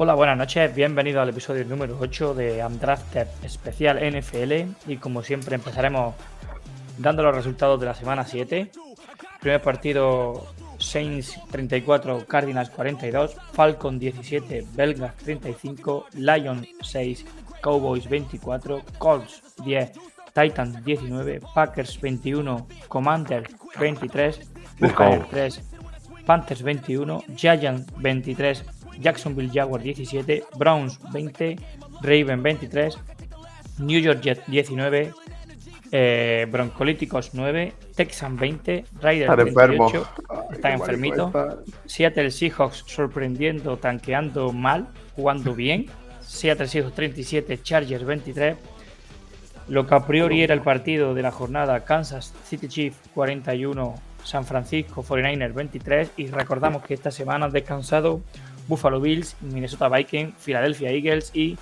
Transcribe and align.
Hola, 0.00 0.14
buenas 0.14 0.38
noches, 0.38 0.72
bienvenidos 0.76 1.20
al 1.20 1.30
episodio 1.30 1.64
número 1.64 1.98
8 1.98 2.32
de 2.32 2.64
Undrafted 2.64 3.26
especial 3.42 3.98
NFL 3.98 4.52
y 4.86 4.96
como 4.98 5.24
siempre 5.24 5.56
empezaremos 5.56 6.14
dando 6.98 7.24
los 7.24 7.34
resultados 7.34 7.80
de 7.80 7.86
la 7.86 7.94
semana 7.94 8.24
7. 8.24 8.70
Primer 9.40 9.60
partido 9.60 10.46
Saints 10.78 11.40
34, 11.50 12.26
Cardinals 12.28 12.70
42, 12.70 13.36
Falcon 13.52 13.98
17, 13.98 14.66
Belgas 14.76 15.16
35, 15.16 16.06
Lions 16.14 16.68
6, 16.80 17.24
Cowboys 17.60 18.08
24, 18.08 18.84
Colts 18.98 19.42
10, 19.64 19.90
Titans 20.32 20.84
19, 20.84 21.40
Packers 21.52 22.00
21, 22.00 22.68
Commanders 22.86 23.48
23, 23.76 24.48
Buccaneers 24.78 25.28
3, 25.30 25.62
Panthers 26.24 26.62
21, 26.62 27.24
Giants 27.34 27.92
23, 27.96 28.77
Jacksonville 29.00 29.50
Jaguars 29.52 29.84
17, 29.84 30.44
Browns 30.56 30.98
20, 31.12 31.56
Raven 32.02 32.42
23, 32.42 32.98
New 33.78 34.00
York 34.00 34.20
Jets 34.20 34.42
19, 34.46 35.12
eh, 35.90 36.46
Broncolíticos 36.50 37.34
9, 37.34 37.72
Texan 37.94 38.36
20, 38.36 38.84
Raiders 39.00 39.30
Están 39.30 39.48
enfermos. 39.48 39.92
28, 39.92 40.10
Ay, 40.62 40.76
está. 41.26 41.58
Seattle 41.86 42.30
Seahawks 42.30 42.84
sorprendiendo, 42.86 43.76
tanqueando 43.78 44.52
mal, 44.52 44.88
jugando 45.16 45.54
bien, 45.54 45.86
Seattle 46.20 46.68
Seahawks 46.68 46.94
37, 46.94 47.62
Chargers 47.62 48.04
23, 48.04 48.56
lo 49.68 49.86
que 49.86 49.94
a 49.94 50.06
priori 50.06 50.42
era 50.42 50.54
el 50.54 50.62
partido 50.62 51.14
de 51.14 51.22
la 51.22 51.30
jornada 51.30 51.84
Kansas 51.84 52.34
City 52.44 52.68
Chiefs 52.68 52.98
41, 53.14 53.94
San 54.24 54.44
Francisco 54.44 55.02
49ers 55.02 55.54
23 55.54 56.10
y 56.16 56.26
recordamos 56.26 56.82
que 56.82 56.94
esta 56.94 57.10
semana 57.10 57.46
han 57.46 57.52
descansado 57.52 58.20
Buffalo 58.68 59.00
Bills, 59.00 59.36
Minnesota 59.40 59.88
Vikings, 59.88 60.34
Philadelphia 60.38 60.90
Eagles 60.92 61.30
y 61.34 61.56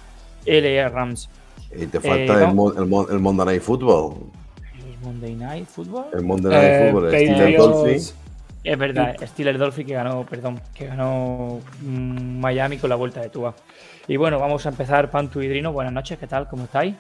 LA 0.45 0.89
Rams. 0.91 1.31
Y 1.75 1.87
te 1.87 1.99
Eh, 1.99 2.01
falta 2.01 2.45
el, 2.49 2.55
Mon- 2.55 2.77
el, 2.77 2.87
Mon- 2.87 3.07
el 3.11 3.19
Monday 3.21 3.47
Night 3.47 3.63
Football. 3.63 4.15
¿El 4.79 4.99
Monday 5.03 5.35
Night 5.35 5.67
Football? 5.69 6.07
El 6.13 6.25
Monday 6.25 6.53
Night 6.53 6.73
Eh, 6.73 6.91
Football. 6.93 7.11
Steelers 7.11 7.57
Dolphins. 7.57 8.15
Es 8.65 8.77
verdad, 8.79 9.17
Steelers 9.25 9.59
Dolphins 9.61 9.87
que 9.87 9.95
ganó, 9.95 10.27
perdón, 10.27 10.61
que 10.75 10.87
ganó 10.87 11.61
mm, 11.83 12.41
Miami 12.41 12.79
con 12.79 12.91
la 12.91 12.97
vuelta 12.97 13.21
de 13.21 13.29
Tua. 13.29 13.55
Y 14.09 14.17
bueno, 14.17 14.41
vamos 14.41 14.67
a 14.67 14.71
empezar, 14.71 15.09
Pantu 15.11 15.41
y 15.41 15.47
Drino. 15.49 15.73
Buenas 15.73 15.93
noches, 15.93 16.19
¿qué 16.19 16.27
tal? 16.27 16.49
¿Cómo 16.49 16.65
estáis? 16.65 16.97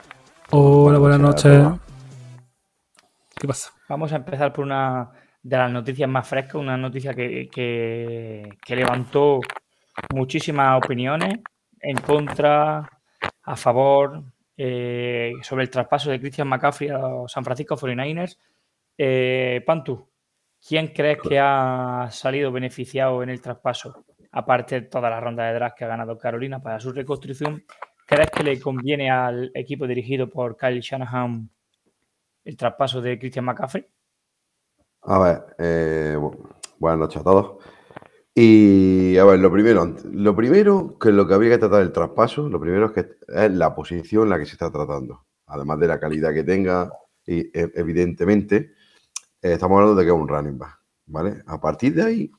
Hola, 0.51 0.99
buenas 0.99 1.19
noches. 1.19 1.67
¿Qué 3.39 3.47
pasa? 3.49 3.71
Vamos 3.89 4.13
a 4.13 4.17
empezar 4.17 4.53
por 4.53 4.65
una 4.65 5.11
de 5.43 5.57
las 5.57 5.71
noticias 5.71 6.09
más 6.09 6.27
frescas, 6.29 6.55
una 6.55 6.77
noticia 6.77 7.15
que, 7.15 7.49
que- 7.53 8.49
que 8.65 8.77
levantó 8.77 9.41
muchísimas 10.15 10.79
opiniones 10.83 11.41
en 11.81 11.97
contra, 11.99 12.89
a 13.43 13.57
favor, 13.57 14.23
eh, 14.57 15.33
sobre 15.43 15.65
el 15.65 15.71
traspaso 15.71 16.11
de 16.11 16.21
Christian 16.21 16.49
McCaffrey 16.49 16.89
a 16.91 17.01
San 17.29 17.45
Francisco 17.45 17.77
49ers. 17.77 18.39
Eh, 18.99 19.63
Pantu, 19.67 20.09
¿quién 20.67 20.89
crees 20.89 21.19
que 21.21 21.39
ha 21.39 22.09
salido 22.11 22.51
beneficiado 22.51 23.23
en 23.23 23.29
el 23.31 23.41
traspaso? 23.41 24.05
Aparte 24.33 24.81
de 24.81 24.87
toda 24.89 25.09
la 25.11 25.21
ronda 25.21 25.45
de 25.47 25.55
draft 25.55 25.77
que 25.79 25.85
ha 25.85 25.89
ganado 25.89 26.19
Carolina 26.19 26.61
para 26.61 26.81
su 26.81 26.93
reconstrucción, 26.93 27.65
¿crees 28.07 28.31
que 28.31 28.43
le 28.43 28.61
conviene 28.61 29.11
al 29.11 29.51
equipo 29.55 29.87
dirigido 29.87 30.29
por 30.29 30.57
Kyle 30.57 30.81
Shanahan 30.81 31.49
el 32.45 32.57
traspaso 32.57 33.01
de 33.01 33.19
Christian 33.19 33.45
McCaffrey? 33.45 33.87
A 35.03 35.19
ver, 35.19 35.57
eh, 35.59 36.17
bu- 36.19 36.37
buenas 36.79 36.99
noches 36.99 37.21
a 37.21 37.25
todos. 37.25 37.65
Y 38.39 39.17
a 39.17 39.25
ver, 39.25 39.39
lo 39.39 39.51
primero, 39.51 39.95
lo 40.13 40.37
primero 40.37 40.99
que 40.99 41.11
lo 41.11 41.27
que 41.27 41.33
habría 41.33 41.53
que 41.53 41.59
tratar 41.59 41.81
el 41.81 41.91
traspaso, 41.91 42.51
lo 42.51 42.61
primero 42.61 42.85
es 42.87 42.93
que 42.93 43.17
es 43.29 43.51
la 43.53 43.75
posición 43.75 44.25
en 44.25 44.29
la 44.29 44.39
que 44.39 44.45
se 44.45 44.53
está 44.53 44.71
tratando. 44.71 45.25
Además 45.47 45.79
de 45.81 45.87
la 45.89 45.99
calidad 45.99 46.35
que 46.35 46.45
tenga, 46.45 46.93
y 47.25 47.41
e- 47.59 47.73
evidentemente, 47.75 48.73
eh, 49.41 49.53
estamos 49.53 49.77
hablando 49.77 49.95
de 49.99 50.05
que 50.05 50.11
es 50.11 50.17
un 50.17 50.29
running 50.29 50.59
back, 50.59 50.79
¿vale? 51.07 51.43
A 51.47 51.59
partir 51.59 51.95
de 51.95 52.03
ahí, 52.03 52.31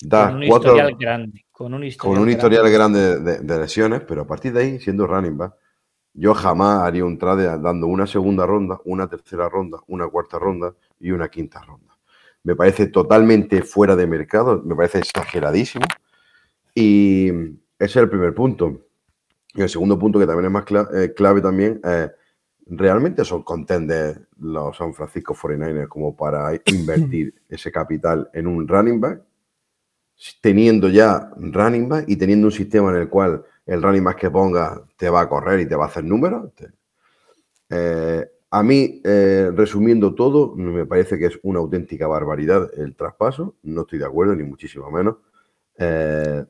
da 0.00 0.28
con 0.28 0.36
un 0.42 0.48
cuatro, 0.48 0.70
historial 0.70 0.96
grande. 0.98 1.44
Con 1.52 1.74
un 1.74 1.84
historial, 1.84 2.16
con 2.16 2.22
un 2.22 2.30
grande. 2.30 2.32
historial 2.32 2.70
grande 2.70 3.20
de, 3.20 3.38
de 3.40 3.58
lesiones, 3.58 4.00
pero 4.08 4.22
a 4.22 4.26
partir 4.26 4.54
de 4.54 4.60
ahí, 4.62 4.80
siendo 4.80 5.06
running 5.06 5.36
back, 5.36 5.54
yo 6.14 6.32
jamás 6.34 6.84
haría 6.84 7.04
un 7.04 7.18
trade 7.18 7.58
dando 7.60 7.86
una 7.86 8.06
segunda 8.06 8.46
ronda, 8.46 8.80
una 8.86 9.08
tercera 9.08 9.48
ronda, 9.50 9.78
una 9.88 10.08
cuarta 10.08 10.38
ronda 10.38 10.74
y 10.98 11.10
una 11.10 11.28
quinta 11.28 11.60
ronda. 11.62 11.87
Me 12.44 12.54
parece 12.54 12.86
totalmente 12.86 13.62
fuera 13.62 13.96
de 13.96 14.06
mercado, 14.06 14.62
me 14.64 14.74
parece 14.74 14.98
exageradísimo. 14.98 15.86
Y 16.74 17.28
ese 17.28 17.58
es 17.78 17.96
el 17.96 18.08
primer 18.08 18.34
punto. 18.34 18.86
Y 19.54 19.62
el 19.62 19.68
segundo 19.68 19.98
punto, 19.98 20.18
que 20.18 20.26
también 20.26 20.46
es 20.46 20.52
más 20.52 20.64
eh, 20.94 21.12
clave 21.14 21.40
también, 21.40 21.80
es, 21.82 22.10
¿realmente 22.66 23.24
son 23.24 23.42
contenders 23.42 24.20
los 24.38 24.76
San 24.76 24.94
Francisco 24.94 25.34
49ers 25.34 25.88
como 25.88 26.16
para 26.16 26.52
invertir 26.66 27.34
ese 27.48 27.72
capital 27.72 28.30
en 28.32 28.46
un 28.46 28.66
running 28.68 29.00
back? 29.00 29.22
teniendo 30.40 30.88
ya 30.88 31.30
running 31.36 31.88
back 31.88 32.04
y 32.08 32.16
teniendo 32.16 32.48
un 32.48 32.52
sistema 32.52 32.90
en 32.90 32.96
el 32.96 33.08
cual 33.08 33.44
el 33.66 33.82
running 33.82 34.04
back 34.04 34.18
que 34.18 34.30
ponga 34.30 34.82
te 34.96 35.08
va 35.08 35.22
a 35.22 35.28
correr 35.28 35.60
y 35.60 35.68
te 35.68 35.76
va 35.76 35.84
a 35.84 35.88
hacer 35.88 36.04
números. 36.04 36.50
Eh, 37.70 38.26
a 38.50 38.62
mí, 38.62 39.02
eh, 39.04 39.50
resumiendo 39.54 40.14
todo, 40.14 40.54
me 40.56 40.86
parece 40.86 41.18
que 41.18 41.26
es 41.26 41.38
una 41.42 41.58
auténtica 41.58 42.06
barbaridad 42.06 42.70
el 42.76 42.94
traspaso. 42.94 43.56
No 43.62 43.82
estoy 43.82 43.98
de 43.98 44.06
acuerdo, 44.06 44.34
ni 44.34 44.42
muchísimo 44.42 44.90
menos. 44.90 45.16
Eh, 45.76 46.44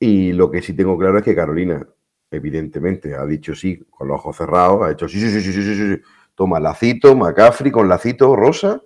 y 0.00 0.32
lo 0.32 0.50
que 0.50 0.62
sí 0.62 0.74
tengo 0.74 0.96
claro 0.96 1.18
es 1.18 1.24
que 1.24 1.34
Carolina, 1.34 1.86
evidentemente, 2.30 3.14
ha 3.14 3.26
dicho 3.26 3.54
sí 3.54 3.84
con 3.90 4.08
los 4.08 4.20
ojos 4.20 4.36
cerrados, 4.36 4.82
ha 4.82 4.92
hecho 4.92 5.08
sí, 5.08 5.20
sí, 5.20 5.30
sí, 5.30 5.42
sí, 5.42 5.52
sí, 5.52 5.62
sí, 5.62 5.94
sí. 5.96 6.02
Toma 6.34 6.60
lacito, 6.60 7.14
McCaffrey 7.14 7.70
con 7.72 7.88
lacito 7.88 8.34
rosa, 8.34 8.82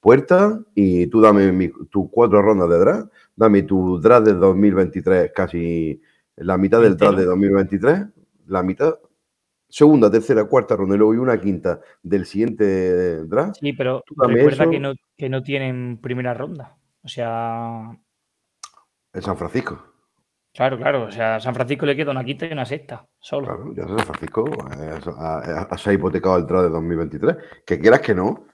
puerta, 0.00 0.60
y 0.74 1.06
tú 1.06 1.20
dame 1.20 1.72
tus 1.90 2.10
cuatro 2.10 2.42
rondas 2.42 2.68
de 2.68 2.78
draft, 2.78 3.12
dame 3.36 3.62
tu 3.62 4.00
draft 4.00 4.26
de 4.26 4.34
2023, 4.34 5.32
casi 5.34 6.02
la 6.36 6.58
mitad 6.58 6.82
del 6.82 6.96
draft 6.96 7.18
de 7.18 7.24
2023, 7.24 8.06
la 8.48 8.62
mitad, 8.62 8.94
segunda, 9.72 10.10
tercera, 10.10 10.44
cuarta 10.44 10.76
ronda 10.76 10.94
y 10.94 10.98
luego 10.98 11.22
una 11.22 11.40
quinta 11.40 11.80
del 12.02 12.26
siguiente 12.26 13.24
draft. 13.24 13.56
Sí, 13.58 13.72
pero 13.72 14.04
recuerda 14.18 14.68
que 14.68 14.78
no, 14.78 14.92
que 15.16 15.28
no 15.30 15.42
tienen 15.42 15.98
primera 16.00 16.34
ronda. 16.34 16.76
O 17.02 17.08
sea, 17.08 17.90
En 19.14 19.22
San 19.22 19.36
Francisco. 19.38 19.82
claro, 20.52 20.76
claro. 20.76 21.04
O 21.04 21.10
sea, 21.10 21.36
a 21.36 21.40
San 21.40 21.54
Francisco 21.54 21.86
le 21.86 21.96
queda 21.96 22.10
una 22.10 22.22
quinta 22.22 22.46
y 22.46 22.52
una 22.52 22.66
sexta. 22.66 23.06
Solo. 23.18 23.46
Claro, 23.46 23.74
ya 23.74 23.88
San 23.88 24.06
Francisco 24.06 24.44
eh, 24.78 25.78
se 25.78 25.90
ha 25.90 25.92
hipotecado 25.94 26.36
el 26.36 26.46
draft 26.46 26.64
de 26.64 26.70
2023. 26.70 27.36
Que 27.64 27.80
quieras 27.80 28.02
que 28.02 28.14
no, 28.14 28.44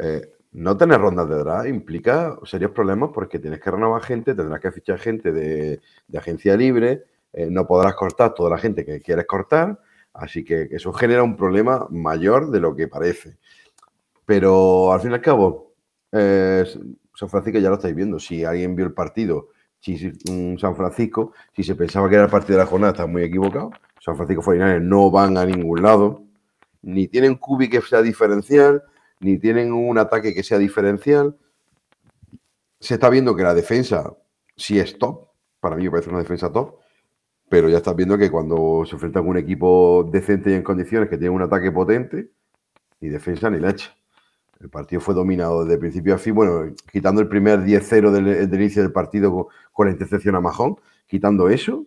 eh, 0.00 0.32
no 0.50 0.76
tener 0.76 1.00
rondas 1.00 1.28
de 1.28 1.36
draft 1.36 1.68
implica 1.68 2.36
serios 2.42 2.72
problemas 2.72 3.10
porque 3.14 3.38
tienes 3.38 3.60
que 3.60 3.70
renovar 3.70 4.02
gente, 4.02 4.34
tendrás 4.34 4.60
que 4.60 4.72
fichar 4.72 4.98
gente 4.98 5.30
de, 5.30 5.80
de 6.08 6.18
agencia 6.18 6.56
libre, 6.56 7.04
eh, 7.32 7.48
no 7.48 7.64
podrás 7.64 7.94
cortar 7.94 8.34
toda 8.34 8.50
la 8.50 8.58
gente 8.58 8.84
que 8.84 9.00
quieres 9.00 9.26
cortar, 9.26 9.78
así 10.14 10.44
que 10.44 10.68
eso 10.70 10.92
genera 10.92 11.22
un 11.22 11.36
problema 11.36 11.86
mayor 11.90 12.50
de 12.50 12.60
lo 12.60 12.74
que 12.74 12.88
parece. 12.88 13.36
Pero 14.24 14.92
al 14.92 15.00
fin 15.00 15.10
y 15.10 15.14
al 15.14 15.20
cabo, 15.20 15.74
eh, 16.12 16.64
San 17.14 17.28
Francisco 17.28 17.58
ya 17.58 17.68
lo 17.68 17.76
estáis 17.76 17.94
viendo. 17.94 18.18
Si 18.18 18.44
alguien 18.44 18.74
vio 18.74 18.86
el 18.86 18.92
partido, 18.92 19.48
si 19.80 20.12
un 20.30 20.58
San 20.58 20.74
Francisco, 20.76 21.32
si 21.54 21.62
se 21.62 21.74
pensaba 21.74 22.08
que 22.08 22.14
era 22.14 22.24
el 22.24 22.30
partido 22.30 22.58
de 22.58 22.64
la 22.64 22.70
jornada, 22.70 22.92
está 22.92 23.06
muy 23.06 23.22
equivocado. 23.22 23.70
San 24.00 24.16
Francisco 24.16 24.42
49ers 24.42 24.80
no 24.80 25.10
van 25.10 25.36
a 25.36 25.44
ningún 25.44 25.82
lado. 25.82 26.22
Ni 26.82 27.08
tienen 27.08 27.36
cubi 27.36 27.68
que 27.68 27.80
sea 27.80 28.02
diferencial, 28.02 28.82
ni 29.20 29.38
tienen 29.38 29.72
un 29.72 29.98
ataque 29.98 30.34
que 30.34 30.42
sea 30.42 30.58
diferencial. 30.58 31.36
Se 32.80 32.94
está 32.94 33.08
viendo 33.08 33.34
que 33.34 33.42
la 33.42 33.54
defensa 33.54 34.14
sí 34.56 34.78
es 34.78 34.98
top. 34.98 35.28
Para 35.60 35.76
mí 35.76 35.84
me 35.84 35.90
parece 35.90 36.10
una 36.10 36.18
defensa 36.18 36.52
top. 36.52 36.78
Pero 37.48 37.68
ya 37.68 37.78
estás 37.78 37.94
viendo 37.96 38.16
que 38.18 38.30
cuando 38.30 38.84
se 38.86 38.94
enfrenta 38.96 39.20
con 39.20 39.30
un 39.30 39.36
equipo 39.36 40.08
decente 40.10 40.50
y 40.50 40.54
en 40.54 40.62
condiciones, 40.62 41.08
que 41.08 41.18
tiene 41.18 41.34
un 41.34 41.42
ataque 41.42 41.70
potente, 41.72 42.30
ni 43.00 43.08
defensa 43.08 43.50
ni 43.50 43.58
leche. 43.60 43.90
El 44.60 44.70
partido 44.70 45.00
fue 45.00 45.14
dominado 45.14 45.64
desde 45.64 45.78
principio 45.78 46.14
a 46.14 46.18
fin, 46.18 46.34
bueno, 46.34 46.72
quitando 46.90 47.20
el 47.20 47.28
primer 47.28 47.60
10-0 47.60 48.10
del, 48.10 48.48
del 48.50 48.60
inicio 48.60 48.82
del 48.82 48.92
partido 48.92 49.30
con, 49.32 49.46
con 49.72 49.86
la 49.86 49.92
intercepción 49.92 50.34
a 50.36 50.40
Majón, 50.40 50.76
quitando 51.06 51.48
eso, 51.48 51.84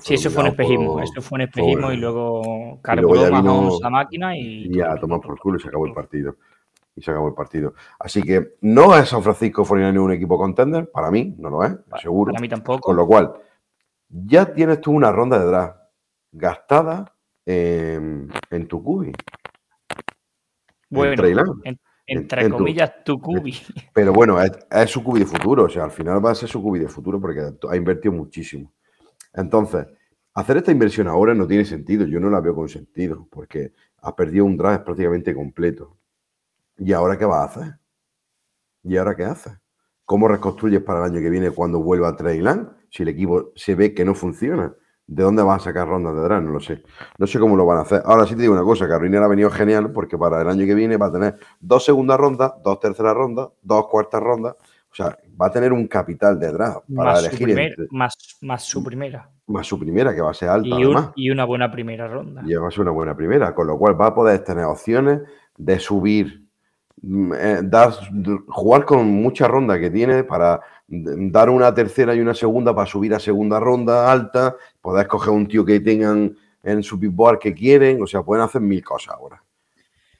Sí, 0.00 0.14
eso 0.14 0.30
fue 0.30 0.42
un 0.44 0.50
espejismo. 0.50 0.92
por- 0.94 1.02
Eso 1.02 1.20
fue 1.20 1.36
un 1.36 1.40
espejismo 1.42 1.82
por- 1.82 1.92
y 1.92 1.96
luego 1.96 2.42
ya 2.76 2.80
carburó 2.80 3.30
Mahomes 3.42 3.80
la 3.82 3.90
máquina 3.90 4.38
y. 4.38 4.68
y 4.72 4.80
a 4.80 4.94
tomar 5.00 5.20
por 5.20 5.36
culo 5.40 5.58
y 5.58 5.60
se 5.60 5.66
acabó 5.66 5.84
el 5.84 5.92
partido. 5.92 6.36
Y 6.94 7.02
se 7.02 7.10
acabó 7.10 7.26
el 7.26 7.34
partido. 7.34 7.74
Así 7.98 8.22
que 8.22 8.54
no 8.60 8.96
es 8.96 9.08
San 9.08 9.20
Francisco 9.20 9.64
49 9.64 9.98
un 10.04 10.12
equipo 10.12 10.38
contender, 10.38 10.88
para 10.92 11.10
mí 11.10 11.34
no 11.38 11.50
lo 11.50 11.64
es, 11.64 11.72
seguro. 12.00 12.30
Para 12.32 12.40
mí 12.40 12.48
tampoco. 12.48 12.80
Con 12.80 12.94
lo 12.96 13.04
cual, 13.06 13.32
ya 14.08 14.52
tienes 14.54 14.80
tú 14.80 14.92
una 14.92 15.12
ronda 15.12 15.38
de 15.38 15.46
draft 15.46 15.78
gastada 16.32 17.14
en, 17.46 18.28
en 18.50 18.68
tu 18.68 18.82
cubi. 18.82 19.12
bueno, 20.90 21.12
en- 21.64 21.78
entre 22.06 22.42
en 22.42 22.50
tu- 22.50 22.58
comillas, 22.58 23.04
tu 23.04 23.20
cubi. 23.20 23.52
Pero 23.92 24.12
bueno, 24.12 24.40
es, 24.40 24.52
es 24.70 24.90
su 24.90 25.02
cubi 25.04 25.20
de 25.20 25.26
futuro. 25.26 25.64
O 25.64 25.68
sea, 25.68 25.84
al 25.84 25.90
final 25.90 26.24
va 26.24 26.30
a 26.30 26.34
ser 26.34 26.48
su 26.48 26.62
cubi 26.62 26.78
de 26.78 26.88
futuro 26.88 27.20
porque 27.20 27.40
ha 27.68 27.76
invertido 27.76 28.12
muchísimo. 28.14 28.72
Entonces, 29.34 29.86
hacer 30.34 30.56
esta 30.58 30.72
inversión 30.72 31.08
ahora 31.08 31.34
no 31.34 31.46
tiene 31.46 31.64
sentido. 31.64 32.06
Yo 32.06 32.20
no 32.20 32.30
la 32.30 32.40
veo 32.40 32.54
con 32.54 32.68
sentido 32.68 33.26
porque 33.30 33.72
has 34.00 34.12
perdido 34.14 34.44
un 34.44 34.56
draft 34.56 34.84
prácticamente 34.84 35.34
completo. 35.34 35.96
¿Y 36.78 36.92
ahora 36.92 37.18
qué 37.18 37.24
vas 37.24 37.40
a 37.40 37.44
hacer? 37.60 37.74
¿Y 38.84 38.96
ahora 38.96 39.14
qué 39.16 39.24
haces? 39.24 39.52
¿Cómo 40.04 40.28
reconstruyes 40.28 40.82
para 40.82 41.00
el 41.00 41.12
año 41.12 41.20
que 41.20 41.28
viene 41.30 41.50
cuando 41.50 41.80
vuelva 41.82 42.16
Trey 42.16 42.40
Lance? 42.40 42.70
Si 42.90 43.02
el 43.02 43.08
equipo 43.10 43.50
se 43.54 43.74
ve 43.74 43.94
que 43.94 44.04
no 44.04 44.14
funciona. 44.14 44.72
¿De 45.06 45.22
dónde 45.22 45.42
vas 45.42 45.62
a 45.62 45.64
sacar 45.64 45.88
rondas 45.88 46.14
de 46.14 46.20
draft? 46.20 46.44
No 46.44 46.52
lo 46.52 46.60
sé. 46.60 46.82
No 47.16 47.26
sé 47.26 47.38
cómo 47.38 47.56
lo 47.56 47.64
van 47.64 47.78
a 47.78 47.80
hacer. 47.82 48.02
Ahora 48.04 48.26
sí 48.26 48.34
te 48.34 48.42
digo 48.42 48.52
una 48.52 48.62
cosa, 48.62 48.86
Carolina 48.86 49.24
ha 49.24 49.28
venido 49.28 49.50
genial 49.50 49.90
porque 49.90 50.18
para 50.18 50.42
el 50.42 50.48
año 50.48 50.66
que 50.66 50.74
viene 50.74 50.98
va 50.98 51.06
a 51.06 51.12
tener 51.12 51.36
dos 51.60 51.82
segundas 51.84 52.18
rondas, 52.18 52.52
dos 52.62 52.78
terceras 52.78 53.14
rondas, 53.14 53.48
dos 53.62 53.86
cuartas 53.88 54.22
rondas. 54.22 54.54
O 54.90 54.94
sea, 54.94 55.16
va 55.40 55.46
a 55.46 55.50
tener 55.50 55.72
un 55.72 55.86
capital 55.86 56.38
de 56.38 56.52
draft 56.52 56.80
para 56.94 57.12
Más 57.12 57.20
su, 57.20 57.26
elegir 57.26 57.46
primer- 57.46 57.70
entre- 57.70 57.86
más, 57.90 58.14
más 58.42 58.62
su 58.64 58.84
primera. 58.84 59.30
más 59.46 59.66
su 59.66 59.78
primera, 59.78 60.14
que 60.14 60.20
va 60.20 60.30
a 60.30 60.34
ser 60.34 60.48
alta 60.50 60.68
Y, 60.68 60.72
un- 60.84 60.96
además. 60.96 61.12
y 61.16 61.30
una 61.30 61.44
buena 61.46 61.70
primera 61.70 62.06
ronda. 62.06 62.42
Y 62.44 62.54
va 62.54 62.68
a 62.68 62.70
ser 62.70 62.80
una 62.80 62.90
buena 62.90 63.14
primera, 63.16 63.54
con 63.54 63.66
lo 63.66 63.78
cual 63.78 63.98
va 63.98 64.08
a 64.08 64.14
poder 64.14 64.40
tener 64.44 64.64
opciones 64.64 65.20
de 65.56 65.78
subir, 65.78 66.44
mm, 67.00 67.32
eh, 67.34 67.60
dar, 67.64 67.92
jugar 68.48 68.84
con 68.84 69.06
muchas 69.08 69.48
rondas 69.48 69.78
que 69.78 69.88
tiene 69.90 70.24
para 70.24 70.60
dar 70.88 71.50
una 71.50 71.72
tercera 71.74 72.14
y 72.14 72.20
una 72.20 72.34
segunda 72.34 72.74
para 72.74 72.86
subir 72.86 73.14
a 73.14 73.18
segunda 73.18 73.60
ronda 73.60 74.10
alta, 74.10 74.56
poder 74.80 75.02
escoger 75.02 75.30
un 75.30 75.46
tío 75.46 75.64
que 75.64 75.80
tengan 75.80 76.34
en 76.62 76.82
su 76.82 76.98
big 76.98 77.10
board 77.10 77.38
que 77.38 77.54
quieren, 77.54 78.02
o 78.02 78.06
sea, 78.06 78.22
pueden 78.22 78.44
hacer 78.44 78.60
mil 78.62 78.82
cosas 78.82 79.14
ahora. 79.14 79.42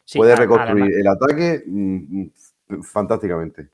Sí, 0.04 0.18
Puede 0.18 0.36
reconstruir 0.36 0.84
además- 0.84 1.00
el 1.00 1.06
ataque 1.06 1.62
mm, 1.66 2.22
mm, 2.22 2.82
fantásticamente. 2.82 3.68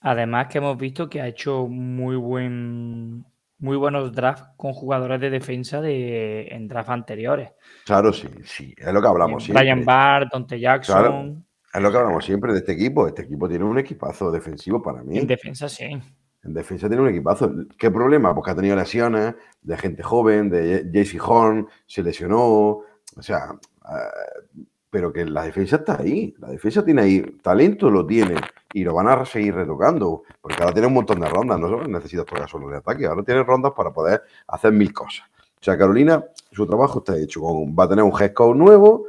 Además 0.00 0.48
que 0.48 0.58
hemos 0.58 0.76
visto 0.76 1.08
que 1.08 1.20
ha 1.20 1.28
hecho 1.28 1.66
muy 1.68 2.16
buen 2.16 3.24
muy 3.58 3.76
buenos 3.76 4.12
drafts 4.12 4.48
con 4.56 4.72
jugadores 4.72 5.20
de 5.20 5.30
defensa 5.30 5.80
de 5.80 6.48
en 6.48 6.66
drafts 6.66 6.90
anteriores. 6.90 7.50
Claro, 7.84 8.12
sí, 8.12 8.28
sí, 8.44 8.74
es 8.76 8.92
lo 8.92 9.00
que 9.00 9.06
hablamos. 9.06 9.48
Brian 9.48 9.84
Barr, 9.84 10.28
Dante 10.28 10.58
Jackson. 10.58 10.96
Claro. 10.96 11.36
Es 11.72 11.80
lo 11.80 11.90
que 11.90 11.96
hablamos 11.96 12.24
siempre 12.24 12.52
de 12.52 12.58
este 12.58 12.72
equipo. 12.72 13.06
Este 13.06 13.22
equipo 13.22 13.48
tiene 13.48 13.64
un 13.64 13.78
equipazo 13.78 14.30
defensivo 14.30 14.82
para 14.82 15.02
mí. 15.02 15.18
En 15.18 15.26
defensa, 15.26 15.68
sí. 15.68 15.98
En 16.44 16.54
defensa 16.54 16.88
tiene 16.88 17.02
un 17.02 17.08
equipazo. 17.08 17.50
¿Qué 17.78 17.90
problema? 17.90 18.34
Pues 18.34 18.44
que 18.44 18.50
ha 18.50 18.56
tenido 18.56 18.76
lesiones 18.76 19.34
de 19.62 19.76
gente 19.78 20.02
joven, 20.02 20.50
de 20.50 20.90
JC 20.92 21.18
Horn, 21.26 21.68
se 21.86 22.02
lesionó. 22.02 22.42
O 22.44 23.22
sea, 23.22 23.54
eh, 23.88 24.58
pero 24.90 25.10
que 25.12 25.24
la 25.24 25.44
defensa 25.44 25.76
está 25.76 26.00
ahí. 26.00 26.34
La 26.38 26.48
defensa 26.48 26.84
tiene 26.84 27.02
ahí. 27.02 27.22
Talento 27.42 27.90
lo 27.90 28.06
tiene. 28.06 28.36
Y 28.74 28.84
lo 28.84 28.92
van 28.92 29.08
a 29.08 29.24
seguir 29.24 29.54
retocando. 29.54 30.24
Porque 30.42 30.62
ahora 30.62 30.74
tiene 30.74 30.88
un 30.88 30.94
montón 30.94 31.20
de 31.20 31.28
rondas. 31.28 31.58
No 31.58 31.68
solo 31.68 31.88
necesitas 31.88 32.26
tocar 32.26 32.48
solo 32.50 32.68
de 32.68 32.76
ataque. 32.76 33.06
Ahora 33.06 33.22
tiene 33.22 33.42
rondas 33.44 33.72
para 33.74 33.92
poder 33.92 34.22
hacer 34.48 34.72
mil 34.72 34.92
cosas. 34.92 35.24
O 35.62 35.64
sea, 35.64 35.78
Carolina, 35.78 36.22
su 36.50 36.66
trabajo 36.66 36.98
está 36.98 37.16
hecho. 37.16 37.40
Va 37.42 37.84
a 37.84 37.88
tener 37.88 38.04
un 38.04 38.12
head 38.20 38.32
coach 38.32 38.56
nuevo, 38.56 39.06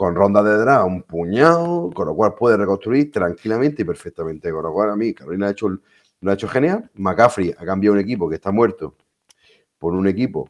con 0.00 0.14
rondas 0.14 0.46
de 0.46 0.56
draft 0.56 0.86
un 0.86 1.02
puñado, 1.02 1.90
con 1.90 2.06
lo 2.06 2.14
cual 2.14 2.34
puede 2.34 2.56
reconstruir 2.56 3.12
tranquilamente 3.12 3.82
y 3.82 3.84
perfectamente. 3.84 4.50
Con 4.50 4.62
lo 4.62 4.72
cual, 4.72 4.88
a 4.88 4.96
mí, 4.96 5.12
Carolina 5.12 5.48
ha 5.48 5.50
hecho 5.50 5.68
lo 5.68 6.30
ha 6.30 6.32
hecho 6.32 6.48
genial. 6.48 6.90
McCaffrey 6.94 7.54
ha 7.58 7.66
cambiado 7.66 7.92
un 7.92 8.00
equipo 8.00 8.26
que 8.26 8.36
está 8.36 8.50
muerto 8.50 8.96
por 9.78 9.92
un 9.92 10.08
equipo 10.08 10.48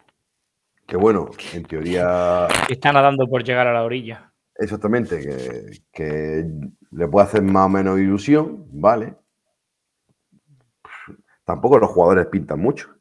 que, 0.86 0.96
bueno, 0.96 1.30
en 1.52 1.64
teoría, 1.64 2.46
está 2.68 2.92
nadando 2.92 3.26
por 3.26 3.42
llegar 3.42 3.66
a 3.66 3.72
la 3.72 3.82
orilla. 3.82 4.32
exactamente, 4.54 5.18
que, 5.18 5.80
que 5.92 6.48
le 6.92 7.08
puede 7.08 7.26
hacer 7.26 7.42
más 7.42 7.66
o 7.66 7.70
menos 7.70 7.98
ilusión, 7.98 8.68
¿vale? 8.70 9.16
Tampoco 11.44 11.76
los 11.80 11.90
jugadores 11.90 12.26
pintan 12.26 12.60
mucho. 12.60 12.99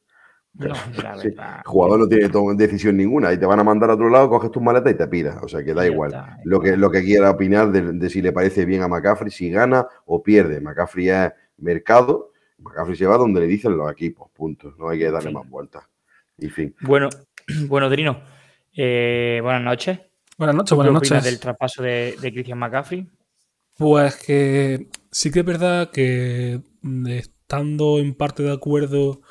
No, 0.53 0.67
la 1.03 1.17
Sí, 1.17 1.29
verdad. 1.29 1.57
El 1.63 1.69
jugador 1.69 1.99
no 1.99 2.07
tiene 2.07 2.29
decisión 2.55 2.97
ninguna 2.97 3.31
y 3.31 3.37
te 3.37 3.45
van 3.45 3.59
a 3.59 3.63
mandar 3.63 3.89
a 3.89 3.93
otro 3.93 4.09
lado, 4.09 4.29
coges 4.29 4.51
tus 4.51 4.61
maletas 4.61 4.93
y 4.93 4.97
te 4.97 5.07
piras. 5.07 5.37
O 5.41 5.47
sea 5.47 5.63
que 5.63 5.73
da 5.73 5.85
igual. 5.85 6.11
está. 6.11 6.37
Lo 6.43 6.59
que, 6.59 6.75
lo 6.75 6.89
que 6.91 7.03
quiera 7.03 7.29
opinar 7.31 7.71
de, 7.71 7.93
de 7.93 8.09
si 8.09 8.21
le 8.21 8.31
parece 8.31 8.65
bien 8.65 8.81
a 8.81 8.87
McCaffrey, 8.87 9.31
si 9.31 9.49
gana 9.49 9.87
o 10.05 10.21
pierde. 10.23 10.59
McCaffrey 10.59 11.09
es 11.09 11.31
mercado. 11.57 12.31
McCaffrey 12.57 12.95
se 12.97 13.05
va 13.05 13.17
donde 13.17 13.39
le 13.41 13.47
dicen 13.47 13.77
los 13.77 13.91
equipos. 13.91 14.29
Punto. 14.31 14.73
No 14.77 14.89
hay 14.89 14.99
que 14.99 15.11
darle 15.11 15.31
más 15.31 15.47
vueltas. 15.49 15.83
Y 16.37 16.49
fin. 16.49 16.75
Bueno, 16.81 17.09
bueno, 17.67 17.89
Drino. 17.89 18.19
eh, 18.75 19.39
buenas 19.41 19.63
noches. 19.63 19.99
Buenas 20.37 20.55
noches, 20.55 20.69
¿Tú 20.69 20.75
buenas 20.75 20.93
¿Qué 20.93 20.97
opinas 20.99 21.11
noches. 21.19 21.31
del 21.31 21.39
traspaso 21.41 21.83
de, 21.83 22.15
de 22.21 22.31
Christian 22.31 22.57
McCaffrey? 22.59 23.07
Pues 23.77 24.15
que 24.17 24.87
sí 25.11 25.31
que 25.31 25.39
es 25.39 25.45
verdad 25.45 25.89
que 25.91 26.61
mm, 26.81 27.07
estando 27.07 27.99
en 27.99 28.13
parte 28.13 28.43
de 28.43 28.51
acuerdo 28.53 29.21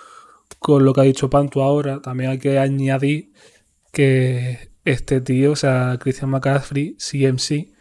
con 0.58 0.84
lo 0.84 0.93
que 0.93 1.00
ha 1.00 1.05
dicho 1.05 1.31
Pantu 1.31 1.62
ahora, 1.62 2.00
también 2.02 2.31
hay 2.31 2.38
que 2.38 2.58
añadir 2.58 3.32
que 3.93 4.70
este 4.84 5.20
tío, 5.20 5.52
o 5.52 5.56
sea, 5.56 5.99
Christian 6.00 6.31
McCaffrey, 6.31 6.96
CMC, 6.96 7.75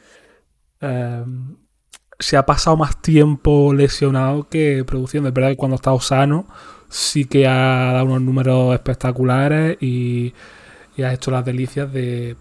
eh, 0.81 1.25
se 2.19 2.37
ha 2.37 2.45
pasado 2.45 2.77
más 2.77 3.01
tiempo 3.01 3.73
lesionado 3.73 4.49
que 4.49 4.83
produciendo. 4.85 5.29
Es 5.29 5.35
verdad 5.35 5.49
que 5.49 5.57
cuando 5.57 5.75
ha 5.75 5.77
estado 5.77 5.99
sano 5.99 6.47
sí 6.89 7.25
que 7.25 7.47
ha 7.47 7.91
dado 7.93 8.05
unos 8.05 8.21
números 8.21 8.73
espectaculares 8.73 9.77
y, 9.81 10.33
y 10.95 11.03
ha 11.03 11.13
hecho 11.13 11.31
las 11.31 11.45
delicias 11.45 11.91
de, 11.91 12.35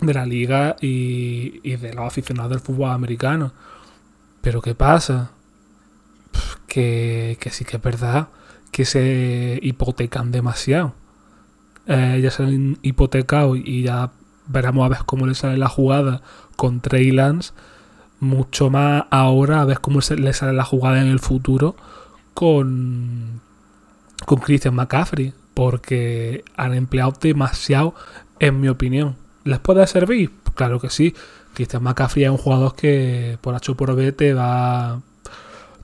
de 0.00 0.14
la 0.14 0.26
liga 0.26 0.76
y, 0.80 1.60
y 1.62 1.76
de 1.76 1.94
los 1.94 2.06
aficionados 2.06 2.50
del 2.50 2.60
fútbol 2.60 2.90
americano. 2.90 3.52
Pero 4.40 4.60
¿qué 4.60 4.74
pasa? 4.74 5.32
Que, 6.66 7.36
que 7.40 7.50
sí 7.50 7.64
que 7.64 7.76
es 7.76 7.82
verdad 7.82 8.28
que 8.76 8.84
se 8.84 9.58
hipotecan 9.62 10.30
demasiado. 10.30 10.92
Eh, 11.86 12.20
ya 12.22 12.30
se 12.30 12.42
han 12.42 12.76
hipotecado 12.82 13.56
y 13.56 13.84
ya 13.84 14.12
veremos 14.48 14.84
a 14.84 14.90
ver 14.90 14.98
cómo 15.06 15.26
le 15.26 15.34
sale 15.34 15.56
la 15.56 15.70
jugada 15.70 16.20
con 16.56 16.82
Trey 16.82 17.10
Lance. 17.10 17.54
Mucho 18.20 18.68
más 18.68 19.04
ahora 19.10 19.62
a 19.62 19.64
ver 19.64 19.80
cómo 19.80 20.00
le 20.14 20.32
sale 20.34 20.52
la 20.52 20.64
jugada 20.64 21.00
en 21.00 21.06
el 21.06 21.20
futuro 21.20 21.74
con, 22.34 23.40
con 24.26 24.40
Christian 24.40 24.74
McCaffrey. 24.74 25.32
Porque 25.54 26.44
han 26.58 26.74
empleado 26.74 27.14
demasiado, 27.18 27.94
en 28.40 28.60
mi 28.60 28.68
opinión. 28.68 29.16
¿Les 29.44 29.58
puede 29.58 29.86
servir? 29.86 30.32
Claro 30.54 30.80
que 30.80 30.90
sí. 30.90 31.14
Christian 31.54 31.82
McCaffrey 31.82 32.24
es 32.24 32.30
un 32.30 32.36
jugador 32.36 32.76
que 32.76 33.38
por 33.40 33.54
H 33.54 33.74
por 33.74 33.96
B 33.96 34.12
te 34.12 34.34
va, 34.34 35.00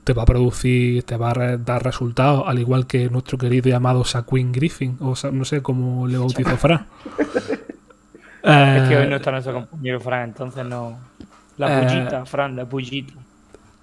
te 0.03 0.13
va 0.13 0.23
a 0.23 0.25
producir, 0.25 1.03
te 1.03 1.17
va 1.17 1.31
a 1.31 1.33
re- 1.33 1.57
dar 1.57 1.83
resultados, 1.83 2.43
al 2.47 2.59
igual 2.59 2.87
que 2.87 3.09
nuestro 3.09 3.37
querido 3.37 3.69
y 3.69 3.73
amado 3.73 4.03
Shaquin 4.03 4.51
Griffin, 4.51 4.97
o 5.01 5.13
no 5.31 5.45
sé 5.45 5.61
cómo 5.61 6.07
le 6.07 6.17
bautizó 6.17 6.57
Fran. 6.57 6.87
Es 8.73 8.83
que 8.83 8.97
hoy 8.97 9.07
no 9.07 9.15
está 9.17 9.31
nuestro 9.31 9.53
compañero 9.53 9.99
Fran, 10.01 10.29
entonces 10.29 10.65
no. 10.65 11.11
La 11.57 11.71
Eh, 11.71 11.73
pullita, 11.73 12.25
Fran, 12.25 12.55
la 12.55 12.67
pullita. 12.67 13.13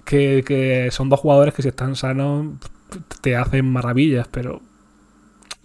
que, 0.05 0.43
que 0.47 0.89
son 0.91 1.09
dos 1.09 1.21
jugadores 1.21 1.55
que 1.55 1.63
si 1.63 1.69
están 1.69 1.97
sanos 1.97 2.55
te 3.23 3.37
hacen 3.37 3.71
maravillas, 3.71 4.29
pero 4.29 4.61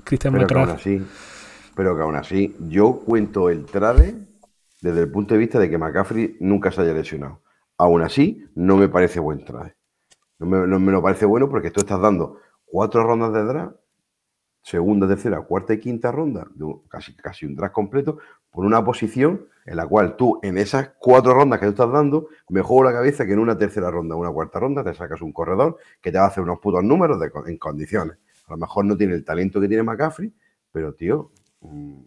Christian 0.03 0.33
Pero 0.33 0.51
que 0.51 0.57
aún 0.59 0.69
así, 0.69 1.01
pero 1.75 1.95
que 1.95 2.01
aún 2.03 2.15
así, 2.15 2.55
yo 2.59 2.99
cuento 3.05 3.49
el 3.49 3.65
trade 3.65 4.15
desde 4.81 5.01
el 5.01 5.11
punto 5.11 5.33
de 5.33 5.39
vista 5.39 5.59
de 5.59 5.69
que 5.69 5.77
McCaffrey 5.77 6.37
nunca 6.39 6.71
se 6.71 6.81
haya 6.81 6.93
lesionado. 6.93 7.41
Aún 7.77 8.01
así, 8.03 8.45
no 8.55 8.77
me 8.77 8.89
parece 8.89 9.19
buen 9.19 9.43
trade. 9.45 9.74
No 10.39 10.45
me, 10.45 10.67
no 10.67 10.79
me 10.79 10.91
lo 10.91 11.01
parece 11.01 11.25
bueno 11.25 11.49
porque 11.49 11.71
tú 11.71 11.81
estás 11.81 11.99
dando 12.01 12.39
cuatro 12.65 13.03
rondas 13.03 13.33
de 13.33 13.43
draft, 13.43 13.75
segunda, 14.61 15.07
tercera, 15.07 15.41
cuarta 15.41 15.73
y 15.73 15.79
quinta 15.79 16.11
ronda, 16.11 16.47
casi, 16.89 17.15
casi 17.15 17.45
un 17.45 17.55
draft 17.55 17.73
completo, 17.73 18.17
por 18.51 18.65
una 18.65 18.83
posición 18.83 19.47
en 19.65 19.77
la 19.77 19.87
cual 19.87 20.15
tú, 20.15 20.39
en 20.43 20.57
esas 20.57 20.93
cuatro 20.99 21.33
rondas 21.33 21.59
que 21.59 21.65
tú 21.67 21.71
estás 21.71 21.91
dando, 21.91 22.27
me 22.49 22.61
juego 22.61 22.83
la 22.83 22.91
cabeza 22.93 23.25
que 23.25 23.33
en 23.33 23.39
una 23.39 23.57
tercera 23.57 23.89
ronda 23.91 24.15
o 24.15 24.19
una 24.19 24.31
cuarta 24.31 24.59
ronda 24.59 24.83
te 24.83 24.93
sacas 24.93 25.21
un 25.21 25.31
corredor 25.33 25.77
que 26.01 26.11
te 26.11 26.17
va 26.17 26.25
a 26.25 26.27
hacer 26.27 26.43
unos 26.43 26.59
putos 26.59 26.83
números 26.83 27.19
de 27.19 27.31
en 27.47 27.57
condiciones. 27.57 28.17
A 28.47 28.51
lo 28.51 28.57
mejor 28.57 28.85
no 28.85 28.95
tiene 28.97 29.13
el 29.13 29.23
talento 29.23 29.59
que 29.61 29.67
tiene 29.67 29.83
McCaffrey, 29.83 30.33
Pero, 30.71 30.93
tío, 30.93 31.31
mm, 31.61 31.99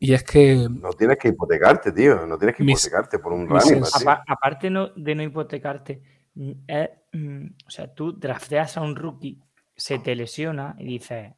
Y 0.00 0.14
es 0.14 0.24
que 0.24 0.66
no 0.70 0.90
tienes 0.94 1.18
que 1.18 1.28
hipotecarte, 1.28 1.92
tío. 1.92 2.26
No 2.26 2.38
tienes 2.38 2.56
que 2.56 2.64
Mis- 2.64 2.82
hipotecarte 2.86 3.18
por 3.18 3.32
un 3.34 3.46
running 3.46 3.82
aparte 4.26 4.70
no- 4.70 4.88
de 4.96 5.14
no 5.14 5.22
hipotecarte, 5.22 6.02
es, 6.66 6.88
mm, 6.88 6.99
o 7.12 7.70
sea, 7.70 7.92
tú 7.92 8.12
drafteas 8.12 8.76
a 8.76 8.82
un 8.82 8.96
rookie, 8.96 9.40
se 9.76 9.98
te 9.98 10.14
lesiona 10.14 10.76
y 10.78 10.84
dices. 10.84 11.32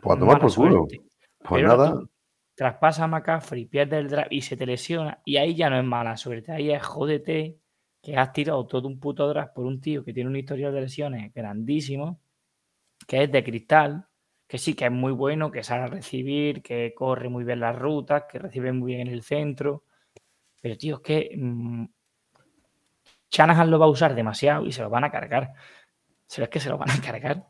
Pues 0.00 0.16
a 0.16 0.20
tomar 0.20 0.40
por 0.40 0.54
culo. 0.54 0.86
Pues 1.44 1.64
nada, 1.64 1.92
tú 1.92 2.10
traspasa 2.54 3.04
a 3.04 3.08
McCaffrey, 3.08 3.66
pierde 3.66 3.98
el 3.98 4.08
draft 4.08 4.32
y 4.32 4.42
se 4.42 4.56
te 4.56 4.66
lesiona, 4.66 5.20
y 5.24 5.36
ahí 5.36 5.54
ya 5.54 5.70
no 5.70 5.78
es 5.78 5.84
mala 5.84 6.16
suerte, 6.16 6.52
ahí 6.52 6.70
es 6.70 6.82
jódete 6.82 7.58
que 8.02 8.16
has 8.16 8.32
tirado 8.32 8.66
todo 8.66 8.88
un 8.88 8.98
puto 8.98 9.28
draft 9.28 9.54
por 9.54 9.64
un 9.64 9.80
tío 9.80 10.04
que 10.04 10.12
tiene 10.12 10.28
un 10.28 10.36
historial 10.36 10.72
de 10.72 10.82
lesiones 10.82 11.32
grandísimo, 11.32 12.20
que 13.06 13.24
es 13.24 13.32
de 13.32 13.44
cristal, 13.44 14.06
que 14.46 14.58
sí 14.58 14.74
que 14.74 14.86
es 14.86 14.92
muy 14.92 15.12
bueno, 15.12 15.50
que 15.50 15.62
sabe 15.62 15.86
recibir, 15.86 16.62
que 16.62 16.92
corre 16.94 17.28
muy 17.28 17.44
bien 17.44 17.60
las 17.60 17.78
rutas, 17.78 18.24
que 18.30 18.38
recibe 18.38 18.72
muy 18.72 18.94
bien 18.94 19.08
en 19.08 19.14
el 19.14 19.22
centro. 19.22 19.84
Pero, 20.60 20.76
tío, 20.76 20.96
es 20.96 21.00
que 21.00 21.30
mm, 21.36 21.84
Shanahan 23.32 23.70
lo 23.70 23.78
va 23.78 23.86
a 23.86 23.90
usar 23.90 24.14
demasiado 24.14 24.66
y 24.66 24.72
se 24.72 24.82
lo 24.82 24.90
van 24.90 25.04
a 25.04 25.10
cargar. 25.10 25.52
¿Será 26.26 26.46
que 26.48 26.60
se 26.60 26.68
lo 26.68 26.78
van 26.78 26.90
a 26.90 27.00
cargar? 27.00 27.44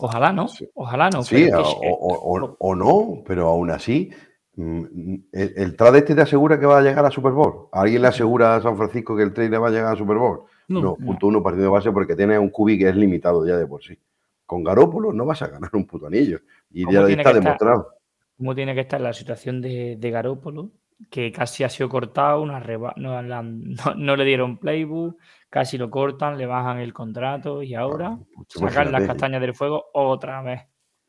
Ojalá 0.00 0.32
no, 0.32 0.48
Sí. 0.48 0.68
ojalá 0.74 1.08
no. 1.10 1.22
sí, 1.22 1.46
pero 1.46 1.58
o, 1.58 1.62
es 1.62 1.74
que- 1.80 1.88
o- 1.90 2.44
o- 2.44 2.56
o 2.58 2.74
no, 2.74 3.22
pero 3.26 3.48
aún 3.48 3.70
así, 3.70 4.10
mm, 4.56 5.14
el, 5.32 5.52
el 5.56 5.76
trade 5.76 5.98
este 5.98 6.14
te 6.14 6.22
asegura 6.22 6.58
que 6.60 6.66
va 6.66 6.78
a 6.78 6.82
llegar 6.82 7.04
a 7.06 7.10
Super 7.10 7.32
Bowl. 7.32 7.68
¿A 7.72 7.82
¿Alguien 7.82 8.02
le 8.02 8.08
asegura 8.08 8.56
a 8.56 8.60
San 8.62 8.76
Francisco 8.76 9.16
que 9.16 9.22
el 9.22 9.32
trade 9.32 9.50
le 9.50 9.58
va 9.58 9.68
a 9.68 9.70
llegar 9.70 9.94
a 9.94 9.96
Super 9.96 10.16
Bowl? 10.18 10.42
No, 10.68 10.80
No, 10.80 10.94
punto 10.96 11.26
uno, 11.26 11.42
partido 11.42 11.64
de 11.64 11.70
base, 11.70 11.92
porque 11.92 12.16
tiene 12.16 12.38
un 12.38 12.50
cubi 12.50 12.78
que 12.78 12.88
es 12.88 12.96
limitado 12.96 13.46
ya 13.46 13.56
de 13.56 13.66
por 13.66 13.82
sí. 13.82 13.98
Con 14.46 14.62
Garópolo 14.64 15.12
no 15.12 15.24
vas 15.24 15.42
a 15.42 15.48
ganar 15.48 15.70
un 15.74 15.86
puto 15.86 16.06
anillo. 16.06 16.40
Y 16.70 16.84
¿Cómo 16.84 16.92
ya 16.94 17.06
tiene 17.06 17.22
está 17.22 17.32
que 17.32 17.38
estar? 17.38 17.42
demostrado. 17.44 17.88
cómo 18.36 18.54
tiene 18.54 18.74
que 18.74 18.80
estar 18.80 19.00
la 19.00 19.12
situación 19.12 19.60
de, 19.60 19.96
de 19.98 20.10
Garópolo, 20.10 20.70
que 21.10 21.32
casi 21.32 21.64
ha 21.64 21.68
sido 21.68 21.88
cortado, 21.88 22.40
una 22.42 22.60
reba- 22.60 22.94
no, 22.96 23.20
le 23.22 23.34
han- 23.34 23.62
no- 23.86 23.94
no 23.96 24.16
le 24.16 24.24
dieron 24.24 24.58
playbook, 24.58 25.16
casi 25.50 25.78
lo 25.78 25.90
cortan, 25.90 26.38
le 26.38 26.46
bajan 26.46 26.78
el 26.78 26.92
contrato 26.92 27.62
y 27.62 27.74
ahora 27.74 28.18
pues 28.34 28.48
sacar 28.50 28.90
las 28.90 29.02
castañas 29.06 29.40
del 29.40 29.54
fuego 29.54 29.84
otra 29.92 30.42
vez. 30.42 30.62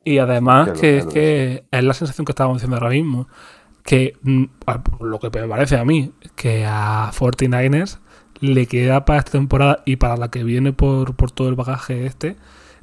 Y 0.03 0.19
además 0.19 0.69
que 0.79 1.03
que 1.11 1.65
es 1.71 1.83
la 1.83 1.93
sensación 1.93 2.25
que 2.25 2.31
estábamos 2.31 2.57
diciendo 2.57 2.75
ahora 2.77 2.89
mismo. 2.89 3.27
Que 3.83 4.13
mm, 4.23 4.43
lo 5.01 5.19
que 5.19 5.29
me 5.29 5.47
parece 5.47 5.77
a 5.77 5.85
mí, 5.85 6.11
que 6.35 6.65
a 6.67 7.11
49ers 7.11 7.99
le 8.41 8.65
queda 8.65 9.05
para 9.05 9.19
esta 9.19 9.31
temporada 9.33 9.83
y 9.85 9.95
para 9.97 10.17
la 10.17 10.29
que 10.29 10.43
viene 10.43 10.73
por, 10.73 11.15
por 11.15 11.31
todo 11.31 11.49
el 11.49 11.55
bagaje 11.55 12.05
este, 12.07 12.35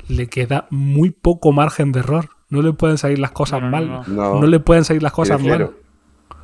le 0.09 0.29
queda 0.29 0.67
muy 0.71 1.11
poco 1.11 1.51
margen 1.53 1.91
de 1.93 2.01
error. 2.01 2.29
No 2.51 2.63
le 2.63 2.73
pueden 2.73 2.99
salir 2.99 3.19
las 3.19 3.33
cosas 3.33 3.61
No, 3.61 3.71
no, 3.71 3.81
no, 3.81 3.87
mal. 3.87 4.05
no. 4.09 4.33
No, 4.35 4.41
No, 4.41 4.47
le 4.47 4.61
pueden 4.61 4.85
salir 4.85 5.03
las 5.03 5.13
cosas 5.13 5.43
mal. 5.43 5.71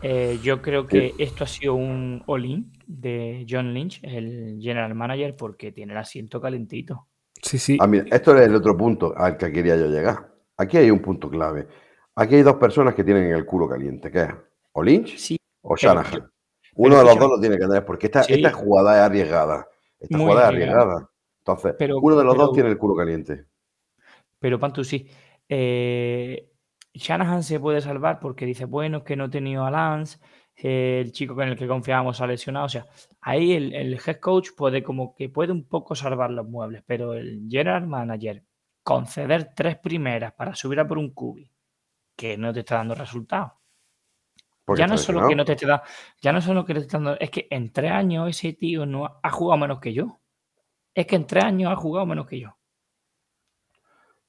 Eh, 0.02 0.38
yo 0.42 0.62
creo 0.62 0.86
que 0.86 1.14
esto 1.18 1.44
ha 1.44 1.46
sido 1.46 1.74
un 1.74 2.22
all-in 2.26 2.72
de 2.86 3.44
John 3.48 3.74
Lynch, 3.74 4.00
el 4.04 4.58
general 4.60 4.94
manager, 4.94 5.34
porque 5.36 5.72
tiene 5.72 5.92
el 5.92 5.98
asiento 5.98 6.40
calentito. 6.40 7.08
Sí, 7.42 7.58
sí. 7.58 7.76
Ah, 7.80 7.86
mira, 7.86 8.04
esto 8.10 8.36
es 8.36 8.46
el 8.46 8.54
otro 8.54 8.76
punto 8.76 9.12
al 9.16 9.36
que 9.36 9.50
quería 9.52 9.76
yo 9.76 9.86
llegar. 9.88 10.32
Aquí 10.56 10.76
hay 10.76 10.90
un 10.90 11.00
punto 11.00 11.28
clave. 11.28 11.66
Aquí 12.14 12.36
hay 12.36 12.42
dos 12.42 12.56
personas 12.56 12.94
que 12.94 13.04
tienen 13.04 13.32
el 13.32 13.44
culo 13.44 13.68
caliente, 13.68 14.10
que 14.10 14.20
es 14.22 14.28
o 14.72 14.82
Lynch 14.82 15.16
Sí, 15.16 15.36
o 15.62 15.74
pero 15.74 15.94
Shanahan. 15.94 16.30
Uno 16.76 16.98
de 16.98 17.04
los 17.04 17.18
dos 17.18 17.30
lo 17.30 17.40
tiene 17.40 17.56
que 17.56 17.66
tener, 17.66 17.84
porque 17.84 18.06
esta, 18.06 18.22
Sí. 18.22 18.34
esta 18.34 18.52
jugada 18.52 18.96
es 18.96 19.02
arriesgada. 19.02 19.68
Esta 19.98 20.16
Muy 20.16 20.26
jugada 20.26 20.42
es 20.42 20.48
arriesgada. 20.54 20.82
arriesgada. 20.82 21.10
Entonces, 21.40 21.74
Pero- 21.78 21.98
uno 22.00 22.16
de 22.16 22.24
los 22.24 22.34
pero- 22.34 22.46
dos 22.46 22.54
tiene 22.54 22.68
el 22.70 22.78
culo 22.78 22.94
caliente. 22.94 23.44
Pero 24.38 24.58
Pantu 24.60 24.84
sí. 24.84 25.08
Eh, 25.48 26.50
Shanahan 26.98 27.42
se 27.42 27.60
puede 27.60 27.80
salvar 27.80 28.20
porque 28.20 28.46
dice, 28.46 28.64
bueno, 28.64 28.98
es 28.98 29.04
que 29.04 29.16
no 29.16 29.26
he 29.26 29.28
tenido 29.28 29.64
a 29.64 29.70
Lance, 29.70 30.18
eh, 30.56 31.00
el 31.00 31.12
chico 31.12 31.40
en 31.42 31.50
el 31.50 31.56
que 31.56 31.68
confiábamos 31.68 32.20
ha 32.20 32.26
lesionado. 32.26 32.66
O 32.66 32.68
sea, 32.68 32.86
ahí 33.20 33.52
el, 33.52 33.72
el 33.74 33.94
head 33.94 34.18
coach 34.20 34.50
puede 34.56 34.82
como 34.82 35.14
que 35.14 35.28
puede 35.28 35.52
un 35.52 35.66
poco 35.68 35.94
salvar 35.94 36.30
los 36.30 36.46
muebles, 36.48 36.82
pero 36.86 37.14
el 37.14 37.46
general 37.48 37.86
manager 37.86 38.44
conceder 38.82 39.52
tres 39.54 39.78
primeras 39.78 40.32
para 40.32 40.54
subir 40.54 40.80
a 40.80 40.88
por 40.88 40.98
un 40.98 41.12
cubi 41.12 41.50
que 42.16 42.36
no 42.36 42.52
te 42.52 42.60
está 42.60 42.76
dando 42.76 42.94
resultados. 42.94 43.52
Ya 44.76 44.86
no 44.86 44.94
está 44.94 44.94
es 44.96 45.00
solo 45.02 45.28
que 45.28 45.34
no 45.34 45.44
te 45.44 45.52
esté 45.52 45.66
dando, 45.66 45.84
ya 46.20 46.32
no 46.32 46.38
es 46.40 46.44
solo 46.44 46.64
que 46.64 46.74
te 46.74 46.80
esté 46.80 46.96
dando, 46.96 47.18
es 47.18 47.30
que 47.30 47.46
en 47.50 47.72
tres 47.72 47.92
años 47.92 48.28
ese 48.28 48.52
tío 48.52 48.84
no 48.84 49.06
ha, 49.06 49.20
ha 49.22 49.30
jugado 49.30 49.58
menos 49.58 49.80
que 49.80 49.94
yo. 49.94 50.20
Es 50.94 51.06
que 51.06 51.16
en 51.16 51.26
tres 51.26 51.44
años 51.44 51.72
ha 51.72 51.76
jugado 51.76 52.04
menos 52.04 52.26
que 52.26 52.40
yo. 52.40 52.57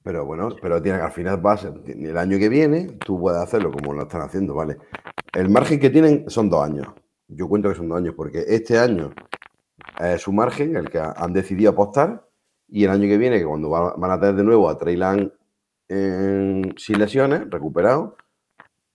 Pero 0.03 0.25
bueno, 0.25 0.49
pero 0.61 0.81
tiene, 0.81 0.99
al 0.99 1.11
final 1.11 1.37
vas, 1.41 1.65
el 1.65 2.17
año 2.17 2.37
que 2.37 2.49
viene, 2.49 2.97
tú 3.05 3.19
puedes 3.19 3.39
hacerlo 3.41 3.71
como 3.71 3.93
lo 3.93 4.03
están 4.03 4.21
haciendo, 4.21 4.55
¿vale? 4.55 4.77
El 5.33 5.49
margen 5.49 5.79
que 5.79 5.89
tienen 5.89 6.29
son 6.29 6.49
dos 6.49 6.63
años. 6.63 6.87
Yo 7.27 7.47
cuento 7.47 7.69
que 7.69 7.75
son 7.75 7.89
dos 7.89 7.97
años, 7.97 8.15
porque 8.15 8.43
este 8.47 8.79
año 8.79 9.11
es 9.99 10.21
su 10.21 10.31
margen, 10.31 10.75
el 10.77 10.89
que 10.89 10.99
han 10.99 11.33
decidido 11.33 11.71
apostar, 11.71 12.25
y 12.67 12.85
el 12.85 12.91
año 12.91 13.07
que 13.07 13.17
viene, 13.17 13.39
que 13.39 13.45
cuando 13.45 13.69
va- 13.69 13.93
van 13.97 14.11
a 14.11 14.19
tener 14.19 14.35
de 14.35 14.43
nuevo 14.43 14.69
a 14.69 14.77
en- 15.89 16.73
sin 16.77 16.99
lesiones, 16.99 17.49
recuperado, 17.49 18.15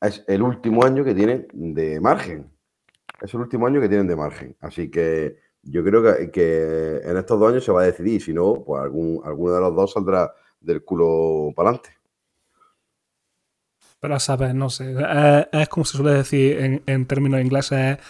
es 0.01 0.25
el 0.29 0.43
último 0.43 0.85
año 0.85 1.05
que 1.05 1.15
tienen 1.15 1.47
de 1.53 2.01
margen. 2.01 2.51
Es 3.21 3.35
el 3.35 3.41
último 3.41 3.67
año 3.67 3.81
que 3.81 3.89
tienen 3.89 4.07
de 4.07 4.17
margen. 4.17 4.57
Así 4.61 4.91
que 4.91 5.37
yo 5.63 5.83
creo 5.85 6.03
que, 6.03 6.31
que 6.31 7.01
en 7.05 7.17
estos 7.17 7.39
dos 7.41 7.51
años 7.53 7.65
se 7.65 7.73
va 7.73 7.83
a 7.83 7.87
decidir. 7.87 8.23
Si 8.23 8.33
no, 8.35 8.63
pues 8.65 8.83
algún, 8.83 9.21
alguno 9.25 9.55
de 9.55 9.61
los 9.61 9.75
dos 9.75 9.93
saldrá 9.93 10.33
del 10.65 10.85
culo 10.85 11.53
para 11.55 11.71
adelante. 11.71 11.91
Pero, 14.01 14.21
¿sabes? 14.21 14.55
No 14.55 14.71
sé. 14.71 14.93
Es, 14.93 15.47
es 15.53 15.69
como 15.69 15.85
se 15.85 15.97
suele 15.97 16.13
decir 16.13 16.59
en, 16.61 16.83
en 16.87 17.07
términos 17.07 17.41
ingleses. 17.41 17.99
es- 17.99 18.05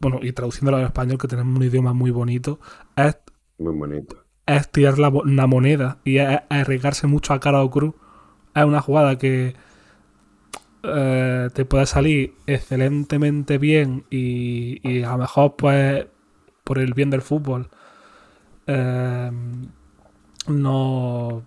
bueno, 0.00 0.20
y 0.22 0.32
traduciéndolo 0.32 0.78
al 0.78 0.84
español, 0.84 1.18
que 1.18 1.28
tenemos 1.28 1.56
un 1.56 1.64
idioma 1.64 1.92
muy 1.94 2.10
bonito, 2.10 2.60
es, 2.96 3.16
Muy 3.58 3.72
bonito. 3.78 4.26
es 4.46 4.70
tirar 4.70 4.98
la, 4.98 5.08
una 5.08 5.46
moneda 5.46 5.98
y 6.04 6.18
es, 6.18 6.28
es 6.30 6.40
arriesgarse 6.50 7.06
mucho 7.06 7.32
a 7.34 7.40
cara 7.40 7.62
o 7.62 7.70
cruz. 7.70 7.94
Es 8.54 8.64
una 8.64 8.80
jugada 8.82 9.18
que 9.18 9.54
eh, 10.82 11.48
te 11.54 11.64
puede 11.64 11.86
salir 11.86 12.34
excelentemente 12.46 13.58
bien 13.58 14.04
y, 14.10 14.80
y 14.88 15.02
a 15.04 15.12
lo 15.12 15.18
mejor, 15.18 15.56
pues, 15.56 16.06
por 16.64 16.78
el 16.78 16.94
bien 16.94 17.10
del 17.10 17.22
fútbol, 17.22 17.68
eh, 18.66 19.30
no, 20.48 21.42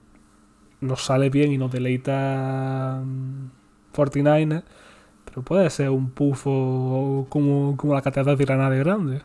nos 0.85 1.03
sale 1.05 1.29
bien 1.29 1.51
y 1.51 1.57
nos 1.57 1.71
deleita 1.71 3.01
mm, 3.03 3.47
49ers, 3.93 4.63
pero 5.25 5.43
puede 5.43 5.69
ser 5.69 5.89
un 5.91 6.11
pufo 6.11 7.27
como, 7.29 7.77
como 7.77 7.93
la 7.95 8.01
catedral 8.01 8.37
de 8.37 8.45
Granada 8.45 8.71
de 8.71 8.79
Grande. 8.79 9.21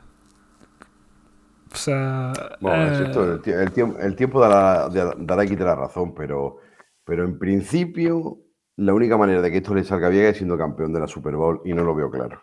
O 1.73 1.77
sea, 1.77 2.33
Bueno, 2.61 2.87
es 2.89 3.01
eh, 3.01 3.01
esto, 3.01 3.25
el, 3.33 3.41
tie- 3.43 3.55
el 3.63 3.73
tiempo, 3.73 3.99
el 3.99 4.15
tiempo 4.17 4.41
dará, 4.41 4.89
dará 5.19 5.47
quita 5.47 5.65
la 5.65 5.75
razón, 5.77 6.15
pero, 6.15 6.59
pero 7.05 7.25
en 7.25 7.39
principio 7.39 8.39
la 8.77 8.95
única 8.95 9.17
manera 9.17 9.41
de 9.43 9.51
que 9.51 9.59
esto 9.59 9.75
le 9.75 9.85
salga 9.85 10.09
bien 10.09 10.27
es 10.27 10.37
siendo 10.37 10.59
campeón 10.59 10.93
de 10.93 11.01
la 11.01 11.07
Super 11.07 11.37
Bowl 11.37 11.61
y 11.65 11.73
no 11.75 11.85
lo 11.85 11.95
veo 11.95 12.11
claro. 12.11 12.43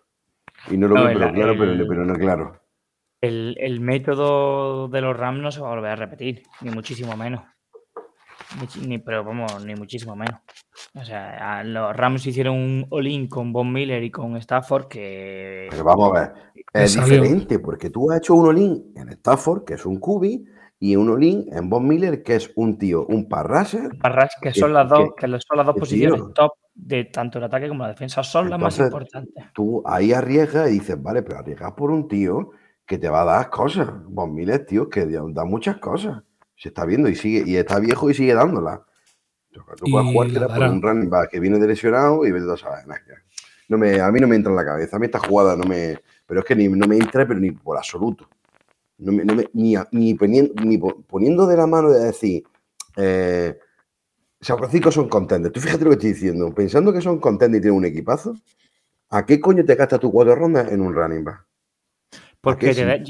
Y 0.69 0.77
no 0.77 0.87
lo 0.87 0.97
No, 0.97 0.99
veo 0.99 1.09
el- 1.09 1.13
pero 1.13 1.31
claro, 1.31 1.57
pero, 1.57 1.71
el- 1.73 1.87
pero 1.87 2.05
no 2.05 2.15
claro. 2.17 2.61
El, 3.21 3.55
el 3.59 3.79
método 3.79 4.87
de 4.87 5.01
los 5.01 5.15
Rams 5.15 5.39
no 5.39 5.51
se 5.51 5.61
va 5.61 5.67
a 5.71 5.75
volver 5.75 5.91
a 5.91 5.95
repetir, 5.95 6.43
ni 6.61 6.71
muchísimo 6.71 7.15
menos. 7.15 7.43
Ni, 8.85 8.97
pero 8.99 9.23
vamos, 9.23 9.63
ni 9.65 9.75
muchísimo 9.75 10.15
menos. 10.15 10.39
O 10.95 11.03
sea, 11.03 11.63
los 11.63 11.95
Rams 11.95 12.25
hicieron 12.25 12.55
un 12.55 12.87
all-in 12.89 13.27
con 13.27 13.51
Von 13.51 13.71
Miller 13.71 14.03
y 14.03 14.11
con 14.11 14.37
Stafford 14.37 14.87
que... 14.87 15.67
Pero 15.69 15.83
vamos 15.83 16.11
a 16.15 16.19
ver, 16.19 16.33
es 16.73 16.93
salió. 16.93 17.21
diferente 17.21 17.59
porque 17.59 17.89
tú 17.89 18.09
has 18.11 18.19
hecho 18.19 18.35
un 18.35 18.47
all-in 18.47 18.93
en 18.95 19.09
Stafford, 19.09 19.65
que 19.65 19.73
es 19.73 19.85
un 19.85 19.99
cubi, 19.99 20.45
y 20.79 20.95
un 20.95 21.09
all-in 21.09 21.47
en 21.51 21.69
Von 21.69 21.87
Miller, 21.87 22.23
que 22.23 22.35
es 22.35 22.51
un 22.55 22.77
tío, 22.77 23.05
un 23.07 23.27
parraser. 23.27 23.97
Parras, 23.99 24.31
que 24.41 24.53
son 24.53 24.73
las 24.73 24.87
dos, 24.87 25.09
que- 25.17 25.25
que 25.27 25.39
son 25.39 25.57
las 25.57 25.65
dos 25.65 25.75
posiciones 25.75 26.21
tío. 26.21 26.31
top 26.33 26.51
de 26.73 27.05
tanto 27.05 27.39
el 27.39 27.43
ataque 27.45 27.67
como 27.67 27.83
la 27.83 27.89
defensa, 27.89 28.23
son 28.23 28.49
las 28.49 28.59
más 28.59 28.77
Entonces, 28.79 28.85
importantes. 28.85 29.45
Tú 29.53 29.81
ahí 29.85 30.13
arriesgas 30.13 30.69
y 30.69 30.73
dices, 30.73 31.01
vale, 31.01 31.23
pero 31.23 31.39
arriesgas 31.39 31.73
por 31.73 31.89
un 31.91 32.07
tío 32.07 32.51
que 32.85 32.97
te 32.99 33.09
va 33.09 33.23
a 33.23 33.25
dar 33.25 33.49
cosas. 33.49 33.89
Von 34.07 34.33
Miller, 34.33 34.65
tío, 34.65 34.87
que 34.87 35.05
da 35.05 35.43
muchas 35.43 35.77
cosas. 35.77 36.23
Se 36.57 36.69
está 36.69 36.83
viendo 36.85 37.07
y 37.07 37.15
sigue, 37.15 37.43
y 37.45 37.55
está 37.55 37.79
viejo 37.79 38.09
y 38.09 38.13
sigue 38.13 38.33
dándola. 38.33 38.83
Tú 39.51 39.85
puedes 39.91 40.07
jugártela 40.11 40.47
la 40.47 40.55
por 40.55 40.63
un 40.67 40.81
running 40.81 41.09
back 41.09 41.29
que 41.31 41.39
viene 41.39 41.57
de 41.59 41.67
lesionado 41.67 42.25
y 42.25 42.31
vete 42.31 42.51
a 42.51 42.57
saber. 42.57 42.85
No 43.69 43.77
me, 43.77 43.99
a 44.01 44.11
mí 44.11 44.19
no 44.19 44.27
me 44.27 44.35
entra 44.35 44.51
en 44.51 44.55
la 44.57 44.65
cabeza. 44.65 44.97
A 44.97 44.99
mí 44.99 45.05
esta 45.05 45.19
jugada 45.19 45.55
no 45.55 45.63
me. 45.65 45.97
Pero 46.25 46.39
es 46.41 46.45
que 46.45 46.55
ni, 46.55 46.67
no 46.67 46.87
me 46.87 46.97
entra, 46.97 47.25
pero 47.27 47.39
ni 47.39 47.51
por 47.51 47.77
absoluto. 47.77 48.27
No 48.97 49.11
me- 49.11 49.23
no 49.23 49.35
me- 49.35 49.49
ni, 49.53 50.13
poniendo, 50.15 50.53
ni 50.63 50.77
po- 50.77 51.01
poniendo 51.03 51.45
de 51.47 51.57
la 51.57 51.67
mano 51.67 51.89
de 51.91 52.05
decir. 52.05 52.43
Eh, 52.95 53.57
San 54.41 54.57
Francisco 54.57 54.91
son 54.91 55.07
contenders. 55.09 55.53
Tú 55.53 55.59
fíjate 55.59 55.83
lo 55.83 55.91
que 55.91 55.95
estoy 55.95 56.13
diciendo. 56.13 56.53
Pensando 56.53 56.91
que 56.93 57.01
son 57.01 57.19
contenders 57.19 57.59
y 57.59 57.61
tienen 57.63 57.77
un 57.77 57.85
equipazo, 57.85 58.35
¿a 59.09 59.25
qué 59.25 59.39
coño 59.39 59.63
te 59.65 59.75
gastas 59.75 59.99
tus 59.99 60.11
cuatro 60.11 60.35
rondas 60.35 60.71
en 60.71 60.81
un 60.81 60.93
running 60.93 61.23
back? 61.23 61.45
Porque 62.41 62.67
te 62.73 62.85
da- 62.85 63.03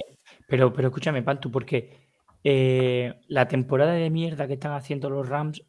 pero, 0.47 0.73
pero 0.73 0.87
escúchame, 0.87 1.21
Pantu, 1.23 1.51
porque 1.51 2.06
eh, 2.49 3.19
la 3.27 3.45
temporada 3.49 3.91
de 3.91 4.09
mierda 4.09 4.47
que 4.47 4.53
están 4.53 4.71
haciendo 4.71 5.09
los 5.09 5.27
Rams, 5.27 5.61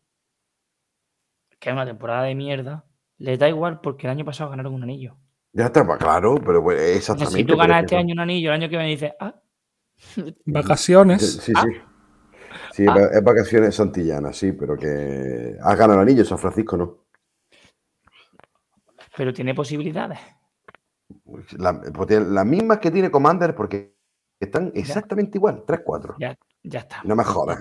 que 1.59 1.71
es 1.71 1.73
una 1.73 1.85
temporada 1.85 2.23
de 2.23 2.35
mierda, 2.37 2.85
Les 3.21 3.37
da 3.37 3.49
igual 3.49 3.81
porque 3.81 4.07
el 4.07 4.13
año 4.13 4.25
pasado 4.25 4.51
ganaron 4.51 4.75
un 4.75 4.85
anillo. 4.85 5.17
Ya 5.53 5.65
está, 5.67 5.85
pues, 5.85 5.99
claro, 5.99 6.37
pero 6.37 6.63
pues, 6.63 6.77
Entonces, 6.79 6.97
exactamente. 6.99 7.37
si 7.39 7.45
tú 7.45 7.57
ganas 7.57 7.79
es 7.79 7.83
este 7.85 7.97
año 7.97 8.13
un 8.13 8.21
anillo, 8.21 8.51
el 8.51 8.55
año 8.55 8.69
que 8.69 8.77
viene 8.77 8.91
dices, 8.93 9.13
ah, 9.19 9.35
Vacaciones. 10.47 11.37
Sí, 11.43 11.53
Ah. 11.57 11.65
sí. 11.65 11.81
Sí, 12.73 12.83
es 12.85 12.89
va- 12.91 13.11
es 13.13 13.25
vacaciones 13.25 13.75
santillanas, 13.75 14.37
sí, 14.37 14.53
pero 14.53 14.77
que 14.77 15.57
has 15.61 15.77
ganado 15.77 16.01
el 16.01 16.09
anillo, 16.09 16.25
San 16.25 16.39
Francisco 16.39 16.77
no. 16.77 17.05
pero 19.17 19.33
tiene 19.33 19.53
posibilidades. 19.53 20.19
La- 21.59 21.81
pues 21.93 22.07
tiene 22.07 22.27
las 22.27 22.47
mismas 22.47 22.79
que 22.79 22.93
tiene 22.93 23.11
Commander 23.11 23.53
porque 23.55 23.97
están 24.41 24.71
exactamente 24.75 25.39
igual, 25.39 25.65
3-4. 25.67 26.15
Ya, 26.21 26.37
ya 26.63 26.81
está. 26.81 27.01
No 27.05 27.15
me 27.17 27.25
jodas. 27.25 27.61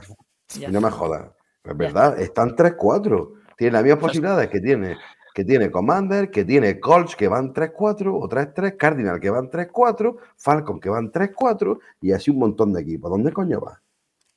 Ya 0.56 0.70
No 0.70 0.82
me 0.82 0.89
jodas. 0.92 1.30
Es 1.63 1.75
verdad, 1.75 2.20
están 2.20 2.56
3-4. 2.56 3.34
Tiene 3.58 3.74
las 3.74 3.84
mismas 3.84 4.00
posibilidades 4.01 4.50
que 4.50 4.62
tiene, 4.62 4.96
que 5.34 5.44
tiene 5.44 5.70
Commander, 5.70 6.32
que 6.32 6.46
tiene 6.46 6.80
Colts 6.80 7.16
que 7.16 7.27
van 7.27 7.54
3-4 7.54 8.13
o 8.13 8.30
3-3, 8.30 8.77
Cardinal 8.77 9.20
que 9.20 9.30
van 9.30 9.50
3-4, 9.50 10.16
Falcon 10.38 10.80
que 10.80 10.89
van 10.89 11.12
3-4 11.12 11.80
y 12.01 12.12
así 12.13 12.32
un 12.32 12.39
montón 12.39 12.72
de 12.72 12.82
equipos. 12.82 13.12
¿Dónde 13.12 13.34
coño 13.34 13.60
va? 13.60 13.82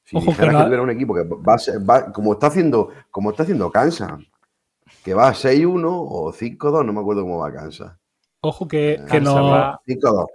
Si 0.05 0.17
Ojo 0.17 0.27
que 0.27 0.31
dijeras 0.33 0.49
que, 0.51 0.59
la- 0.59 0.65
tuviera 0.65 0.83
un 0.83 0.91
equipo 0.91 1.15
que 1.15 1.23
va, 1.23 1.55
a 1.55 1.59
ser- 1.59 1.89
va- 1.89 2.11
como 2.13 2.33
está 2.33 2.49
haciendo, 2.49 2.89
como 3.11 3.31
está 3.31 3.45
haciendo 3.45 3.71
Kansas, 3.71 4.13
que 5.05 5.15
va 5.15 5.33
6-1 5.33 5.85
o 5.89 6.33
5-2, 6.33 6.85
no 6.85 6.93
me 6.93 7.01
acuerdo 7.01 7.23
cómo 7.23 7.39
va 7.39 7.53
Kansas. 7.53 7.93
Ojo 8.43 8.67
que, 8.67 8.97
que 8.99 9.05
Kansas 9.07 9.23
no. 9.35 9.51
va- 9.51 9.81
5-2. 9.87 10.27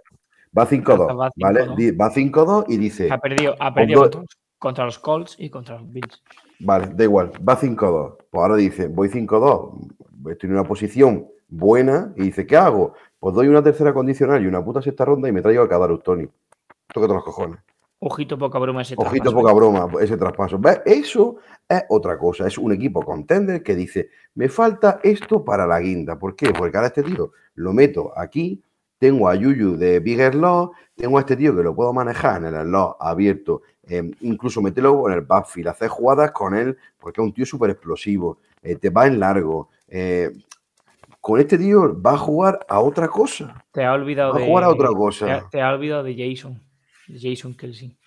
Va 0.57 0.67
5-2, 0.67 1.19
Va 1.19 1.31
¿vale? 1.35 1.65
5-2. 1.67 1.75
Di- 1.75 1.91
Va 1.91 2.11
5-2 2.11 2.65
y 2.69 2.77
dice, 2.77 3.11
Ha 3.11 3.17
perdido, 3.17 3.55
ha 3.59 3.73
perdido 3.73 4.01
contra, 4.03 4.21
los, 4.21 4.29
contra 4.57 4.85
los 4.85 4.99
Colts 4.99 5.35
y 5.39 5.49
contra 5.49 5.77
los 5.79 5.91
Bills. 5.91 6.23
Vale, 6.59 6.87
da 6.95 7.03
igual, 7.03 7.31
va 7.47 7.57
5-2. 7.59 8.15
Pues 8.29 8.41
ahora 8.41 8.55
dice, 8.55 8.87
voy 8.87 9.09
5-2, 9.09 10.31
estoy 10.31 10.47
en 10.49 10.53
una 10.53 10.63
posición 10.63 11.27
buena 11.47 12.13
y 12.15 12.23
dice, 12.23 12.45
¿qué 12.47 12.55
hago? 12.57 12.93
Pues 13.19 13.35
doy 13.35 13.47
una 13.47 13.61
tercera 13.63 13.93
condicional 13.93 14.43
y 14.43 14.47
una 14.47 14.63
puta 14.63 14.81
sexta 14.81 15.03
ronda 15.05 15.27
y 15.27 15.31
me 15.31 15.41
traigo 15.41 15.63
a 15.63 15.69
Kadarus 15.69 16.03
Tony. 16.03 16.27
Tócate 16.93 17.13
los 17.13 17.23
cojones. 17.23 17.59
Ojito, 17.99 18.37
poca 18.37 18.59
broma 18.59 18.81
ese 18.83 18.93
Ojito, 18.97 19.23
traspaso. 19.23 19.35
poca 19.35 19.53
broma, 19.53 19.87
ese 20.01 20.17
traspaso. 20.17 20.59
¿Ves? 20.59 20.81
Eso 20.85 21.37
es 21.67 21.83
otra 21.89 22.17
cosa. 22.19 22.45
Es 22.45 22.57
un 22.57 22.71
equipo 22.71 23.01
contender 23.01 23.63
que 23.63 23.73
dice, 23.73 24.09
me 24.35 24.47
falta 24.49 24.99
esto 25.01 25.43
para 25.43 25.65
la 25.65 25.79
guinda. 25.79 26.19
¿Por 26.19 26.35
qué? 26.35 26.51
Porque 26.53 26.77
ahora 26.77 26.87
este 26.87 27.03
tío 27.03 27.31
lo 27.55 27.73
meto 27.73 28.11
aquí, 28.15 28.61
tengo 28.97 29.27
a 29.29 29.35
Yuyu 29.35 29.75
de 29.77 29.99
Bigger 29.99 30.35
Law, 30.35 30.71
tengo 30.95 31.17
a 31.17 31.21
este 31.21 31.35
tío 31.35 31.55
que 31.55 31.63
lo 31.63 31.75
puedo 31.75 31.91
manejar 31.93 32.43
en 32.43 32.53
el 32.55 32.63
slot 32.65 32.97
abierto, 32.99 33.61
eh, 33.83 34.11
incluso 34.21 34.61
meterlo 34.61 35.07
en 35.09 35.15
el 35.15 35.21
backfield, 35.21 35.67
hacer 35.69 35.89
jugadas 35.89 36.31
con 36.31 36.55
él, 36.55 36.77
porque 36.99 37.21
es 37.21 37.25
un 37.25 37.33
tío 37.33 37.45
súper 37.45 37.71
explosivo, 37.71 38.39
eh, 38.63 38.75
te 38.75 38.89
va 38.89 39.05
en 39.07 39.19
largo. 39.19 39.69
eh, 39.87 40.31
con 41.21 41.39
este 41.39 41.57
tío 41.57 41.99
va 42.01 42.11
a 42.13 42.17
jugar 42.17 42.59
a 42.69 42.79
otra 42.79 43.07
cosa. 43.07 43.63
Te 43.71 43.83
ha 43.83 43.93
olvidado 43.93 44.31
Va 44.33 44.37
a 44.37 44.41
de. 44.41 44.47
jugar 44.47 44.63
a 44.63 44.69
otra 44.69 44.89
Te 44.89 44.93
cosa. 44.95 45.35
ha, 45.35 45.49
te 45.49 45.59
ha 45.61 45.73
olvidado 45.73 46.03
de 46.03 46.15
Jason. 46.15 46.61
De 47.07 47.19
Jason 47.19 47.55
Kelsey. 47.55 47.97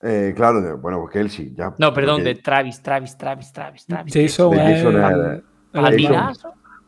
Eh, 0.00 0.32
claro, 0.34 0.60
de- 0.62 0.72
bueno, 0.74 1.00
pues 1.00 1.12
Kelsey, 1.12 1.54
ya. 1.54 1.74
No, 1.78 1.92
perdón, 1.92 2.16
porque- 2.22 2.34
de 2.34 2.40
Travis, 2.40 2.82
Travis, 2.82 3.16
Travis, 3.18 3.52
Travis, 3.52 3.84
Travis. 3.86 4.14
Jason. 4.14 4.52
Jason 4.56 4.96
el-. 4.96 5.44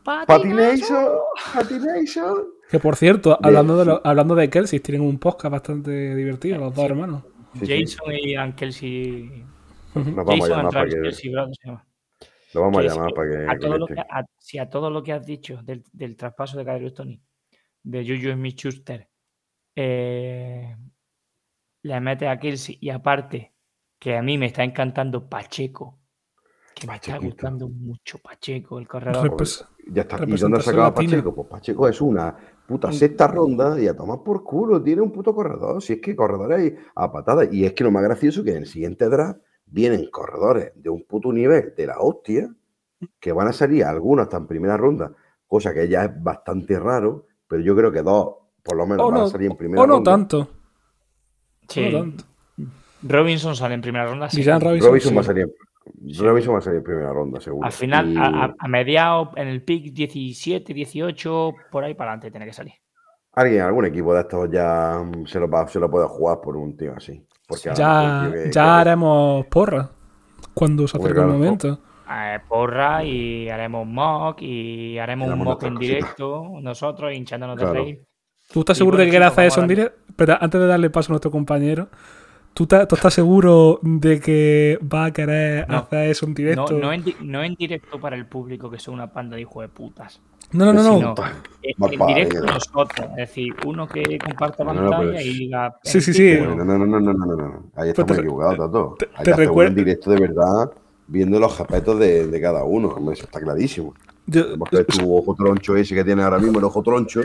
Patination, 0.03 1.07
Patination. 1.53 2.35
Que 2.69 2.79
por 2.79 2.95
cierto, 2.95 3.37
hablando 3.41 3.77
de, 3.77 3.85
lo- 3.85 4.01
hablando 4.03 4.35
de 4.35 4.49
Kelsey, 4.49 4.79
tienen 4.79 5.01
un 5.07 5.19
podcast 5.19 5.51
bastante 5.51 6.15
divertido, 6.15 6.57
los 6.57 6.73
dos 6.75 6.85
hermanos. 6.85 7.23
Sí, 7.59 7.65
sí. 7.65 7.83
Jason 7.97 8.13
y 8.13 8.53
Kelsey. 8.53 9.45
Nos 9.93 10.25
vamos 10.25 10.45
a 10.49 10.55
llamar 10.55 10.73
para 10.73 10.85
que. 10.89 11.01
Kelsey, 11.01 11.31
se 11.31 11.67
llama. 11.67 11.85
Lo 12.53 12.61
vamos 12.61 12.77
a 12.79 12.81
llamar 12.87 13.13
para 13.13 13.29
que. 13.29 13.45
a 13.49 13.59
todo 13.59 13.77
lo 13.77 13.87
que, 13.87 13.99
a- 13.99 14.25
si 14.37 14.57
a 14.57 14.69
todo 14.69 14.89
lo 14.89 15.03
que 15.03 15.13
has 15.13 15.25
dicho 15.25 15.59
del, 15.63 15.83
del 15.91 16.15
traspaso 16.15 16.57
de 16.57 16.65
Kadarius 16.65 16.93
Tony, 16.93 17.21
de 17.83 18.03
Juju 18.05 18.33
Smith 18.33 18.57
Schuster, 18.57 19.07
eh, 19.75 20.75
le 21.83 21.99
mete 21.99 22.27
a 22.27 22.39
Kelsey 22.39 22.77
y 22.81 22.89
aparte 22.89 23.53
que 23.99 24.15
a 24.17 24.21
mí 24.21 24.37
me 24.37 24.47
está 24.47 24.63
encantando 24.63 25.27
Pacheco, 25.29 25.99
que 26.75 26.87
me 26.87 26.95
está 26.95 27.17
gustando 27.17 27.67
mucho 27.69 28.17
Pacheco, 28.19 28.79
el 28.79 28.87
corredor. 28.87 29.29
Repres- 29.29 29.65
Ya 29.87 30.03
está. 30.03 30.17
¿Y 30.25 30.35
dónde 30.37 30.59
ha 30.59 30.61
sacado 30.61 30.85
a. 30.85 30.93
Pacheco? 30.93 31.33
Pues 31.33 31.47
Pacheco 31.47 31.87
es 31.87 32.01
una 32.01 32.35
puta 32.67 32.91
sexta 32.91 33.27
ronda 33.27 33.79
y 33.79 33.87
a 33.87 33.95
tomar 33.95 34.23
por 34.23 34.43
culo. 34.43 34.81
Tiene 34.81 35.01
un 35.01 35.11
puto 35.11 35.33
corredor. 35.33 35.81
Si 35.81 35.93
es 35.93 35.99
que 36.01 36.15
corredores 36.15 36.59
hay 36.59 36.75
a 36.95 37.11
patadas. 37.11 37.49
Y 37.51 37.65
es 37.65 37.73
que 37.73 37.83
lo 37.83 37.91
más 37.91 38.03
gracioso 38.03 38.43
que 38.43 38.51
en 38.51 38.57
el 38.57 38.67
siguiente 38.67 39.09
draft 39.09 39.39
vienen 39.65 40.09
corredores 40.11 40.71
de 40.75 40.89
un 40.89 41.03
puto 41.05 41.31
nivel 41.31 41.73
de 41.75 41.87
la 41.87 41.97
hostia 41.99 42.53
que 43.19 43.31
van 43.31 43.47
a 43.47 43.53
salir 43.53 43.83
algunos 43.83 44.23
hasta 44.23 44.37
en 44.37 44.45
primera 44.47 44.77
ronda, 44.77 45.11
cosa 45.47 45.73
que 45.73 45.87
ya 45.87 46.05
es 46.05 46.23
bastante 46.23 46.79
raro, 46.79 47.25
pero 47.47 47.63
yo 47.63 47.75
creo 47.75 47.91
que 47.91 48.03
dos 48.03 48.35
por 48.61 48.77
lo 48.77 48.85
menos 48.85 49.05
O 49.07 49.09
van 49.09 49.19
no, 49.21 49.25
a 49.25 49.29
salir 49.29 49.49
en 49.49 49.57
primera 49.57 49.81
o 49.81 49.87
no 49.87 49.95
ronda. 49.95 50.11
tanto. 50.11 50.47
Sí, 51.67 51.85
o 51.85 51.91
no 51.91 51.99
tanto. 51.99 52.23
Robinson 53.03 53.55
sale 53.55 53.73
en 53.73 53.81
primera 53.81 54.05
ronda. 54.05 54.29
sí. 54.29 54.43
Robinson, 54.43 54.89
Robinson, 54.89 55.09
sí. 55.09 55.15
va 55.15 55.21
a 55.21 55.23
salir, 55.23 55.55
Robinson 56.19 56.53
va 56.53 56.59
a 56.59 56.61
salir 56.61 56.77
en 56.79 56.83
primera 56.83 57.11
ronda, 57.11 57.39
seguro. 57.41 57.65
Al 57.65 57.71
final, 57.71 58.09
Y 58.11 58.17
a, 58.17 58.53
a- 58.57 58.67
mediados, 58.67 59.29
en 59.35 59.47
el 59.47 59.63
pick 59.63 59.93
17, 59.93 60.73
18, 60.73 61.53
por 61.71 61.83
ahí 61.83 61.93
para 61.95 62.11
adelante 62.11 62.31
tiene 62.31 62.45
que 62.45 62.53
salir. 62.53 62.73
alguien, 63.33 63.61
algún 63.61 63.85
equipo 63.85 64.13
de 64.13 64.21
estos 64.21 64.49
ya 64.51 65.01
mm, 65.03 65.25
se 65.25 65.39
lo, 65.39 65.49
va, 65.49 65.67
se 65.67 65.79
lo 65.79 65.89
puede 65.89 66.07
jugar 66.07 66.39
por 66.41 66.55
un 66.57 66.75
tío 66.77 66.93
así. 66.95 67.25
Porque 67.47 67.71
Ya, 67.75 68.21
mismo 68.23 68.33
que- 68.35 68.51
ya 68.51 68.51
que- 68.63 68.69
haremos 68.69 69.45
porra 69.47 69.89
cuando 70.53 70.87
se 70.87 70.97
acerque 70.97 71.19
el 71.19 71.27
momento. 71.27 71.79
Eh, 72.13 72.39
porra 72.47 73.03
y 73.05 73.49
haremos 73.49 73.87
mock 73.87 74.41
y 74.41 74.97
haremos 74.97 75.29
un 75.29 75.39
mock 75.39 75.63
en 75.63 75.75
directo 75.77 76.45
nosotros 76.61 77.13
hinchándonos 77.13 77.57
de 77.57 77.71
reír. 77.71 78.01
¿Tú 78.51 78.59
estás 78.59 78.75
Y 78.77 78.79
seguro 78.79 78.97
de 78.97 79.05
que 79.05 79.11
quieres 79.11 79.29
hacer 79.29 79.45
eso 79.45 79.61
en 79.61 79.67
directo? 79.67 79.97
Espera, 80.09 80.37
antes 80.41 80.59
de 80.59 80.67
darle 80.67 80.89
paso 80.89 81.09
a 81.09 81.13
nuestro 81.13 81.31
compañero, 81.31 81.87
¿tú, 82.53 82.67
estás 82.71 83.13
seguro 83.13 83.79
de 83.81 84.19
que 84.19 84.79
va 84.81 85.05
a 85.05 85.11
querer 85.11 85.67
No. 85.69 85.77
hacer 85.79 86.09
eso 86.09 86.25
en 86.25 86.31
No, 86.31 86.35
directo? 86.35 86.73
no, 86.73 86.93
en, 86.93 87.03
di- 87.03 87.15
no 87.21 87.43
en 87.43 87.55
directo 87.55 87.99
para 87.99 88.15
el 88.15 88.25
público, 88.25 88.69
que 88.69 88.79
son 88.79 88.95
una 88.95 89.07
panda 89.11 89.35
de 89.35 89.41
hijos 89.43 89.61
de 89.63 89.69
putas. 89.69 90.19
no, 90.51 90.65
no, 90.73 90.83
no. 90.83 90.99
no. 90.99 91.15
en, 91.63 91.93
en 91.93 92.07
directo 92.07 92.39
¿no? 92.45 92.53
nosotros. 92.53 93.07
Es 93.11 93.15
decir, 93.15 93.53
uno 93.65 93.87
que 93.87 94.17
comparte 94.19 94.63
No, 94.63 94.73
no, 94.73 94.89
pantalla 94.89 95.11
pero 95.11 95.21
y 95.21 95.33
diga. 95.39 95.75
Sí, 95.83 95.97
en 95.97 96.01
sí, 96.01 96.13
sí. 96.13 96.37
No, 96.41 96.55
no, 96.55 96.65
no, 96.65 96.77
no, 96.77 96.99
no, 96.99 96.99
no, 97.13 97.13
no, 97.13 97.35
no. 97.35 97.43
Ahí 97.45 97.61
Pero 97.75 97.89
estamos 97.89 98.11
te- 98.15 98.21
equivocados, 98.21 98.57
Tato. 98.57 98.95
te- 98.99 99.05
Hay 99.05 99.11
te 99.17 99.23
que 99.23 99.31
hacer 99.31 99.49
uno 99.51 99.63
en 99.63 99.75
directo 99.75 100.11
de 100.11 100.19
verdad, 100.19 100.71
viendo 101.07 101.39
los 101.39 101.53
japetos 101.53 101.99
de, 101.99 102.27
de 102.27 102.41
cada 102.41 102.63
uno. 102.63 102.95
Eso 103.11 103.23
está 103.25 103.39
clarísimo. 103.39 103.93
Yo- 104.27 104.55
tu 104.57 105.17
ojo 105.17 105.33
troncho 105.35 105.75
ese 105.75 105.95
que 105.95 106.03
tiene 106.03 106.21
ahora 106.23 106.37
mismo, 106.37 106.59
el 106.59 106.65
ojo 106.65 106.83
troncho, 106.83 107.21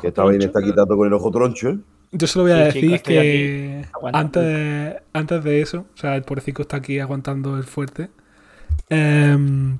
que 0.00 0.08
está 0.08 0.24
bien 0.26 0.42
está 0.42 0.62
quitado 0.62 0.96
con 0.96 1.06
el 1.06 1.12
ojo 1.14 1.30
troncho. 1.30 1.78
Yo 2.12 2.26
solo 2.26 2.44
voy 2.44 2.52
a 2.52 2.70
Sí, 2.72 2.80
decir 2.80 3.02
que 3.02 3.80
aquí 3.80 3.88
aguantando. 3.92 4.40
antes, 4.40 5.02
antes 5.12 5.44
de 5.44 5.60
eso, 5.62 5.86
o 5.94 5.96
sea, 5.96 6.16
el 6.16 6.22
pobrecito 6.22 6.62
está 6.62 6.78
aquí 6.78 6.98
aguantando 6.98 7.56
el 7.56 7.64
fuerte. 7.64 8.10
em, 8.88 9.78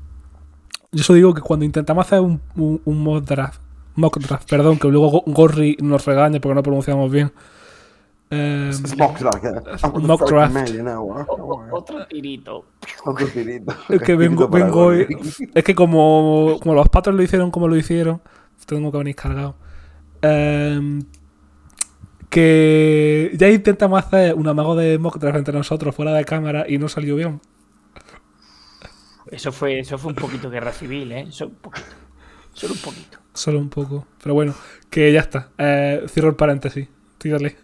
yo 0.93 1.03
solo 1.05 1.17
digo 1.17 1.35
que 1.35 1.41
cuando 1.41 1.65
intentamos 1.65 2.07
hacer 2.07 2.21
un, 2.21 2.41
un, 2.57 2.81
un 2.85 3.03
mock 3.03 3.25
draft, 3.25 3.61
mock 3.97 4.19
draft, 4.21 4.49
perdón, 4.49 4.79
que 4.79 4.89
luego 4.89 5.09
Go- 5.11 5.25
Gorry 5.27 5.77
nos 5.81 6.05
regañe 6.07 6.41
porque 6.41 6.55
no 6.55 6.63
pronunciamos 6.63 7.11
bien. 7.11 7.33
em, 8.31 8.71
Mock 8.97 9.19
draft. 9.19 9.85
Un 9.95 10.07
mock 10.07 10.29
draft. 10.29 10.57
Otro 11.73 12.07
tirito. 12.07 12.65
Otro 13.05 13.27
tirito. 13.27 13.75
es 13.89 14.03
que 14.03 14.15
vengo, 14.17 14.49
vengo 14.49 14.93
es 14.93 15.65
que 15.65 15.75
como, 15.75 16.59
como 16.63 16.75
los 16.75 16.89
patos 16.89 17.13
lo 17.15 17.23
hicieron 17.23 17.51
como 17.51 17.67
lo 17.69 17.77
hicieron, 17.77 18.21
tengo 18.67 18.93
que 18.93 18.99
venir 18.99 19.17
cargado. 19.17 19.57
Em, 20.23 21.03
que 22.31 23.33
ya 23.35 23.51
intentamos 23.51 23.99
hacer 23.99 24.35
un 24.35 24.49
amago 24.49 24.77
de 24.77 24.99
mock 24.99 25.19
draft 25.19 25.39
entre 25.39 25.55
nosotros 25.55 25.95
fuera 25.95 26.13
de 26.15 26.25
cámara 26.25 26.65
y 26.69 26.79
no 26.79 26.89
salió 26.89 27.17
bien. 27.17 27.41
Eso 29.31 29.53
fue, 29.53 29.81
eso 29.81 29.99
fue 29.99 30.11
un 30.11 30.17
poquito 30.17 30.49
guerra 30.51 30.73
civil, 30.73 31.13
¿eh? 31.13 31.27
Eso 31.29 31.47
un 31.47 31.55
poquito. 31.57 31.87
Solo 32.53 32.75
un 32.75 32.81
poquito. 32.81 33.19
Solo 33.33 33.59
un 33.59 33.69
poco. 33.69 34.07
Pero 34.23 34.35
bueno, 34.35 34.55
que 34.91 35.13
ya 35.13 35.21
está. 35.21 35.51
Eh, 35.59 36.05
cierro 36.09 36.31
el 36.31 36.37
paréntesis. 36.37 36.89
Tírale. 37.19 37.57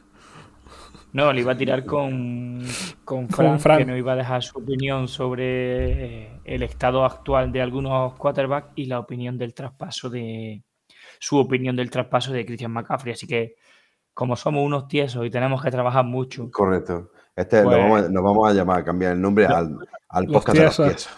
No, 1.13 1.33
le 1.33 1.41
iba 1.41 1.53
a 1.53 1.57
tirar 1.57 1.85
con, 1.85 2.63
con, 3.05 3.27
Con 3.27 3.35
Fran, 3.35 3.59
Fran. 3.61 3.79
que 3.79 3.87
nos 3.87 3.97
iba 3.99 4.13
a 4.13 4.17
dejar 4.17 4.43
su 4.43 4.59
opinión 4.59 5.09
sobre 5.09 6.25
eh, 6.25 6.41
el 6.45 6.63
estado 6.63 7.05
actual 7.05 7.51
de 7.53 7.63
algunos 7.63 8.15
quarterbacks 8.15 8.73
y 8.77 8.85
la 8.85 8.99
opinión 8.99 9.39
del 9.39 9.55
traspaso 9.55 10.11
de. 10.11 10.63
Su 11.19 11.39
opinión 11.39 11.75
del 11.75 11.91
traspaso 11.91 12.33
de 12.33 12.45
Christian 12.45 12.73
McCaffrey. 12.73 13.15
Así 13.15 13.27
que, 13.27 13.55
como 14.17 14.35
somos 14.35 14.65
unos 14.65 14.89
tiesos 14.89 15.27
y 15.27 15.31
tenemos 15.31 15.63
que 15.63 15.71
trabajar 15.71 16.03
mucho, 16.07 16.51
Correcto. 16.51 17.11
Este 17.37 17.59
lo 17.63 17.65
Pues- 17.69 17.77
vamos 17.79 18.03
a- 18.03 18.09
nos 18.09 18.23
vamos 18.25 18.49
a 18.51 18.55
llamar, 18.55 18.79
a 18.81 18.85
cambiar 18.85 19.13
el 19.13 19.21
nombre 19.21 19.45
al, 19.45 19.77
al 20.09 20.25
los 20.25 20.33
podcast 20.33 20.57
de 20.59 20.65
los 20.65 20.77
tiesos. 20.77 21.09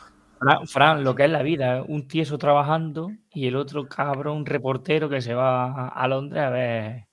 Fran, 0.40 0.66
Fran, 0.66 1.04
lo 1.04 1.14
que 1.14 1.24
es 1.26 1.30
la 1.30 1.42
vida, 1.42 1.84
un 1.86 2.08
tieso 2.08 2.38
trabajando 2.38 3.10
y 3.32 3.46
el 3.46 3.54
otro 3.54 3.86
cabrón 3.88 4.44
reportero 4.46 5.08
que 5.08 5.20
se 5.20 5.32
va 5.32 5.86
a, 5.88 6.08
Londres 6.08 6.42
a 6.42 6.50
ver. 6.50 7.06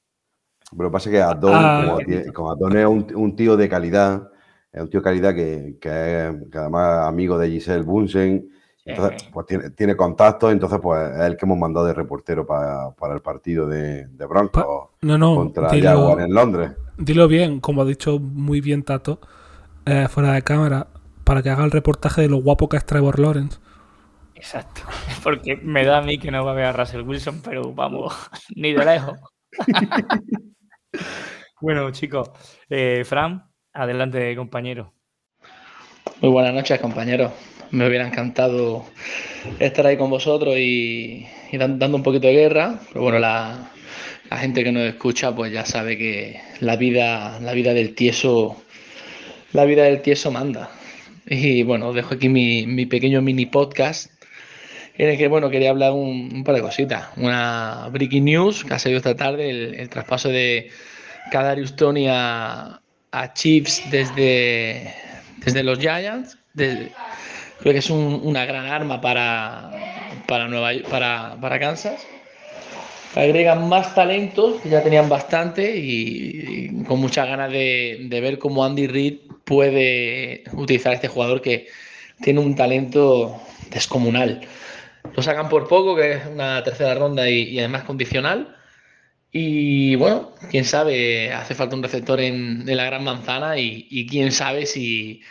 Pero 0.71 0.83
lo 0.85 0.89
que 0.89 0.93
pasa 0.93 1.09
es 1.09 1.13
que 1.15 1.21
Adon, 1.21 1.51
Ah. 1.53 1.83
como, 2.03 2.33
como 2.33 2.51
Adon 2.51 2.77
es 2.77 2.85
un, 2.87 3.07
un 3.15 3.35
tío 3.35 3.55
de 3.55 3.69
calidad, 3.69 4.27
es 4.71 4.81
un 4.81 4.89
tío 4.89 5.01
de 5.01 5.03
calidad 5.03 5.35
que, 5.35 5.77
que 5.79 6.27
es 6.29 6.35
que 6.51 6.57
además 6.57 7.07
amigo 7.07 7.37
de 7.37 7.49
Giselle 7.51 7.83
Bunsen 7.83 8.49
Entonces, 8.85 9.15
pues 9.31 9.47
tiene, 9.47 9.71
tiene 9.71 9.95
contactos, 9.95 10.51
entonces 10.51 10.79
pues 10.81 11.11
es 11.15 11.21
el 11.21 11.37
que 11.37 11.45
hemos 11.45 11.57
mandado 11.57 11.87
de 11.87 11.93
reportero 11.93 12.45
para, 12.45 12.91
para 12.91 13.15
el 13.15 13.21
partido 13.21 13.67
de, 13.67 14.07
de 14.07 14.25
Broncos 14.27 14.89
No, 15.01 15.17
no, 15.17 15.35
contra 15.35 15.69
dilo, 15.69 15.89
Jaguar 15.89 16.21
en 16.21 16.33
Londres. 16.33 16.71
dilo 16.97 17.27
bien, 17.27 17.59
como 17.59 17.81
ha 17.81 17.85
dicho 17.85 18.19
muy 18.19 18.61
bien 18.61 18.83
Tato, 18.83 19.19
eh, 19.85 20.07
fuera 20.09 20.33
de 20.33 20.43
cámara, 20.43 20.87
para 21.23 21.41
que 21.41 21.49
haga 21.49 21.65
el 21.65 21.71
reportaje 21.71 22.21
de 22.21 22.29
lo 22.29 22.37
guapo 22.37 22.69
que 22.69 22.77
es 22.77 22.85
Trevor 22.85 23.19
Lawrence. 23.19 23.59
Exacto. 24.35 24.81
Porque 25.23 25.55
me 25.57 25.83
da 25.85 25.97
a 25.99 26.01
mí 26.01 26.19
que 26.19 26.31
no 26.31 26.45
va 26.45 26.51
a 26.51 26.55
ver 26.55 26.65
a 26.65 26.73
Russell 26.73 27.01
Wilson, 27.01 27.41
pero 27.41 27.73
vamos, 27.73 28.13
ni 28.55 28.73
de 28.73 28.85
lejos. 28.85 29.17
bueno, 31.61 31.89
chicos, 31.91 32.29
eh, 32.69 33.03
Fran, 33.05 33.49
adelante, 33.73 34.35
compañero. 34.35 34.93
Muy 36.21 36.31
buenas 36.31 36.53
noches, 36.53 36.79
compañeros. 36.79 37.31
Me 37.71 37.87
hubiera 37.87 38.07
encantado 38.07 38.85
estar 39.59 39.85
ahí 39.85 39.97
con 39.97 40.09
vosotros 40.09 40.55
y, 40.57 41.25
y 41.51 41.57
dan- 41.57 41.79
dando 41.79 41.97
un 41.97 42.03
poquito 42.03 42.27
de 42.27 42.33
guerra. 42.33 42.79
Pero 42.89 43.01
bueno, 43.01 43.19
la, 43.19 43.71
gente 44.31 44.63
que 44.63 44.71
nos 44.71 44.83
escucha, 44.83 45.33
pues 45.33 45.51
ya 45.51 45.65
sabe 45.65 45.97
que 45.97 46.41
la 46.59 46.75
vida, 46.75 47.39
la 47.39 47.53
vida 47.53 47.73
del 47.73 47.95
tieso, 47.95 48.61
la 49.53 49.65
vida 49.65 49.83
del 49.83 50.01
tieso 50.01 50.31
manda. 50.31 50.69
Y 51.27 51.63
bueno, 51.63 51.93
dejo 51.93 52.15
aquí 52.15 52.29
mi, 52.29 52.85
pequeño 52.85 53.21
mini 53.21 53.45
podcast 53.45 54.11
en 54.97 55.09
el 55.09 55.17
que 55.17 55.27
bueno 55.27 55.49
quería 55.49 55.71
hablar 55.71 55.91
un, 55.91 56.43
par 56.43 56.55
de 56.55 56.61
cositas. 56.61 57.07
Una 57.17 57.89
breaking 57.91 58.25
news 58.25 58.63
que 58.63 58.73
ha 58.73 58.79
salido 58.79 58.97
esta 58.97 59.15
tarde, 59.15 59.49
el, 59.81 59.89
traspaso 59.89 60.29
de 60.29 60.69
Kadarius 61.31 61.75
Tony 61.75 62.07
a, 62.09 62.81
Chiefs 63.33 63.81
desde, 63.91 64.93
desde 65.37 65.63
los 65.63 65.79
Giants. 65.79 66.37
Creo 67.65 67.73
que 67.73 67.79
es 67.79 67.89
un- 67.89 68.21
una 68.23 68.45
gran 68.45 68.67
arma 68.67 69.01
para, 69.01 69.71
para, 70.27 70.47
Nueva, 70.47 70.69
para, 70.87 71.35
para 71.41 71.59
Kansas. 71.59 72.05
Agregan 73.15 73.67
más 73.67 73.95
talentos, 73.95 74.61
que 74.61 74.69
ya 74.69 74.83
tenían 74.83 75.09
bastante, 75.09 75.75
y, 75.75 76.83
con 76.87 76.99
muchas 76.99 77.27
ganas 77.27 77.51
de, 77.51 78.05
de 78.07 78.21
ver 78.21 78.37
cómo 78.37 78.63
Andy 78.63 78.85
Reid 78.85 79.15
puede 79.45 80.43
utilizar 80.53 80.93
este 80.93 81.07
jugador 81.07 81.41
que 81.41 81.65
tiene 82.21 82.39
un 82.39 82.53
talento 82.55 83.41
descomunal. 83.71 84.41
Lo 85.15 85.23
sacan 85.23 85.49
por 85.49 85.67
poco, 85.67 85.95
que 85.95 86.11
es 86.11 86.25
una 86.27 86.63
tercera 86.63 86.93
ronda 86.93 87.27
y, 87.27 87.49
y 87.49 87.57
además 87.57 87.83
condicional. 87.83 88.55
Y 89.31 89.95
bueno, 89.95 90.33
quién 90.51 90.65
sabe, 90.65 91.33
hace 91.33 91.55
falta 91.55 91.75
un 91.75 91.81
receptor 91.81 92.19
en, 92.19 92.69
en 92.69 92.77
la 92.77 92.85
gran 92.85 93.03
manzana 93.03 93.57
y, 93.57 93.87
y 93.89 94.05
quién 94.05 94.31
sabe 94.31 94.67
si, 94.67 95.23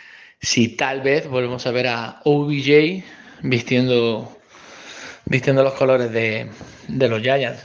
si 0.45 0.69
tal 0.69 1.01
vez 1.01 1.27
volvemos 1.27 1.65
a 1.65 1.71
ver 1.71 1.87
a 1.87 2.21
OBJ 2.23 3.03
vistiendo, 3.41 4.37
vistiendo 5.25 5.63
los 5.63 5.73
colores 5.73 6.11
de, 6.11 6.47
los 6.87 7.21
Giants. 7.21 7.63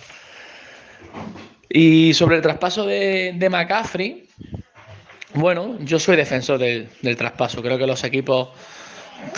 Y 1.69 2.15
sobre 2.15 2.37
el 2.37 2.43
traspaso 2.43 2.87
de, 2.87 3.35
de 3.37 3.51
McCaffrey, 3.51 4.29
bueno, 5.35 5.77
yo 5.81 5.99
soy 5.99 6.17
defensor 6.17 6.59
del, 6.59 6.89
del 7.03 7.17
traspaso. 7.17 7.63
Creo 7.63 7.77
que 7.77 7.87
los 7.87 8.03
equipos. 8.03 8.49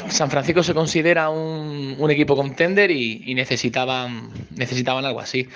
San 0.08 0.30
Francisco 0.30 0.62
se 0.62 0.72
considera 0.72 1.28
un, 1.28 1.96
un 1.98 2.10
equipo 2.12 2.36
contender 2.36 2.92
y, 2.92 3.24
y 3.26 3.34
necesitaban, 3.34 4.30
necesitaban 4.54 5.04
algo 5.04 5.18
así. 5.18 5.48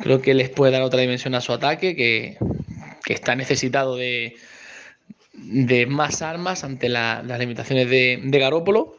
Creo 0.00 0.22
que 0.22 0.32
les 0.32 0.48
puede 0.48 0.70
dar 0.70 0.82
otra 0.82 1.00
dimensión 1.00 1.34
a 1.34 1.40
su 1.40 1.52
ataque, 1.52 1.96
que, 1.96 2.38
que 3.04 3.12
está 3.12 3.34
necesitado 3.34 3.96
de, 3.96 4.36
de 5.32 5.86
más 5.86 6.22
armas 6.22 6.64
ante 6.64 6.88
la- 6.88 7.22
las 7.22 7.38
limitaciones 7.38 7.88
de, 7.88 8.20
Garópolo. 8.32 8.96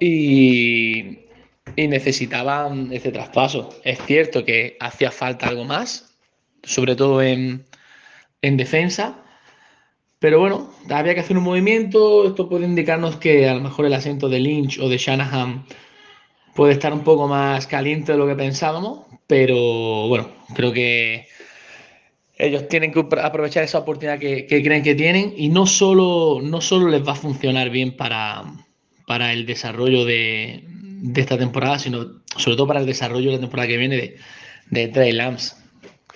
Y, 0.00 1.18
y 1.74 1.88
necesitaban 1.88 2.92
este 2.92 3.12
traspaso. 3.12 3.70
Es 3.84 3.98
cierto 4.06 4.44
que 4.44 4.76
hacía 4.80 5.10
falta 5.10 5.48
algo 5.48 5.64
más, 5.64 6.16
sobre 6.62 6.96
todo 6.96 7.22
en, 7.22 7.64
en 8.42 8.56
defensa. 8.56 9.22
Pero 10.18 10.40
bueno, 10.40 10.70
había 10.90 11.14
que 11.14 11.20
hacer 11.20 11.36
un 11.36 11.44
movimiento. 11.44 12.26
Esto 12.26 12.48
puede 12.48 12.66
indicarnos 12.66 13.16
que 13.16 13.48
a 13.48 13.54
lo 13.54 13.60
mejor 13.60 13.86
el 13.86 13.94
asiento 13.94 14.28
de 14.28 14.40
Lynch 14.40 14.78
o 14.78 14.88
de 14.88 14.98
Shanahan 14.98 15.66
puede 16.54 16.72
estar 16.72 16.92
un 16.92 17.04
poco 17.04 17.28
más 17.28 17.66
caliente 17.66 18.12
de 18.12 18.18
lo 18.18 18.26
que 18.26 18.34
pensábamos. 18.34 19.06
Pero 19.26 20.08
bueno, 20.08 20.30
creo 20.54 20.72
que 20.72 21.26
ellos 22.36 22.68
tienen 22.68 22.92
que 22.92 23.00
apro- 23.00 23.24
aprovechar 23.24 23.64
esa 23.64 23.78
oportunidad 23.78 24.18
que, 24.18 24.46
creen 24.46 24.82
que 24.82 24.94
tienen. 24.94 25.34
Y 25.36 25.48
no 25.48 25.66
solo, 25.66 26.40
no 26.42 26.60
solo 26.60 26.88
les 26.88 27.06
va 27.06 27.12
a 27.12 27.16
funcionar 27.16 27.70
bien 27.70 27.96
para, 27.96 28.44
para 29.06 29.32
el 29.32 29.46
desarrollo 29.46 30.04
de, 30.04 30.64
esta 31.14 31.38
temporada, 31.38 31.78
sino 31.78 32.22
sobre 32.36 32.56
todo 32.56 32.66
para 32.66 32.80
el 32.80 32.86
desarrollo 32.86 33.30
de 33.30 33.36
la 33.36 33.40
temporada 33.40 33.68
que 33.68 33.76
viene 33.76 33.96
de, 33.96 34.16
de 34.70 34.88
Trey 34.88 35.12
Lance. 35.12 35.56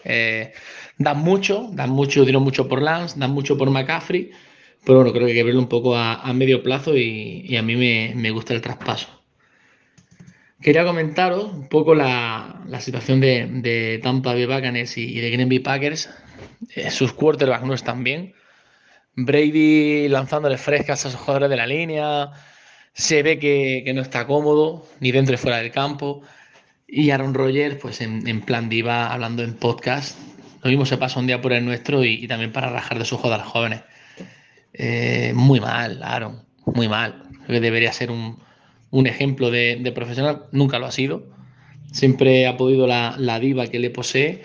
Eh, 0.05 0.53
dan 0.99 1.19
mucho, 1.19 1.71
dan 1.73 1.91
mucho, 1.91 2.25
dieron 2.25 2.43
mucho 2.43 2.69
por 2.69 2.83
Lance, 2.83 3.19
dan 3.19 3.31
mucho 3.33 3.57
por 3.57 3.71
McCaffrey, 3.71 4.31
pero 4.85 4.99
bueno, 4.99 5.13
creo 5.13 5.27
que 5.27 5.33
hay 5.33 5.39
que 5.39 5.45
verlo 5.45 5.61
un 5.61 5.69
poco 5.69 5.97
a, 5.97 6.15
a 6.15 6.33
medio 6.33 6.63
plazo 6.63 6.97
y, 6.97 7.45
y 7.47 7.57
a 7.57 7.63
mí 7.63 7.77
me, 7.77 8.13
me 8.17 8.31
gusta 8.31 8.55
el 8.55 8.61
traspaso. 8.63 9.20
Quería 10.61 10.85
comentaros 10.85 11.53
un 11.53 11.69
poco 11.69 11.95
la, 11.95 12.61
situación 12.81 13.21
de, 13.21 14.01
Tampa 14.03 14.35
Bay 14.35 14.47
Buccaneers 14.47 14.97
y, 14.99 15.21
de 15.21 15.31
Green 15.31 15.49
Bay 15.49 15.61
Packers. 15.61 16.11
Eh, 16.75 16.91
sus 16.91 17.13
quarterbacks 17.13 17.65
no 17.65 17.75
están 17.75 18.05
bien. 18.05 18.35
Brady 19.17 20.09
lanzándole 20.09 20.59
frescas 20.59 21.07
a 21.07 21.11
sus 21.11 21.19
jugadores 21.19 21.51
de 21.51 21.57
la 21.57 21.67
línea. 21.67 22.31
Se 22.93 23.23
ve 23.23 23.39
que, 23.39 23.91
no 23.95 24.03
está 24.03 24.27
cómodo, 24.27 24.87
ni 25.01 25.13
dentro 25.13 25.33
ni 25.33 25.39
fuera 25.39 25.59
del 25.59 25.71
campo. 25.71 26.23
Y 26.87 27.11
Aaron 27.11 27.35
Rodgers, 27.35 27.77
pues 27.77 28.01
en, 28.01 28.29
en 28.29 28.43
plan 28.43 28.69
diva, 28.69 29.13
hablando 29.13 29.43
en 29.43 29.55
podcast. 29.55 30.19
Lo 30.63 30.69
mismo 30.69 30.85
se 30.85 30.99
pasa 30.99 31.21
un 31.21 31.27
día 31.27 31.41
por 31.41 31.53
el 31.53 31.65
nuestro 31.65 32.05
y, 32.05 32.25
y 32.25 32.29
también 32.29 32.53
para 32.53 32.71
rajar 32.71 32.99
de 32.99 33.05
sus 33.07 33.19
jugadores 33.19 33.47
jóvenes. 33.47 33.81
Eh, 34.75 35.33
muy 35.35 35.61
mal, 35.61 36.03
Aaron, 36.03 36.45
muy 36.67 36.89
mal. 36.89 37.23
Creo 37.47 37.49
que 37.49 37.61
debería 37.61 37.93
ser 37.93 38.11
un, 38.11 38.39
un 38.91 39.07
ejemplo 39.07 39.51
de, 39.51 39.93
profesional. 39.95 40.47
Nunca 40.53 40.79
lo 40.79 40.87
ha 40.87 40.93
sido. 40.93 41.27
Siempre 41.93 42.47
ha 42.47 42.57
podido 42.57 42.87
la, 42.87 43.15
la 43.19 43.41
diva 43.41 43.67
que 43.67 43.79
le 43.79 43.91
posee, 43.91 44.43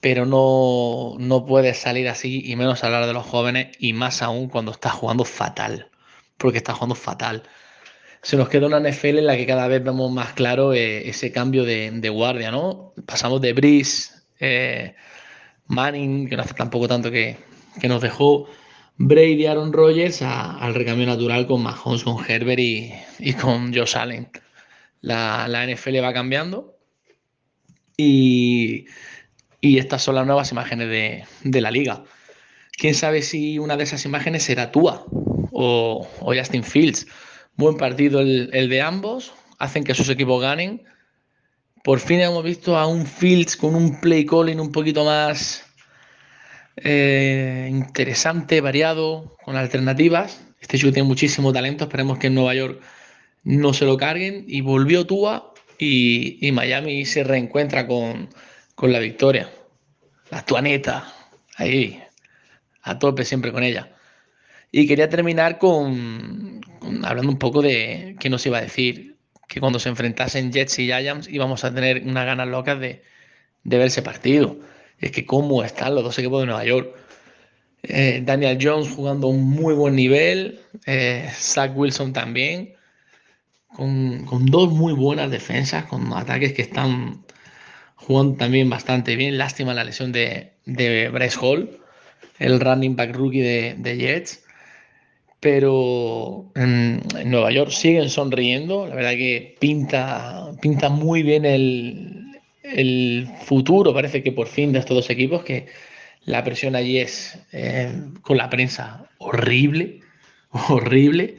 pero 0.00 0.26
no, 0.26 1.16
no 1.18 1.46
puede 1.46 1.74
salir 1.74 2.08
así 2.08 2.42
y 2.44 2.56
menos 2.56 2.84
hablar 2.84 3.06
de 3.06 3.12
los 3.12 3.26
jóvenes 3.26 3.76
y 3.78 3.92
más 3.92 4.22
aún 4.22 4.48
cuando 4.48 4.72
está 4.72 4.90
jugando 4.90 5.24
fatal. 5.24 5.90
Porque 6.38 6.58
está 6.58 6.74
jugando 6.74 6.94
fatal 6.94 7.44
se 8.24 8.38
nos 8.38 8.48
queda 8.48 8.66
una 8.66 8.80
NFL 8.80 9.18
en 9.18 9.26
la 9.26 9.36
que 9.36 9.46
cada 9.46 9.68
vez 9.68 9.84
vemos 9.84 10.10
más 10.10 10.32
claro 10.32 10.72
eh, 10.72 11.08
ese 11.08 11.30
cambio 11.30 11.64
de, 11.64 11.90
de 11.90 12.08
guardia, 12.08 12.50
¿no? 12.50 12.94
Pasamos 13.04 13.42
de 13.42 13.52
Breeze, 13.52 14.14
eh, 14.40 14.94
Manning, 15.66 16.26
que 16.26 16.36
no 16.36 16.42
hace 16.42 16.54
tampoco 16.54 16.88
tanto 16.88 17.10
que, 17.10 17.36
que 17.78 17.86
nos 17.86 18.00
dejó, 18.00 18.48
Brady, 18.96 19.46
Aaron 19.46 19.72
Rodgers, 19.72 20.22
al 20.22 20.74
recambio 20.74 21.06
natural 21.06 21.46
con 21.46 21.62
Mahomes, 21.62 22.04
con 22.04 22.24
Herbert 22.24 22.60
y, 22.60 22.92
y 23.18 23.32
con 23.32 23.74
Josh 23.74 23.96
Allen. 23.96 24.28
La, 25.00 25.48
la 25.48 25.66
NFL 25.66 26.02
va 26.02 26.12
cambiando 26.12 26.78
y, 27.96 28.86
y 29.60 29.78
estas 29.78 30.02
son 30.02 30.14
las 30.14 30.26
nuevas 30.26 30.52
imágenes 30.52 30.88
de, 30.88 31.24
de 31.42 31.60
la 31.60 31.70
liga. 31.70 32.04
Quién 32.72 32.94
sabe 32.94 33.22
si 33.22 33.58
una 33.58 33.76
de 33.76 33.84
esas 33.84 34.04
imágenes 34.04 34.44
será 34.44 34.70
Tua 34.70 35.04
o, 35.52 36.08
o 36.20 36.34
Justin 36.34 36.64
Fields. 36.64 37.06
Buen 37.56 37.76
partido 37.76 38.20
el, 38.20 38.50
el 38.52 38.68
de 38.68 38.80
ambos, 38.80 39.32
hacen 39.58 39.84
que 39.84 39.94
sus 39.94 40.08
equipos 40.08 40.40
ganen. 40.40 40.84
Por 41.82 42.00
fin 42.00 42.20
hemos 42.20 42.42
visto 42.42 42.76
a 42.76 42.86
un 42.86 43.06
Fields 43.06 43.56
con 43.56 43.74
un 43.74 44.00
play 44.00 44.24
calling 44.24 44.60
un 44.60 44.72
poquito 44.72 45.04
más 45.04 45.63
eh, 46.76 47.68
interesante, 47.70 48.60
variado, 48.60 49.36
con 49.44 49.56
alternativas. 49.56 50.44
Este 50.60 50.78
chico 50.78 50.92
tiene 50.92 51.08
muchísimo 51.08 51.52
talento, 51.52 51.84
esperemos 51.84 52.18
que 52.18 52.28
en 52.28 52.34
Nueva 52.34 52.54
York 52.54 52.80
no 53.42 53.72
se 53.74 53.84
lo 53.84 53.96
carguen. 53.96 54.44
Y 54.48 54.60
volvió 54.60 55.06
Tua 55.06 55.52
y, 55.78 56.50
Miami 56.52 57.04
se 57.04 57.24
reencuentra 57.24 57.86
con, 57.86 58.28
con 58.74 58.92
la 58.92 58.98
victoria. 58.98 59.50
La 60.30 60.44
Tuaneta, 60.44 61.12
ahí, 61.56 62.02
a 62.82 62.98
tope 62.98 63.24
siempre 63.24 63.52
con 63.52 63.62
ella. 63.62 63.90
Y 64.72 64.86
quería 64.86 65.08
terminar 65.08 65.58
con, 65.58 66.60
con- 66.80 67.04
hablando 67.04 67.30
un 67.30 67.38
poco 67.38 67.62
de 67.62 68.16
qué 68.18 68.28
nos 68.30 68.44
iba 68.46 68.58
a 68.58 68.62
decir, 68.62 69.16
que 69.46 69.60
cuando 69.60 69.78
se 69.78 69.88
enfrentasen 69.88 70.52
Jets 70.52 70.78
y 70.78 70.86
Giants 70.86 71.28
íbamos 71.28 71.64
a 71.64 71.72
tener 71.74 72.02
unas 72.04 72.26
ganas 72.26 72.48
locas 72.48 72.80
de, 72.80 73.02
de 73.62 73.78
ver 73.78 73.86
ese 73.88 74.02
partido. 74.02 74.58
Es 75.04 75.10
que 75.12 75.26
cómo 75.26 75.62
están 75.62 75.94
los 75.94 76.02
dos 76.02 76.18
equipos 76.18 76.40
de 76.40 76.46
Nueva 76.46 76.64
York. 76.64 76.96
Eh, 77.82 78.22
Daniel 78.24 78.58
Jones 78.58 78.88
jugando 78.88 79.26
un 79.26 79.50
muy 79.50 79.74
buen 79.74 79.94
nivel, 79.94 80.60
eh, 80.86 81.28
Zach 81.34 81.72
Wilson 81.76 82.14
también, 82.14 82.72
con, 83.68 84.46
dos 84.46 84.70
muy 84.70 84.94
buenas 84.94 85.30
defensas, 85.30 85.84
con 85.84 86.10
ataques 86.14 86.54
que 86.54 86.62
están 86.62 87.22
jugando 87.96 88.38
también 88.38 88.70
bastante 88.70 89.14
bien. 89.16 89.36
Lástima 89.36 89.74
la 89.74 89.84
lesión 89.84 90.10
de, 90.10 90.54
de 90.64 91.10
Bryce 91.10 91.38
Hall, 91.38 91.78
el 92.38 92.58
running 92.58 92.96
back 92.96 93.14
rookie 93.14 93.42
de, 93.42 93.96
Jets. 93.98 94.42
pero 95.38 96.50
en, 96.54 97.02
Nueva 97.26 97.52
York 97.52 97.72
siguen 97.72 98.08
sonriendo. 98.08 98.86
La 98.86 98.94
verdad 98.94 99.10
que 99.10 99.54
pinta 99.60 100.88
muy 100.88 101.22
bien 101.22 101.44
el, 101.44 102.23
el 102.64 103.28
futuro, 103.44 103.94
parece 103.94 104.22
que 104.22 104.32
por 104.32 104.48
fin 104.48 104.72
de 104.72 104.80
estos 104.80 104.96
dos 104.96 105.10
equipos, 105.10 105.44
que 105.44 105.66
la 106.24 106.42
presión 106.42 106.74
allí 106.74 106.98
es 106.98 107.38
eh, 107.52 107.92
con 108.22 108.38
la 108.38 108.50
prensa 108.50 109.08
horrible, 109.18 110.00
horrible. 110.68 111.36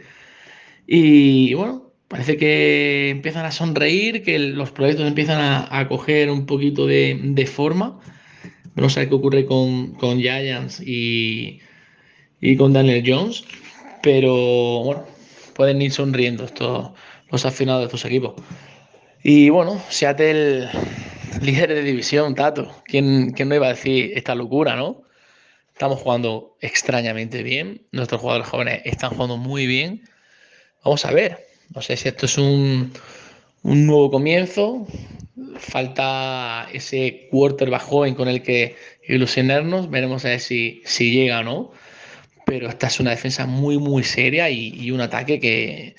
Y 0.87 1.53
bueno, 1.55 1.91
parece 2.07 2.37
que 2.37 3.09
empiezan 3.09 3.45
a 3.45 3.51
sonreír, 3.51 4.23
que 4.23 4.37
los 4.39 4.71
proyectos 4.71 5.07
empiezan 5.07 5.67
a, 5.69 5.87
coger 5.87 6.29
un 6.29 6.45
poquito 6.45 6.85
de, 6.85 7.19
de 7.21 7.45
forma. 7.47 7.99
A 8.77 8.81
ver 8.81 9.09
qué 9.09 9.15
ocurre 9.15 9.45
con, 9.45 9.93
con 9.95 10.19
Giants 10.19 10.81
y, 10.81 11.59
y 12.41 12.55
con 12.57 12.73
Daniel 12.73 13.03
Jones. 13.05 13.45
Pero 14.03 14.83
bueno, 14.83 15.05
pueden 15.55 15.81
ir 15.81 15.91
sonriendo 15.91 16.43
estos, 16.43 16.91
los 17.31 17.45
aficionados 17.45 17.81
de 17.81 17.85
estos 17.85 18.05
equipos. 18.05 18.33
Y 19.23 19.49
bueno, 19.49 19.81
Seattle, 19.89 20.69
líder 21.41 21.73
de 21.73 21.81
división, 21.81 22.35
Tato. 22.35 22.83
¿Quién, 22.85 23.31
quién 23.31 23.49
no 23.49 23.55
iba 23.55 23.67
a 23.67 23.73
decir 23.73 24.11
esta 24.15 24.35
locura, 24.35 24.75
no? 24.75 25.03
Estamos 25.73 25.99
jugando 25.99 26.55
extrañamente 26.61 27.43
bien. 27.43 27.85
Nuestros 27.91 28.21
jugadores 28.21 28.47
jóvenes 28.47 28.81
están 28.85 29.11
jugando 29.11 29.37
muy 29.37 29.67
bien. 29.67 30.03
Vamos 30.83 31.05
a 31.05 31.11
ver. 31.11 31.47
No 31.73 31.81
sé 31.81 31.97
si 31.97 32.07
esto 32.07 32.27
es 32.27 32.37
un, 32.37 32.93
un 33.63 33.85
nuevo 33.85 34.09
comienzo. 34.11 34.87
Falta 35.57 36.67
ese 36.71 37.27
quarterback 37.29 37.81
joven 37.81 38.15
con 38.15 38.29
el 38.29 38.41
que 38.41 38.75
ilusionarnos. 39.03 39.89
Veremos 39.89 40.23
a 40.25 40.29
ver 40.29 40.39
si, 40.39 40.81
si 40.85 41.11
llega 41.11 41.39
o 41.39 41.43
no. 41.43 41.71
Pero 42.45 42.69
esta 42.69 42.87
es 42.87 42.99
una 42.99 43.11
defensa 43.11 43.45
muy, 43.45 43.77
muy 43.77 44.03
seria 44.03 44.49
y, 44.49 44.69
y 44.69 44.91
un 44.91 45.01
ataque 45.01 45.39
que, 45.39 45.95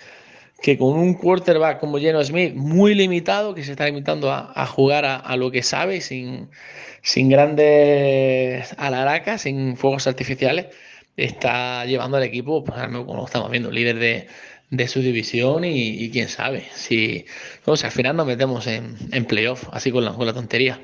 que 0.61 0.79
con 0.79 0.95
un 0.95 1.14
quarterback 1.14 1.81
como 1.81 1.99
Geno 1.99 2.23
Smith 2.25 2.55
muy 2.55 2.95
limitado, 2.95 3.55
que 3.55 3.62
se 3.62 3.73
está 3.73 3.87
limitando 3.87 4.33
a, 4.33 4.66
jugar 4.66 5.05
a, 5.05 5.37
lo 5.37 5.51
que 5.51 5.62
sabe, 5.62 6.01
sin, 6.01 6.49
sin 7.03 7.29
grandes 7.29 8.75
alaracas, 8.79 9.42
sin 9.42 9.77
fuegos 9.77 10.07
artificiales, 10.07 10.66
está 11.16 11.85
llevando 11.85 12.16
al 12.16 12.23
equipo, 12.23 12.64
pues, 12.64 12.79
como 13.05 13.25
estamos 13.25 13.51
viendo, 13.51 13.71
líder 13.71 13.99
de, 13.99 14.27
de 14.71 14.88
su 14.88 15.01
división 15.01 15.64
y, 15.64 16.11
quién 16.11 16.29
sabe, 16.29 16.64
si 16.75 17.27
al 17.66 17.90
final 17.90 18.16
nos 18.16 18.27
metemos 18.27 18.66
en, 18.66 18.97
en 19.12 19.25
playoff, 19.25 19.69
así 19.73 19.92
con 19.92 20.05
la, 20.05 20.12
con 20.12 20.27
la, 20.27 20.33
tontería. 20.33 20.81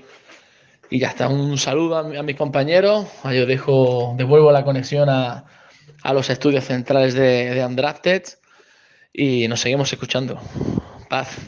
Y 0.90 0.98
ya 0.98 1.08
está, 1.08 1.28
un 1.28 1.56
saludo 1.58 1.96
a, 1.96 2.22
mis 2.22 2.37
compañeros, 2.37 3.06
yo 3.24 3.46
dejo, 3.46 4.14
devuelvo 4.18 4.52
la 4.52 4.64
conexión 4.64 5.08
a, 5.08 5.44
a 6.02 6.12
los 6.12 6.28
estudios 6.28 6.64
centrales 6.64 7.14
de, 7.14 7.54
de 7.54 7.62
y 9.12 9.46
nos 9.48 9.61
seguimos 9.61 9.92
escuchando. 9.92 10.38
Paz. 11.09 11.38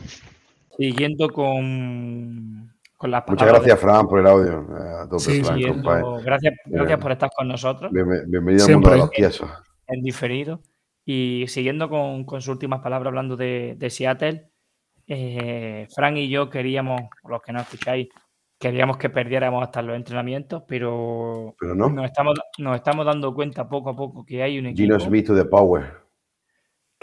Siguiendo 0.77 1.31
con, 1.31 2.75
con 2.97 3.11
las 3.11 3.25
Muchas 3.29 3.49
gracias, 3.49 3.81
Fran, 3.81 4.09
por 4.09 4.21
el 4.21 4.27
audio. 4.27 4.61
Eh, 4.61 5.19
sí, 5.19 5.43
Fran, 5.43 5.57
siguiendo, 5.57 6.21
gracias, 6.23 6.55
gracias 6.67 6.99
por 7.01 7.13
estar 7.13 7.31
con 7.35 7.49
nosotros. 7.49 7.93
Bien, 7.93 8.07
bienvenido 8.27 8.67
al 8.67 8.73
mundo 8.73 8.91
de 8.91 8.99
los 8.99 9.11
tiesos. 9.11 9.49
En 9.87 10.03
diferido. 10.03 10.61
Y 11.07 11.45
siguiendo 11.49 11.89
con, 11.89 12.25
con 12.25 12.41
sus 12.41 12.49
últimas 12.49 12.81
palabras, 12.81 13.09
hablando 13.11 13.37
de, 13.37 13.77
de 13.79 13.91
Seattle, 13.91 14.51
eh, 15.07 15.87
Fran 15.95 16.17
y 16.17 16.29
yo 16.29 16.49
queríamos, 16.49 17.03
los 17.29 17.43
que 17.43 17.53
no 17.53 17.61
escucháis, 17.61 18.09
queríamos 18.59 18.97
que 18.97 19.11
perdiéramos 19.11 19.63
hasta 19.63 19.83
los 19.83 19.97
entrenamientos, 19.97 20.63
pero, 20.67 21.55
pero 21.61 21.75
no. 21.75 21.91
nos, 21.91 22.07
estamos, 22.07 22.41
nos 22.59 22.77
estamos 22.77 23.05
dando 23.05 23.35
cuenta 23.35 23.69
poco 23.69 23.91
a 23.91 23.97
poco 23.97 24.25
que 24.25 24.43
hay 24.43 24.59
un 24.59 24.67
equipo. 24.67 24.83
Gino 24.83 24.99
Smith 24.99 25.29
de 25.29 25.45
Power 25.45 26.04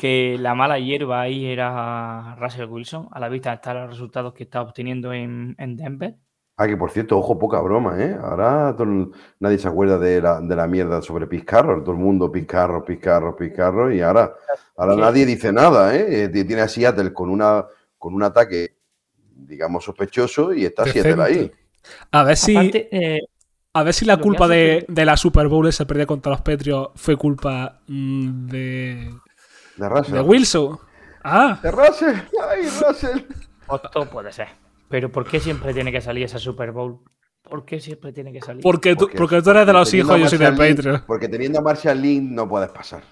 que 0.02 0.36
la 0.40 0.56
mala 0.56 0.80
hierba 0.80 1.22
ahí 1.22 1.46
era 1.46 2.36
Russell 2.40 2.66
Wilson, 2.66 3.10
a 3.12 3.20
la 3.20 3.30
vista 3.30 3.54
están 3.54 3.82
los 3.82 3.92
resultados 3.92 4.34
que 4.34 4.46
está 4.46 4.60
obteniendo 4.64 5.14
en, 5.14 5.56
en, 5.60 5.78
Denver. 5.78 6.16
Ah, 6.58 6.66
que 6.66 6.76
por 6.76 6.90
cierto, 6.90 7.20
ojo, 7.20 7.38
poca 7.38 7.62
broma, 7.62 8.04
¿eh? 8.04 8.18
Ahora 8.20 8.74
todo, 8.76 9.12
nadie 9.40 9.60
se 9.60 9.68
acuerda 9.68 10.00
de 10.00 10.20
la, 10.20 10.42
de 10.42 10.56
la 10.56 10.66
mierda 10.66 11.04
sobre 11.04 11.28
Pizcarro, 11.28 11.84
todo 11.84 11.92
el 11.92 12.02
mundo 12.02 12.32
Pizcarro, 12.32 12.84
Pizcarro, 12.84 13.36
Pizcarro, 13.36 13.94
y 13.94 14.02
ahora, 14.02 14.34
ahora 14.76 14.96
sí. 14.96 15.02
nadie 15.02 15.26
dice 15.28 15.54
nada, 15.54 15.96
¿eh? 15.96 16.30
Tiene 16.30 16.62
a 16.62 16.68
Seattle 16.68 17.14
con, 17.14 17.30
una, 17.30 17.64
con 18.00 18.16
un 18.16 18.24
ataque, 18.24 18.78
digamos, 19.36 19.84
sospechoso 19.84 20.52
y 20.52 20.66
está 20.66 20.84
Decente. 20.84 21.10
Seattle 21.10 21.24
ahí. 21.24 21.52
A 22.10 22.24
ver 22.24 22.38
si... 22.38 22.58
Aparte, 22.58 22.90
eh, 22.92 23.20
a 23.74 23.84
ver 23.84 23.94
si 23.94 24.06
la 24.06 24.18
culpa 24.18 24.48
de, 24.48 24.84
de, 24.88 25.06
la 25.06 25.16
Super 25.16 25.48
Bowl 25.48 25.68
esa 25.68 25.86
pérdida 25.86 26.08
contra 26.08 26.32
los 26.32 26.42
Patriots 26.42 26.92
fue 26.96 27.16
culpa 27.18 27.82
mmm, 27.88 28.48
de 28.48 29.10
de 29.78 29.90
Russell. 29.90 30.14
De 30.14 30.22
Wilson. 30.22 30.80
Ah. 31.24 31.60
De 31.62 31.72
Russell. 31.72 32.16
Ay, 32.50 32.64
Russell. 32.82 33.20
Otto 33.68 34.10
puede 34.10 34.32
ser. 34.32 34.48
Pero 34.90 35.12
¿por 35.12 35.26
qué 35.26 35.40
siempre 35.40 35.74
tiene 35.74 35.92
que 35.92 36.02
salir 36.02 36.26
esa 36.26 36.40
Super 36.40 36.72
Bowl? 36.72 37.00
¿Por 37.44 37.66
qué 37.66 37.80
siempre 37.80 38.12
tiene 38.14 38.32
que 38.32 38.42
salir? 38.42 38.62
Porque 38.62 38.96
tú, 38.96 39.06
porque, 39.06 39.18
porque 39.18 39.42
tú 39.42 39.50
eres 39.52 39.66
de 39.66 39.74
los 39.74 39.94
hijos 39.94 40.18
y 40.18 40.22
yo 40.22 40.30
soy 40.30 40.38
del 40.38 40.56
Patreon. 40.56 41.04
Porque 41.08 41.28
teniendo 41.28 41.60
a 41.60 41.62
Marshall 41.62 42.02
Lynch 42.02 42.32
no 42.32 42.48
puedes 42.48 42.70
pasar. 42.70 43.04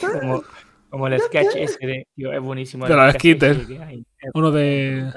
como, 0.00 0.42
como, 0.90 1.06
el 1.06 1.20
sketch 1.20 1.56
ese 1.56 1.86
de, 1.86 2.06
tío, 2.14 2.32
es 2.32 2.40
buenísimo. 2.40 2.86
De 2.86 2.94
los 2.94 3.14
skitters. 3.14 3.66
Uno 4.34 4.50
de... 4.50 5.10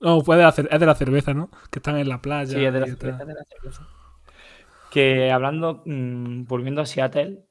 No, 0.00 0.22
puede 0.22 0.44
hacer, 0.44 0.68
es 0.70 0.78
de 0.78 0.86
la 0.86 0.94
cerveza, 0.94 1.34
¿no? 1.34 1.50
Que 1.70 1.80
están 1.80 1.96
en 1.96 2.08
la 2.08 2.20
playa. 2.20 2.46
Sí, 2.46 2.64
es 2.64 2.72
de 2.72 2.80
la, 2.80 2.86
cerveza, 2.86 3.24
de 3.24 3.34
la 3.34 3.44
cerveza. 3.44 3.88
Que 4.90 5.30
hablando, 5.32 5.82
mmm, 5.84 6.44
volviendo 6.44 6.82
a 6.82 6.86
Seattle, 6.86 7.47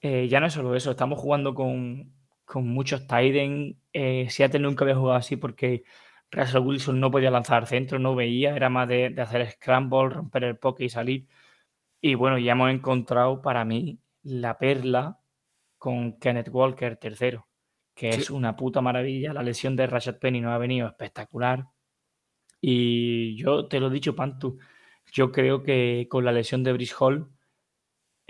eh, 0.00 0.28
ya 0.28 0.40
no 0.40 0.46
es 0.46 0.52
solo 0.52 0.74
eso, 0.74 0.92
estamos 0.92 1.18
jugando 1.18 1.54
con, 1.54 2.12
con 2.44 2.68
muchos 2.68 3.06
Tiden. 3.06 3.80
Eh, 3.92 4.28
Seattle 4.30 4.60
nunca 4.60 4.84
había 4.84 4.96
jugado 4.96 5.18
así 5.18 5.36
porque 5.36 5.84
Russell 6.30 6.60
Wilson 6.60 7.00
no 7.00 7.10
podía 7.10 7.30
lanzar 7.30 7.66
centro, 7.66 7.98
no 7.98 8.14
veía, 8.14 8.54
era 8.56 8.68
más 8.68 8.88
de, 8.88 9.10
de, 9.10 9.22
hacer 9.22 9.50
scramble, 9.50 10.10
romper 10.10 10.44
el 10.44 10.58
poke 10.58 10.84
y 10.84 10.88
salir. 10.88 11.26
Y 12.00 12.14
bueno, 12.14 12.38
ya 12.38 12.52
hemos 12.52 12.70
encontrado 12.70 13.42
para 13.42 13.64
mí 13.64 14.00
la 14.22 14.58
perla 14.58 15.20
con 15.78 16.18
Kenneth 16.18 16.48
Walker 16.50 16.96
tercero, 16.96 17.48
que 17.94 18.12
sí. 18.12 18.20
es 18.20 18.30
una 18.30 18.56
puta 18.56 18.80
maravilla. 18.80 19.32
La 19.32 19.42
lesión 19.42 19.76
de 19.76 19.86
Rashad 19.86 20.18
Penny 20.18 20.40
nos 20.40 20.52
ha 20.52 20.58
venido 20.58 20.88
espectacular. 20.88 21.66
Y 22.60 23.36
yo 23.36 23.66
te 23.68 23.80
lo 23.80 23.88
he 23.88 23.90
dicho, 23.90 24.16
Pantu, 24.16 24.58
yo 25.12 25.32
creo 25.32 25.62
que 25.62 26.06
con 26.10 26.24
la 26.24 26.32
lesión 26.32 26.64
de 26.64 26.72
Brice 26.72 26.94
Hall 26.98 27.30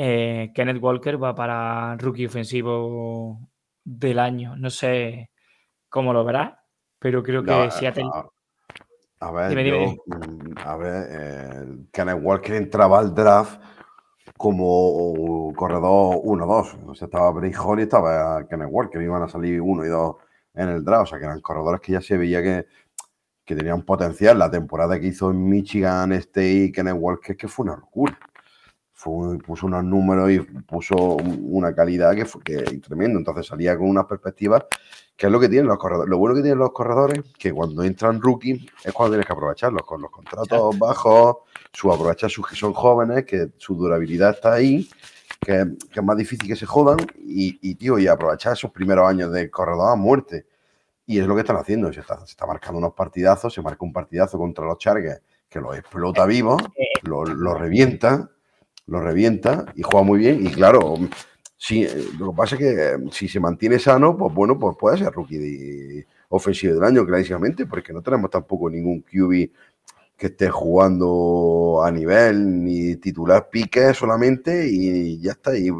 eh, 0.01 0.53
Kenneth 0.55 0.81
Walker 0.81 1.23
va 1.23 1.35
para 1.35 1.97
rookie 1.97 2.27
ofensivo 2.27 3.51
del 3.85 4.21
año. 4.21 4.57
No 4.57 4.71
sé 4.71 5.33
cómo 5.89 6.13
lo 6.13 6.25
verás, 6.25 6.55
pero 7.01 7.21
creo 7.23 7.43
que 7.43 7.51
no, 7.51 7.69
Seattle. 7.69 8.09
A, 8.13 8.29
a 9.27 9.33
ver, 9.33 9.49
dime, 9.49 9.69
yo, 9.69 9.77
dime. 10.07 10.55
a 10.65 10.77
ver 10.77 11.07
eh, 11.11 11.67
Kenneth 11.93 12.21
Walker 12.23 12.55
entraba 12.55 13.01
al 13.01 13.13
draft 13.13 13.61
como 14.37 15.53
corredor 15.57 16.23
1-2. 16.23 16.79
O 16.87 16.95
sea, 16.95 17.07
estaba 17.07 17.33
Bray 17.33 17.53
Hall 17.55 17.81
y 17.81 17.83
estaba 17.83 18.47
Kenneth 18.47 18.69
Walker. 18.71 19.03
Iban 19.03 19.25
a 19.25 19.29
salir 19.29 19.61
uno 19.61 19.85
y 19.85 19.89
dos 19.89 20.15
en 20.55 20.69
el 20.69 20.85
draft. 20.85 21.03
O 21.03 21.07
sea, 21.07 21.19
que 21.19 21.25
eran 21.25 21.41
corredores 21.41 21.81
que 21.81 21.91
ya 21.91 22.01
se 22.01 22.17
veía 22.17 22.41
que, 22.41 22.67
que 23.45 23.57
tenían 23.57 23.83
potencial. 23.83 24.39
La 24.39 24.49
temporada 24.49 25.01
que 25.01 25.09
hizo 25.09 25.33
en 25.33 25.49
Michigan 25.49 26.13
State 26.13 26.71
Kenneth 26.73 26.97
Walker, 26.97 27.37
que 27.37 27.49
fue 27.49 27.65
una 27.65 27.75
locura 27.75 28.17
fue, 28.99 29.39
puso 29.39 29.67
unos 29.67 29.85
números 29.85 30.29
y 30.29 30.41
puso 30.41 30.97
una 30.97 31.73
calidad 31.73 32.17
que 32.17 32.25
fue 32.25 32.43
que, 32.43 32.57
tremendo. 32.81 33.17
Entonces 33.21 33.47
salía 33.47 33.79
con 33.79 33.89
unas 33.89 34.07
perspectivas 34.07 34.65
que 35.17 35.27
es 35.27 35.33
lo 35.33 35.39
que 35.39 35.49
tienen 35.49 35.69
los 35.69 35.79
corredores. 35.79 36.11
Lo 36.11 36.19
bueno 36.19 36.35
que 36.35 36.43
tienen 36.43 36.59
los 36.59 36.73
corredores 36.73 37.23
que 37.39 37.53
cuando 37.53 37.85
entran 37.85 38.21
rookies 38.21 38.67
es 38.83 38.93
cuando 38.93 39.13
tienes 39.13 39.27
que 39.27 39.33
aprovecharlos 39.33 39.83
con 39.83 40.03
los 40.03 40.11
contratos 40.11 40.77
bajos, 40.77 41.37
su 41.73 41.93
aprovechar 41.93 42.29
sus 42.29 42.49
que 42.49 42.57
son 42.57 42.73
jóvenes, 42.73 43.25
que 43.25 43.51
su 43.57 43.77
durabilidad 43.77 44.31
está 44.31 44.55
ahí, 44.55 44.89
que, 45.41 45.77
que 45.93 46.01
es 46.01 46.05
más 46.05 46.17
difícil 46.17 46.49
que 46.49 46.57
se 46.57 46.67
jodan 46.67 46.99
y, 47.21 47.57
y, 47.63 47.77
tío, 47.77 48.01
y 48.01 48.09
aprovechar 48.09 48.55
esos 48.55 48.73
primeros 48.73 49.09
años 49.09 49.33
de 49.33 49.49
corredor 49.49 49.93
a 49.93 49.95
muerte. 49.95 50.47
Y 51.07 51.21
es 51.21 51.27
lo 51.29 51.37
que 51.37 51.43
están 51.43 51.57
haciendo. 51.57 51.93
Se 51.93 52.01
está, 52.01 52.19
se 52.27 52.33
está 52.33 52.47
marcando 52.47 52.79
unos 52.79 52.95
partidazos, 52.95 53.55
se 53.55 53.63
marca 53.63 53.85
un 53.85 53.93
partidazo 53.93 54.39
contra 54.39 54.65
los 54.65 54.77
Chargers 54.79 55.23
que 55.49 55.61
los 55.61 55.79
explota 55.79 56.27
vivos, 56.27 56.61
los 57.03 57.29
lo 57.29 57.55
revienta 57.55 58.29
lo 58.88 59.01
revienta 59.01 59.66
y 59.77 59.83
juega 59.83 60.03
muy 60.03 60.18
bien. 60.18 60.44
Y 60.44 60.51
claro, 60.51 60.96
sí, 61.57 61.87
lo 62.18 62.31
que 62.31 62.37
pasa 62.37 62.57
es 62.57 62.61
que 62.61 63.11
si 63.12 63.29
se 63.29 63.38
mantiene 63.38 63.79
sano, 63.79 64.16
pues 64.16 64.35
bueno, 64.35 64.59
pues 64.59 64.77
puede 64.79 64.98
ser 64.98 65.12
rookie 65.12 65.38
de, 65.38 66.07
ofensivo 66.29 66.74
del 66.74 66.85
año, 66.85 67.07
clarísimamente, 67.07 67.66
porque 67.66 67.92
no 67.92 68.03
tenemos 68.03 68.31
tampoco 68.31 68.68
ningún 68.68 69.03
QB 69.03 69.51
que 70.16 70.27
esté 70.27 70.51
jugando 70.51 71.81
a 71.85 71.92
nivel 71.92 72.64
ni 72.64 72.96
titular 72.96 73.48
pique 73.48 73.94
solamente 73.94 74.66
y 74.68 75.20
ya 75.20 75.33
está. 75.33 75.57
Y 75.57 75.70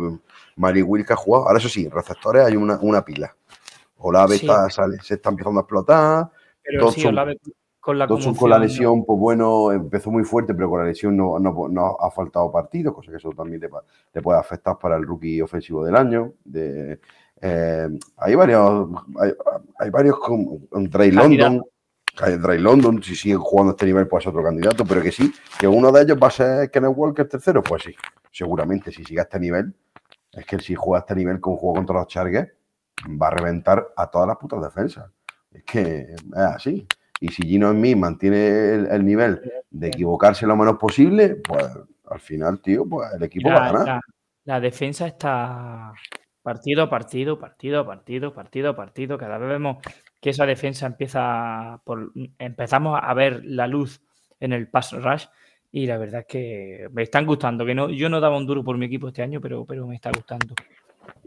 Mari 0.57 0.83
Wilk 0.83 1.11
ha 1.11 1.17
jugado. 1.17 1.47
Ahora, 1.47 1.59
eso 1.59 1.69
sí, 1.69 1.89
receptores 1.89 2.45
hay 2.45 2.57
una, 2.57 2.79
una 2.81 3.05
pila. 3.05 3.35
Olave 3.97 4.39
sí. 4.39 4.47
está, 4.47 4.71
sale, 4.71 4.99
se 5.03 5.15
está 5.15 5.31
empezando 5.31 5.59
a 5.59 5.63
explotar. 5.63 6.31
Pero 6.63 6.93
sí, 6.93 7.05
Olave 7.07 7.37
con 7.89 7.99
la 7.99 8.07
Dodson 8.07 8.35
con 8.35 8.51
la 8.51 8.59
lesión, 8.59 9.03
pues 9.07 9.19
bueno, 9.19 9.73
empezó 9.73 10.11
muy 10.11 10.23
fuerte, 10.23 10.53
pero 10.53 10.69
con 10.69 10.81
la 10.81 10.85
lesión 10.87 11.17
no, 11.17 11.39
no- 11.39 11.69
no 11.69 11.97
ha 11.99 12.11
faltado 12.11 12.53
partido, 12.53 12.93
cosa 12.93 13.11
que 13.11 13.17
eso 13.17 13.31
también 13.31 13.63
te, 13.63 13.71
te 14.13 14.21
puede 14.21 14.39
afectar 14.39 14.79
para 14.79 14.97
el 14.97 15.05
rookie 15.07 15.41
ofensivo 15.41 15.83
del 15.83 15.97
año. 15.97 16.35
De, 16.45 17.01
eh, 17.41 17.89
hay 18.19 18.35
varios, 18.35 18.89
hay, 19.19 19.33
hay 19.79 19.89
varios 19.89 20.19
con, 20.19 20.67
con 20.67 20.87
Candidato. 20.89 21.15
London. 21.29 21.63
Drake 22.43 22.59
London, 22.59 23.03
si 23.03 23.15
siguen 23.17 23.39
jugando 23.39 23.71
a 23.71 23.73
este 23.73 23.87
nivel, 23.87 24.07
pues 24.07 24.25
es 24.25 24.29
otro 24.29 24.43
candidato, 24.43 24.85
pero 24.85 25.01
que 25.01 25.11
sí, 25.13 25.33
que 25.59 25.67
uno 25.67 25.91
de 25.91 26.03
ellos 26.03 26.19
va 26.23 26.27
a 26.27 26.31
ser 26.31 26.71
Kenneth 26.71 26.93
Walker 26.95 27.27
tercero, 27.27 27.63
pues 27.63 27.85
sí, 27.85 27.95
seguramente, 28.31 28.91
si 28.93 29.03
sigue 29.05 29.21
a 29.21 29.23
este 29.23 29.41
nivel, 29.41 29.73
es 30.33 30.45
que 30.45 30.59
si 30.59 30.75
juega 30.75 30.99
a 30.99 31.01
este 31.01 31.15
nivel 31.15 31.41
con 31.41 31.57
juego 31.57 31.77
contra 31.77 31.95
los 31.95 32.07
Chargers, 32.09 32.51
va 33.11 33.29
a 33.29 33.31
reventar 33.31 33.87
a 33.97 34.11
todas 34.11 34.29
las 34.29 34.37
putas 34.37 34.61
defensas. 34.61 35.11
Es 35.51 35.63
que 35.65 36.13
es 36.13 36.37
así. 36.37 36.87
Y 37.21 37.29
si 37.29 37.43
Gino 37.43 37.71
en 37.71 37.81
mí 37.81 37.95
mantiene 37.95 38.75
el, 38.75 38.87
el 38.87 39.05
nivel 39.05 39.41
de 39.71 39.89
equivocarse 39.89 40.47
lo 40.47 40.57
menos 40.57 40.77
posible, 40.79 41.37
pues 41.37 41.67
al 42.11 42.21
final, 42.21 42.61
tío, 42.61 42.85
pues 42.89 43.13
el 43.15 43.23
equipo 43.25 43.51
va 43.51 43.57
a 43.67 43.73
ganar. 43.73 43.87
la- 43.87 44.01
la 44.45 44.61
defensa 44.61 45.07
está 45.07 45.93
partido 46.43 46.83
a 46.85 46.89
partido, 46.89 47.39
partido 47.39 47.81
a 47.81 47.87
partido, 47.87 48.33
partido 48.33 48.71
a 48.71 48.77
partido. 48.77 49.19
Cada 49.19 49.37
vez 49.37 49.49
vemos 49.51 49.77
que 50.21 50.31
esa 50.31 50.47
defensa 50.47 50.87
empieza 50.87 51.81
por, 51.85 52.13
empezamos 52.39 52.99
a 53.03 53.13
ver 53.13 53.43
la 53.45 53.67
luz 53.67 54.01
en 54.41 54.55
el 54.55 54.69
pass 54.69 54.93
rush 54.93 55.27
y 55.71 55.85
la 55.87 55.99
verdad 55.99 56.21
es 56.21 56.27
que 56.27 56.89
me 56.93 57.03
están 57.03 57.27
gustando. 57.27 57.67
Que 57.67 57.75
no, 57.75 57.91
yo 57.91 58.09
no 58.09 58.21
daba 58.21 58.39
un 58.39 58.47
duro 58.47 58.65
por 58.65 58.79
mi 58.79 58.87
equipo 58.87 59.09
este 59.09 59.23
año, 59.23 59.39
pero, 59.41 59.67
pero 59.67 59.87
me 59.87 59.97
está 59.97 60.11
gustando. 60.11 60.55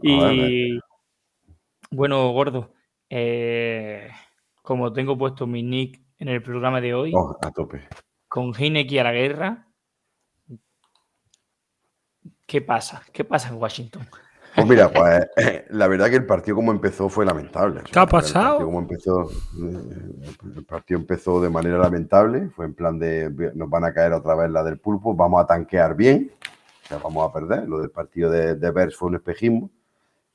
Y 0.02 0.80
bueno, 1.92 2.30
gordo, 2.32 2.72
eh, 3.08 4.08
como 4.62 4.92
tengo 4.92 5.18
puesto 5.18 5.46
mi 5.46 5.62
nick 5.62 6.00
en 6.18 6.28
el 6.28 6.42
programa 6.42 6.80
de 6.80 6.94
hoy, 6.94 7.12
Oh, 7.14 7.36
a 7.42 7.50
tope. 7.50 7.86
con 8.28 8.54
Heineken 8.54 9.00
a 9.00 9.04
la 9.04 9.12
guerra. 9.12 9.68
¿Qué 12.46 12.60
pasa? 12.60 13.02
¿Qué 13.12 13.24
pasa 13.24 13.48
en 13.48 13.54
Washington? 13.56 14.06
Pues 14.54 14.66
mira, 14.68 14.90
pues 14.92 15.26
eh, 15.38 15.64
la 15.70 15.88
verdad 15.88 16.10
que 16.10 16.16
el 16.16 16.26
partido 16.26 16.56
como 16.56 16.72
empezó 16.72 17.08
fue 17.08 17.24
lamentable. 17.24 17.80
O 17.80 17.82
sea, 17.86 17.90
¿Qué 17.92 17.98
ha 17.98 18.02
el 18.02 18.08
pasado? 18.08 18.44
partido 18.58 18.66
como 18.66 18.78
empezó, 18.80 19.30
eh, 19.30 20.30
el 20.56 20.64
partido 20.64 21.00
empezó 21.00 21.40
de 21.40 21.48
manera 21.48 21.78
lamentable. 21.78 22.50
Fue 22.50 22.66
en 22.66 22.74
plan 22.74 22.98
de 22.98 23.30
nos 23.54 23.70
van 23.70 23.84
a 23.84 23.94
caer 23.94 24.12
otra 24.12 24.34
vez 24.34 24.50
la 24.50 24.62
del 24.62 24.78
pulpo, 24.78 25.14
vamos 25.14 25.42
a 25.42 25.46
tanquear 25.46 25.96
bien, 25.96 26.30
o 26.84 26.86
sea, 26.88 26.98
vamos 26.98 27.26
a 27.28 27.32
perder. 27.32 27.66
Lo 27.66 27.78
del 27.80 27.90
partido 27.90 28.30
de, 28.30 28.54
de 28.56 28.70
Bears 28.70 28.94
fue 28.94 29.08
un 29.08 29.14
espejismo 29.14 29.70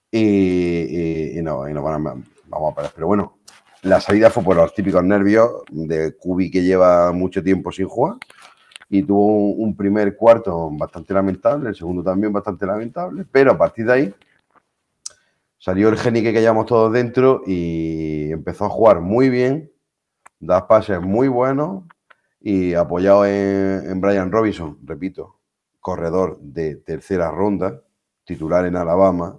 y, 0.10 0.20
y- 0.20 1.40
y 1.40 1.42
no, 1.44 1.70
y 1.70 1.74
no 1.74 1.84
van 1.84 2.08
a, 2.08 2.16
vamos 2.48 2.72
a 2.72 2.76
perder. 2.76 2.92
Pero 2.96 3.06
bueno, 3.08 3.37
la 3.84 4.02
salida 4.02 4.30
fue 4.30 4.44
por 4.44 4.56
los 4.56 4.74
típicos 4.74 5.04
nervios 5.04 5.64
de 5.70 6.16
Kubi 6.18 6.50
que 6.50 6.64
lleva 6.64 7.12
mucho 7.12 7.44
tiempo 7.44 7.72
sin 7.72 7.88
jugar 7.88 8.16
y 8.90 9.04
tuvo 9.04 9.52
un, 9.52 9.76
primer 9.76 10.16
cuarto 10.16 10.70
bastante 10.72 11.14
lamentable, 11.14 11.70
el 11.70 11.76
segundo 11.76 12.04
también 12.04 12.32
bastante 12.32 12.66
lamentable, 12.66 13.26
pero 13.30 13.52
a 13.52 13.58
partir 13.58 13.86
de 13.86 13.94
ahí 13.94 14.14
salió 15.58 15.90
el 15.90 15.98
geni 15.98 16.24
que 16.24 16.32
llevamos 16.32 16.66
todos 16.68 16.92
dentro 16.94 17.42
y 17.46 18.32
empezó 18.32 18.66
a 18.66 18.70
jugar 18.70 19.02
muy 19.02 19.30
bien, 19.30 19.72
da 20.40 20.68
pases 20.68 21.02
muy 21.02 21.28
buenos 21.28 21.84
y 22.40 22.76
apoyado 22.76 23.26
en, 23.26 23.90
en 23.92 24.00
Brian 24.00 24.32
Robinson, 24.32 24.78
repito, 24.84 25.40
corredor 25.82 26.40
de 26.40 26.76
tercera 26.78 27.30
ronda, 27.32 27.82
titular 28.24 28.66
en 28.66 28.78
Alabama, 28.78 29.38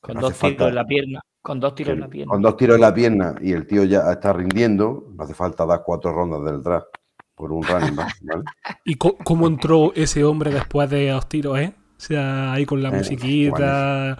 Con 0.00 0.14
no 0.16 0.22
dos 0.22 0.34
falta- 0.34 0.68
en 0.68 0.74
la 0.74 0.86
pierna. 0.86 1.20
Con 1.42 1.58
dos 1.58 1.74
tiros 1.74 1.94
en 1.94 2.00
la 2.00 2.08
pierna. 2.08 2.30
con 2.30 2.42
dos 2.42 2.56
tiros 2.56 2.74
en 2.76 2.80
la 2.82 2.92
pierna 2.92 3.34
y 3.40 3.52
el 3.52 3.66
tío 3.66 3.84
ya 3.84 4.10
está 4.12 4.32
rindiendo, 4.32 5.06
no 5.16 5.24
hace 5.24 5.32
falta 5.34 5.64
dar 5.64 5.82
cuatro 5.84 6.12
rondas 6.12 6.44
del 6.44 6.62
draft 6.62 6.88
por 7.34 7.50
un 7.52 7.62
running 7.62 7.96
back, 7.96 8.12
¿vale? 8.22 8.44
¿Y 8.84 8.96
cómo 8.96 9.46
entró 9.46 9.92
ese 9.94 10.22
hombre 10.24 10.50
después 10.50 10.90
de 10.90 11.10
los 11.10 11.26
tiros, 11.28 11.58
eh? 11.58 11.72
O 11.96 12.00
sea, 12.00 12.52
ahí 12.52 12.66
con 12.66 12.82
la 12.82 12.90
Eh, 12.90 12.98
musiquita. 12.98 14.18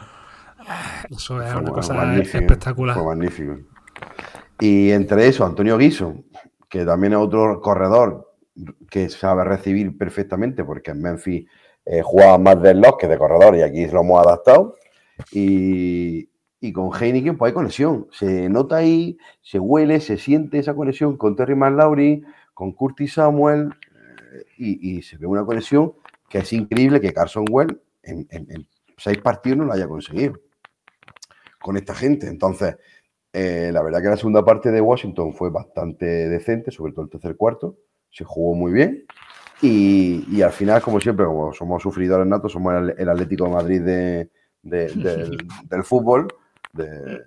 Eso 1.11 1.43
es 1.43 1.53
Fue 1.53 1.61
una 1.63 1.71
cosa 1.73 1.95
magnífico, 1.95 2.39
espectacular. 2.39 2.95
Fue 2.97 3.05
magnífico. 3.05 3.59
Y 4.59 4.91
entre 4.91 5.27
eso, 5.27 5.45
Antonio 5.45 5.77
Guiso, 5.79 6.15
que 6.69 6.85
también 6.85 7.13
es 7.15 7.19
otro 7.19 7.61
corredor 7.61 8.35
que 8.91 9.09
sabe 9.09 9.45
recibir 9.45 9.97
perfectamente, 9.99 10.65
porque 10.65 10.91
en 10.93 11.01
Memphis 11.03 11.47
eh, 11.85 12.03
jugaba 12.03 12.39
más 12.39 12.61
de 12.63 12.75
lock 12.75 13.01
que 13.01 13.09
de 13.09 13.19
corredor 13.19 13.57
y 13.57 13.63
aquí 13.63 13.87
lo 13.89 14.01
hemos 14.01 14.25
adaptado. 14.27 14.77
Y, 15.33 16.30
y 16.61 16.73
con 16.73 16.91
Heineken, 16.93 17.39
pues 17.39 17.51
hay 17.51 17.55
conexión. 17.55 18.07
Se 18.13 18.49
nota 18.49 18.77
ahí, 18.77 19.17
se 19.41 19.59
huele, 19.59 20.01
se 20.01 20.19
siente 20.19 20.59
esa 20.59 20.75
conexión 20.75 21.17
con 21.17 21.35
Terry 21.35 21.55
McLaurin, 21.55 22.27
con 22.53 22.73
Curtis 22.73 23.15
Samuel, 23.15 23.71
eh, 24.59 24.79
y, 24.81 25.03
se 25.03 25.17
ve 25.17 25.27
una 25.27 25.45
conexión 25.45 25.95
que 26.29 26.39
es 26.39 26.53
increíble 26.53 27.01
que 27.01 27.15
Carson 27.15 27.47
Well 27.51 27.81
en, 28.03 28.29
seis 28.97 29.19
partidos 29.19 29.59
no 29.59 29.65
lo 29.65 29.73
haya 29.73 29.89
conseguido 29.89 30.35
con 31.61 31.79
esta 31.79 31.95
gente. 31.95 32.29
Entonces, 32.29 32.77
eh, 33.33 33.71
la 33.73 33.83
verdad 33.83 34.03
que 34.03 34.09
la 34.09 34.17
segunda 34.17 34.45
parte 34.45 34.71
de 34.71 34.81
Washington 34.81 35.33
fue 35.33 35.51
bastante 35.51 36.05
decente, 36.05 36.71
sobre 36.71 36.93
todo 36.93 37.07
el 37.07 37.11
tercer 37.11 37.37
cuarto. 37.37 37.79
Se 38.11 38.25
jugó 38.25 38.55
muy 38.55 38.73
bien. 38.73 39.07
Y, 39.63 40.41
al 40.43 40.53
final, 40.53 40.81
como 40.83 41.01
siempre, 41.01 41.27
como 41.27 41.53
somos 41.53 41.83
sufridores 41.83 42.27
natos, 42.27 42.53
somos 42.53 42.75
el, 42.97 43.09
Atlético 43.09 43.45
de 43.45 43.51
Madrid 43.51 43.83
de- 43.83 44.31
de- 44.63 44.87
del, 44.89 45.39
del 45.69 45.85
fútbol, 45.85 46.29
de- 46.73 47.21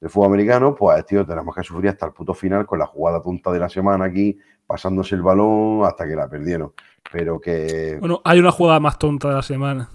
del 0.00 0.10
fútbol 0.10 0.28
americano, 0.28 0.74
pues, 0.74 1.04
tío, 1.06 1.24
tenemos 1.24 1.54
que 1.54 1.62
sufrir 1.62 1.90
hasta 1.90 2.06
el 2.06 2.12
puto 2.12 2.34
final 2.34 2.66
con 2.66 2.78
la 2.78 2.86
jugada 2.86 3.22
tonta 3.22 3.52
de 3.52 3.60
la 3.60 3.68
semana 3.68 4.06
aquí, 4.06 4.36
pasándose 4.66 5.14
el 5.14 5.22
balón 5.22 5.84
hasta 5.84 6.06
que 6.08 6.16
la 6.16 6.28
perdieron. 6.28 6.72
Pero 7.12 7.38
que... 7.40 7.98
Bueno, 8.00 8.20
hay 8.24 8.40
una 8.40 8.50
jugada 8.50 8.80
más 8.80 8.98
tonta 8.98 9.28
de 9.28 9.34
la 9.34 9.42
semana, 9.42 9.88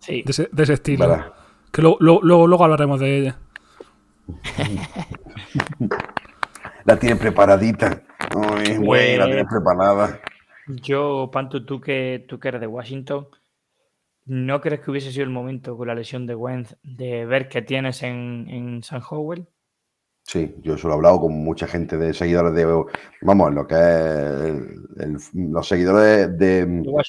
Sí. 0.00 0.22
de 0.24 0.30
ese, 0.30 0.48
de 0.50 0.62
ese 0.64 0.72
estilo. 0.72 1.24
Que 1.70 1.82
lo- 1.82 1.96
lo- 2.00 2.20
luego, 2.22 2.46
luego 2.48 2.64
hablaremos 2.64 2.98
de 3.00 3.16
ella. 3.18 3.38
La 6.84 6.96
tiene 6.98 7.16
preparadita. 7.16 8.02
Ay, 8.34 8.76
güey, 8.78 9.16
la 9.16 9.26
tiene 9.26 9.40
Eh. 9.42 9.46
preparada. 9.48 10.20
Yo, 10.66 11.30
Panto, 11.32 11.64
tú 11.64 11.80
que, 11.80 12.24
tú 12.28 12.38
que 12.40 12.48
eres 12.48 12.60
de 12.60 12.66
Washington, 12.66 13.28
¿no 14.26 14.60
crees 14.60 14.80
que 14.80 14.90
hubiese 14.90 15.12
sido 15.12 15.24
el 15.24 15.30
momento 15.30 15.76
con 15.76 15.88
la 15.88 15.94
lesión 15.94 16.26
de 16.26 16.34
Wentz 16.34 16.76
de 16.82 17.26
ver 17.26 17.48
qué 17.48 17.62
tienes 17.62 18.02
en, 18.02 18.46
en 18.48 18.82
San 18.82 19.02
Howell? 19.08 19.48
Sí, 20.24 20.54
yo 20.62 20.78
solo 20.78 20.94
he 20.94 20.96
hablado 20.96 21.20
con 21.20 21.32
mucha 21.44 21.66
gente 21.66 21.98
de 21.98 22.14
seguidores 22.14 22.54
de, 22.54 22.64
vamos, 23.22 23.52
lo 23.52 23.66
que 23.66 23.74
es 23.74 23.80
el- 25.00 25.20
los 25.52 25.66
seguidores 25.68 26.38
de, 26.38 26.64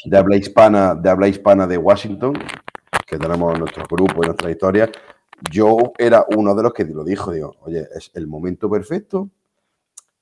de, 0.06 0.18
habla 0.18 0.36
hispana, 0.36 0.96
de 0.96 1.10
habla 1.10 1.28
hispana 1.28 1.68
de 1.68 1.78
Washington, 1.78 2.34
que 3.08 3.18
tenemos 3.20 3.54
en 3.54 3.62
nuestro 3.62 3.86
grupo 3.90 4.24
y 4.24 4.28
nuestra 4.28 4.52
historia. 4.52 4.90
Yo 5.52 5.78
era 5.98 6.26
uno 6.38 6.56
de 6.56 6.64
los 6.64 6.74
que 6.74 6.86
lo 6.86 7.04
dijo, 7.06 7.32
digo, 7.34 7.56
oye, 7.62 7.88
es 7.96 8.12
el 8.16 8.28
momento 8.28 8.70
perfecto 8.70 9.30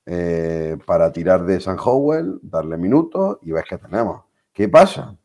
eh, 0.06 0.76
para 0.86 1.12
tirar 1.12 1.44
de 1.44 1.60
San 1.60 1.78
Howell, 1.82 2.40
darle 2.42 2.76
minutos 2.76 3.38
y 3.42 3.52
ves 3.52 3.64
que 3.68 3.78
tenemos. 3.78 4.22
¿Qué 4.52 4.68
pasa? 4.68 5.16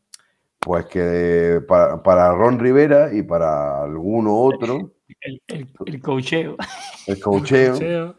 Pues 0.60 0.86
que 0.86 1.62
para, 1.66 2.02
para 2.02 2.32
Ron 2.34 2.58
Rivera 2.58 3.12
y 3.14 3.22
para 3.22 3.82
alguno 3.84 4.36
otro, 4.36 4.92
El, 5.20 5.40
el, 5.48 5.68
el 5.86 6.00
coacheo. 6.02 6.56
el 7.06 7.20
coacheo, 7.22 7.76
Cheo. 7.78 8.14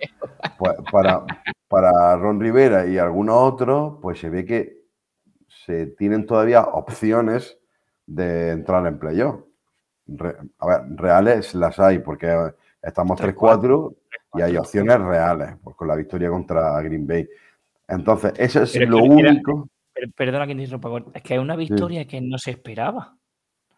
pues, 0.57 0.75
para, 0.91 1.25
para 1.67 2.15
Ron 2.15 2.39
Rivera 2.39 2.87
y 2.87 2.97
algunos 2.97 3.35
otros, 3.37 3.97
pues 4.01 4.19
se 4.19 4.29
ve 4.29 4.45
que 4.45 4.79
se 5.65 5.87
tienen 5.87 6.25
todavía 6.25 6.61
opciones 6.63 7.57
de 8.05 8.51
entrar 8.51 8.87
en 8.87 8.97
playoff. 8.97 9.41
Re- 10.07 10.37
a 10.59 10.67
ver, 10.67 10.81
reales 10.95 11.53
las 11.53 11.77
hay, 11.79 11.99
porque 11.99 12.33
estamos 12.81 13.19
3-4 13.19 13.95
y 14.35 14.41
hay 14.41 14.57
opciones 14.57 14.99
reales, 14.99 15.55
pues 15.63 15.75
con 15.75 15.87
la 15.87 15.95
victoria 15.95 16.29
contra 16.29 16.81
Green 16.81 17.05
Bay. 17.05 17.27
Entonces, 17.87 18.33
eso 18.37 18.63
es 18.63 18.73
Pero 18.73 18.91
lo 18.91 19.03
único. 19.03 19.69
Per- 19.93 20.11
Perdona 20.13 20.47
que 20.47 20.55
te 20.55 20.61
interrumpa, 20.63 21.11
Es 21.13 21.21
que 21.23 21.35
es 21.35 21.39
una 21.39 21.55
victoria 21.55 22.05
que 22.05 22.21
no 22.21 22.37
se 22.37 22.51
esperaba. 22.51 23.15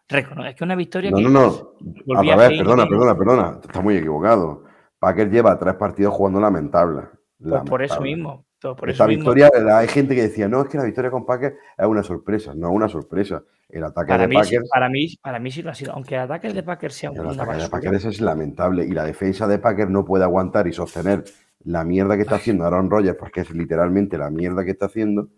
Es 0.08 0.54
que 0.56 0.64
una 0.64 0.74
victoria 0.74 1.10
No, 1.10 1.16
que 1.16 1.22
no, 1.22 1.30
no. 1.30 1.72
Revés, 2.20 2.50
Heineken, 2.50 2.58
perdona, 2.58 2.86
perdona, 2.88 3.16
perdona. 3.16 3.60
Está 3.62 3.80
muy 3.80 3.96
equivocado. 3.96 4.64
Packer 4.98 5.30
lleva 5.30 5.58
tres 5.58 5.74
partidos 5.74 6.14
jugando 6.14 6.40
lamentable. 6.40 7.02
pues 7.40 7.62
por 7.62 7.82
eso 7.82 8.00
mismo. 8.00 8.44
por 8.60 8.90
Esta 8.90 9.04
eso 9.04 9.08
victoria, 9.08 9.50
hay 9.74 9.88
gente 9.88 10.14
que 10.14 10.22
decía, 10.22 10.48
no, 10.48 10.60
es 10.62 10.68
que 10.68 10.76
la 10.78 10.84
victoria 10.84 11.10
con 11.10 11.24
Packers 11.24 11.56
es 11.78 11.86
una 11.86 12.02
sorpresa. 12.02 12.54
No 12.54 12.68
es 12.68 12.74
una 12.74 12.88
sorpresa. 12.88 13.42
El 13.68 13.84
ataque 13.84 14.08
Para 14.08 14.22
de 14.24 14.28
mí, 14.28 14.34
Packers, 14.36 14.68
para, 14.68 14.88
mí, 14.90 15.16
para 15.22 15.38
mí 15.38 15.50
sí 15.50 15.62
lo 15.62 15.70
ha 15.70 15.74
sido. 15.74 15.92
Aunque 15.92 16.14
el 16.14 16.20
ataque 16.20 16.52
de 16.52 16.62
Packers 16.62 16.94
sea 16.94 17.10
el 17.10 17.20
una 17.20 17.42
ataque 17.42 17.62
de 17.62 17.68
Packers 17.70 18.04
es 18.04 18.20
lamentable. 18.20 18.84
Y 18.84 18.90
la 18.90 19.04
defensa 19.04 19.46
de 19.48 19.58
Packers 19.58 19.90
no 19.90 20.04
puede 20.04 20.24
aguantar 20.24 20.66
y 20.68 20.72
sostener 20.72 21.24
la 21.64 21.84
mierda 21.84 22.16
que 22.16 22.22
está 22.22 22.34
haciendo 22.36 22.64
Aaron 22.66 22.90
Rodgers, 22.90 23.16
porque 23.18 23.40
es 23.40 23.50
literalmente 23.50 24.18
la 24.18 24.28
mierda 24.30 24.62
que 24.64 24.72
está 24.72 24.86
haciendo, 24.86 25.28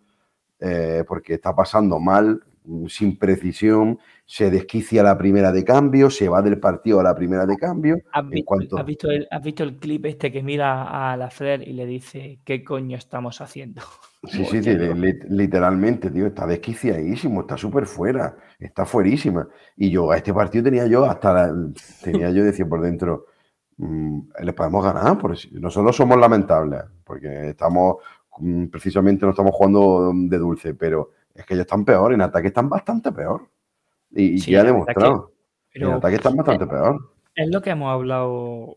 eh, 0.60 1.04
porque 1.06 1.34
está 1.34 1.54
pasando 1.54 1.98
mal 1.98 2.42
mm, 2.64 2.86
sin 2.86 3.18
precisión, 3.18 3.98
se 4.26 4.50
desquicia 4.50 5.02
la 5.02 5.18
primera 5.18 5.52
de 5.52 5.64
cambio, 5.64 6.08
se 6.10 6.28
va 6.28 6.40
del 6.42 6.58
partido 6.58 7.00
a 7.00 7.02
la 7.02 7.14
primera 7.14 7.44
de 7.46 7.56
cambio. 7.56 7.98
¿Has 8.12 8.28
visto, 8.28 8.46
cuanto, 8.46 8.78
has 8.78 8.86
visto 8.86 9.10
el, 9.10 9.28
has 9.30 9.42
visto 9.42 9.62
el 9.64 9.76
clip 9.76 10.06
este 10.06 10.32
que 10.32 10.42
mira 10.42 11.12
a 11.12 11.16
la 11.16 11.30
Flair 11.30 11.66
y 11.66 11.72
le 11.74 11.84
dice 11.86 12.40
qué 12.44 12.64
coño 12.64 12.96
estamos 12.96 13.40
haciendo? 13.40 13.82
Sí, 14.26 14.42
sí, 14.46 14.62
sí, 14.62 14.70
li- 14.74 14.94
li- 14.94 15.18
literalmente, 15.28 16.10
tío, 16.10 16.26
está 16.28 16.46
desquiciadísimo, 16.46 17.42
está 17.42 17.58
súper 17.58 17.84
fuera, 17.84 18.34
está 18.58 18.86
fuerísima. 18.86 19.46
Y 19.76 19.90
yo 19.90 20.10
a 20.10 20.16
este 20.16 20.32
partido 20.32 20.64
tenía 20.64 20.86
yo 20.86 21.04
hasta 21.04 21.30
la- 21.34 21.54
tenía 22.02 22.30
yo 22.30 22.42
decía 22.42 22.66
por 22.66 22.80
dentro, 22.80 23.26
mm, 23.76 24.20
les 24.42 24.54
podemos 24.54 24.82
ganar, 24.82 25.18
porque 25.18 25.48
nosotros 25.52 25.94
somos 25.94 26.18
lamentables, 26.18 26.84
porque 27.04 27.50
estamos 27.50 27.96
precisamente 28.70 29.24
no 29.24 29.30
estamos 29.30 29.52
jugando 29.54 30.12
de 30.14 30.38
dulce, 30.38 30.74
pero 30.74 31.10
es 31.34 31.44
que 31.46 31.54
ellos 31.54 31.64
están 31.66 31.84
peor, 31.84 32.12
en 32.12 32.20
ataque 32.22 32.48
están 32.48 32.68
bastante 32.68 33.12
peor. 33.12 33.48
Y, 34.10 34.38
Sí, 34.38 34.52
ya 34.52 34.60
ha 34.60 34.64
demostrado. 34.64 35.32
en 35.72 35.80
Pero 35.80 35.94
ataque 35.94 36.16
están 36.16 36.36
bastante 36.36 36.66
peor. 36.66 37.10
es 37.34 37.48
lo 37.50 37.60
que 37.60 37.70
hemos 37.70 37.90
hablado 37.92 38.76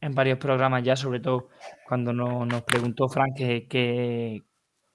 en 0.00 0.14
varios 0.14 0.38
programas 0.38 0.82
ya, 0.82 0.96
sobre 0.96 1.20
todo 1.20 1.48
cuando 1.86 2.12
no- 2.12 2.44
nos 2.44 2.62
preguntó 2.62 3.08
Frank 3.08 3.34
que, 3.36 3.66
que- 3.68 4.42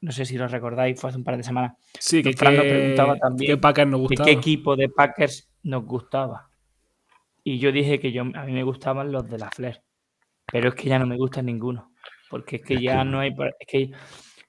no 0.01 0.11
sé 0.11 0.23
si 0.25 0.37
lo 0.37 0.47
recordáis, 0.47 0.99
fue 0.99 1.09
hace 1.09 1.17
un 1.17 1.23
par 1.25 1.35
de 1.37 1.43
semanas, 1.43 1.73
Sí, 1.99 2.21
que, 2.23 2.33
Fran 2.33 2.55
nos 2.55 2.65
preguntaba 2.65 3.17
también 3.17 3.51
que 3.51 3.57
Packers 3.57 3.89
nos 3.89 3.99
de 4.01 4.07
gustaba. 4.07 4.25
qué 4.25 4.31
equipo 4.31 4.75
de 4.75 4.89
Packers 4.89 5.49
nos 5.63 5.85
gustaba. 5.85 6.49
Y 7.43 7.57
yo 7.59 7.71
dije 7.71 7.99
que 7.99 8.11
yo, 8.11 8.21
a 8.21 8.43
mí 8.45 8.51
me 8.53 8.63
gustaban 8.63 9.11
los 9.11 9.27
de 9.29 9.37
la 9.39 9.49
Flair, 9.49 9.81
pero 10.51 10.69
es 10.69 10.75
que 10.75 10.87
ya 10.89 10.99
no 10.99 11.05
me 11.07 11.17
gustan 11.17 11.45
ninguno, 11.47 11.91
porque 12.29 12.57
es 12.57 12.61
que 12.63 12.75
Es 12.75 12.81
ya 12.81 12.99
que- 12.99 13.05
no 13.05 13.19
hay, 13.19 13.29
es 13.59 13.67
que, 13.67 13.91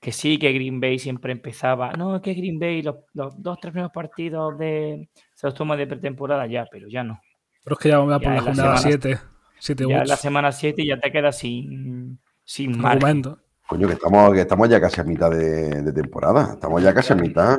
que 0.01 0.13
sí, 0.13 0.39
que 0.39 0.53
Green 0.53 0.81
Bay 0.81 0.99
siempre 0.99 1.33
empezaba, 1.33 1.93
no, 1.93 2.17
es 2.17 2.23
que 2.23 2.35
Green 2.35 2.59
Bay 2.59 2.83
los, 2.83 2.97
los 3.15 3.41
dos, 3.43 3.59
tres 3.61 3.73
primeros 3.73 3.93
partidos 3.93 4.59
de, 4.59 5.09
se 5.35 5.47
los 5.47 5.55
toma 5.55 5.77
de 5.77 5.87
pretemporada 5.87 6.47
ya, 6.47 6.67
pero 6.71 6.89
ya 6.89 7.05
no. 7.05 7.21
Pero 7.65 7.75
es 7.77 7.81
que 7.83 7.89
ya 7.91 7.99
vamos 7.99 8.15
a 8.15 8.19
por 8.21 8.33
la 8.33 8.41
jornada 8.41 8.77
semana- 8.79 8.99
7. 9.03 9.19
7 9.59 9.85
Ya 9.89 10.05
la 10.05 10.17
semana 10.17 10.53
7 10.53 10.87
ya 10.87 10.99
te 10.99 11.13
quedas 11.13 11.37
sin, 11.39 12.19
sin 12.45 12.83
argumento. 12.85 13.39
Coño, 13.67 13.87
que 13.87 13.93
estamos, 13.93 14.33
que 14.33 14.41
estamos 14.41 14.69
ya 14.71 14.81
casi 14.81 15.01
a 15.01 15.05
mitad 15.05 15.31
de, 15.31 15.83
de 15.83 15.93
temporada. 15.93 16.53
Estamos 16.55 16.83
ya 16.83 16.95
casi 16.95 17.13
a 17.13 17.17
mitad. 17.17 17.59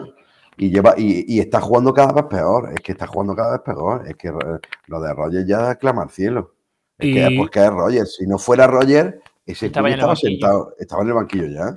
Y 0.57 0.69
lleva, 0.71 0.95
y, 0.97 1.23
y 1.33 1.39
está 1.39 1.61
jugando 1.61 1.93
cada 1.93 2.11
vez 2.11 2.25
peor. 2.25 2.71
Es 2.73 2.81
que 2.81 2.91
está 2.93 3.05
jugando 3.07 3.35
cada 3.35 3.51
vez 3.51 3.61
peor. 3.61 4.03
Es 4.07 4.15
que 4.15 4.27
eh, 4.29 4.59
lo 4.87 4.99
de 4.99 5.13
Roger 5.13 5.45
ya 5.45 5.75
clama 5.75 6.01
al 6.01 6.09
cielo. 6.09 6.55
Es 6.97 7.13
que 7.13 7.29
Y- 7.29 7.37
porque 7.37 7.59
es 7.59 7.69
Roger. 7.69 8.05
Si 8.07 8.25
no 8.27 8.37
fuera 8.39 8.65
Roger, 8.67 9.21
ese 9.51 9.67
Estaba 9.67 9.87
en 9.87 9.93
el 9.93 9.99
estaba 9.99 10.13
banquillo. 10.13 10.29
sentado. 10.31 10.75
Estaba 10.79 11.01
en 11.03 11.07
el 11.07 11.13
banquillo 11.13 11.45
ya. 11.47 11.67
Eh, 11.69 11.73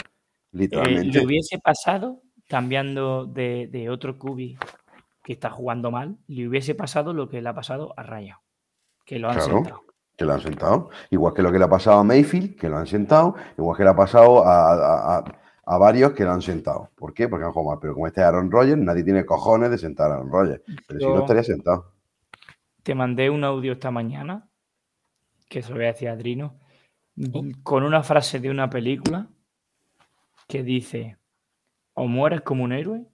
Literalmente. 0.52 1.18
le 1.18 1.26
hubiese 1.26 1.58
pasado, 1.58 2.20
cambiando 2.48 3.26
de, 3.26 3.68
de 3.70 3.90
otro 3.90 4.18
cubi 4.18 4.56
que 5.22 5.32
está 5.32 5.50
jugando 5.50 5.90
mal, 5.90 6.16
le 6.28 6.46
hubiese 6.48 6.74
pasado 6.74 7.12
lo 7.12 7.28
que 7.28 7.40
le 7.42 7.48
ha 7.48 7.54
pasado 7.54 7.94
a 7.96 8.02
Raya, 8.02 8.40
que 9.04 9.18
lo 9.18 9.28
han 9.28 9.34
Claro. 9.36 9.54
sentado. 9.56 9.80
Que 10.16 10.24
lo 10.24 10.32
han 10.34 10.40
sentado. 10.40 10.90
Igual 11.10 11.34
que 11.34 11.42
lo 11.42 11.50
que 11.50 11.58
le 11.58 11.64
ha 11.64 11.68
pasado 11.68 11.98
a 11.98 12.04
Mayfield, 12.04 12.56
que 12.56 12.68
lo 12.68 12.76
han 12.76 12.86
sentado. 12.86 13.34
Igual 13.58 13.76
que 13.76 13.82
le 13.84 13.90
ha 13.90 13.96
pasado 13.96 14.44
a, 14.46 15.16
a- 15.18 15.24
a- 15.66 15.78
varios 15.78 16.12
que 16.12 16.22
lo 16.24 16.30
han 16.30 16.42
sentado. 16.42 16.90
¿Por 16.94 17.12
qué? 17.14 17.26
Porque 17.26 17.44
han 17.46 17.50
jugado 17.52 17.70
mal. 17.70 17.78
Pero 17.80 17.94
como 17.94 18.06
este 18.06 18.20
es 18.20 18.26
Aaron 18.28 18.48
Rodgers, 18.50 18.78
nadie 18.80 19.02
tiene 19.02 19.24
cojones 19.26 19.70
de 19.70 19.78
sentar 19.78 20.10
a 20.12 20.14
Aaron 20.14 20.30
Rodgers. 20.30 20.62
Pero 20.86 21.00
si 21.00 21.06
no 21.06 21.18
estaría 21.20 21.42
sentado. 21.42 21.90
Te 22.84 22.94
mandé 22.94 23.28
un 23.30 23.42
audio 23.42 23.72
esta 23.72 23.90
mañana, 23.90 24.46
que 25.48 25.62
se 25.62 25.70
lo 25.70 25.76
voy 25.76 25.86
a 25.86 25.88
decir 25.88 26.08
a 26.08 26.12
Adrino, 26.12 26.58
Oh. 27.16 27.44
con 27.62 27.84
una 27.84 28.02
frase 28.02 28.40
de 28.40 28.50
una 28.50 28.68
película 28.68 29.28
que 30.48 30.62
dice, 30.62 31.16
o 31.94 32.06
mueres 32.06 32.40
como 32.42 32.64
un 32.64 32.72
héroe, 32.72 33.06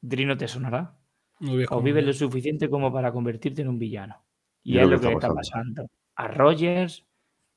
Drino 0.00 0.36
te 0.36 0.48
sonará, 0.48 0.96
No 1.40 1.52
o 1.70 1.82
vives 1.82 2.04
lo 2.04 2.12
suficiente 2.12 2.68
como 2.68 2.92
para 2.92 3.12
convertirte 3.12 3.62
en 3.62 3.68
un 3.68 3.78
villano. 3.78 4.22
Y 4.62 4.76
Y 4.76 4.78
es 4.78 4.88
lo 4.88 5.00
que, 5.00 5.12
está 5.12 5.32
pasando 5.32 5.86
a 6.16 6.28
Rogers 6.28 7.06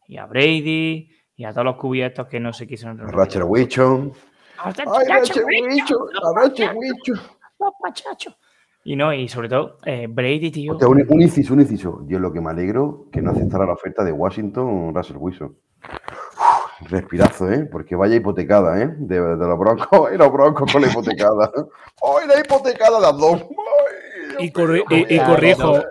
y 0.08 0.18
a 0.18 0.26
Brady 0.26 1.10
y 1.36 1.44
a 1.46 1.52
todos 1.52 1.66
los 1.66 1.78
cubiertos 1.78 2.28
que 2.28 2.40
no 2.40 2.52
se 2.52 2.68
quisieron 2.68 2.98
reunir. 2.98 3.16
Ratcher 3.16 3.44
Wichon. 3.44 4.12
¡A 4.58 4.72
Rachel 4.72 4.88
¡Ay, 4.88 5.06
Ratcher 5.08 5.44
Wichon! 6.76 7.20
¡Los 7.60 7.72
pachachos! 7.82 8.38
Y 8.90 8.96
no, 8.96 9.14
y 9.14 9.28
sobre 9.28 9.50
todo, 9.50 9.80
eh, 9.86 10.08
Brady, 10.10 10.50
tío. 10.50 10.72
Hostia, 10.72 10.88
un, 10.88 11.06
un 11.10 11.22
inciso, 11.22 11.54
un 11.54 11.60
inciso. 11.60 12.06
Yo 12.08 12.20
lo 12.20 12.32
que 12.32 12.40
me 12.40 12.52
alegro 12.52 13.08
que 13.12 13.22
no 13.22 13.32
aceptara 13.32 13.66
la 13.66 13.74
oferta 13.74 14.02
de 14.06 14.14
Washington 14.14 14.96
Russell 14.96 15.18
Wilson. 15.20 15.58
Uf, 15.84 16.90
respirazo, 16.90 17.52
¿eh? 17.52 17.66
Porque 17.70 17.98
vaya 17.98 18.16
hipotecada, 18.16 18.82
¿eh? 18.82 18.96
De, 18.98 19.20
de 19.20 19.36
los 19.46 19.60
broncos. 19.60 19.88
Y 20.14 20.18
los 20.18 20.32
broncos 20.32 20.72
con 20.72 20.82
la 20.82 20.88
hipotecada. 20.88 21.52
¡Ay, 22.02 22.28
la 22.30 22.40
hipotecada 22.40 22.96
de 22.96 23.02
las 23.02 23.18
dos! 23.18 23.42
¡Ay, 24.40 24.46
Y, 24.48 24.52
corri- 24.54 24.84
y- 24.90 25.16
y 25.16 25.20
corrijo, 25.20 25.84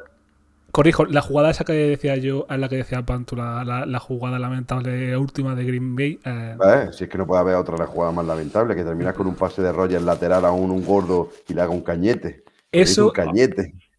corrijo, 0.72 1.04
la 1.04 1.20
jugada 1.20 1.50
esa 1.50 1.64
que 1.64 1.72
decía 1.74 2.16
yo, 2.16 2.46
es 2.48 2.58
la 2.58 2.68
que 2.70 2.76
decía 2.76 3.02
Pantu, 3.04 3.36
la, 3.36 3.62
la- 3.62 3.84
la 3.84 3.98
jugada 3.98 4.38
lamentable 4.38 5.14
última 5.18 5.54
de 5.54 5.64
Green 5.64 5.94
Bay. 5.96 6.18
eh, 6.24 6.56
¿Eh? 6.64 6.88
Si 6.92 7.04
es 7.04 7.10
que 7.10 7.18
no 7.18 7.26
puede 7.26 7.42
haber 7.42 7.56
otra 7.56 7.84
jugada 7.86 8.12
más 8.12 8.24
lamentable 8.24 8.74
que 8.74 8.84
terminar 8.84 9.12
con 9.12 9.26
un 9.26 9.34
pase 9.34 9.60
de 9.60 9.70
Rogers 9.70 10.02
lateral 10.02 10.46
a 10.46 10.50
un, 10.52 10.70
un 10.70 10.82
gordo 10.82 11.28
y 11.46 11.52
le 11.52 11.60
haga 11.60 11.72
un 11.72 11.82
cañete. 11.82 12.45
Eso-. 12.72 13.12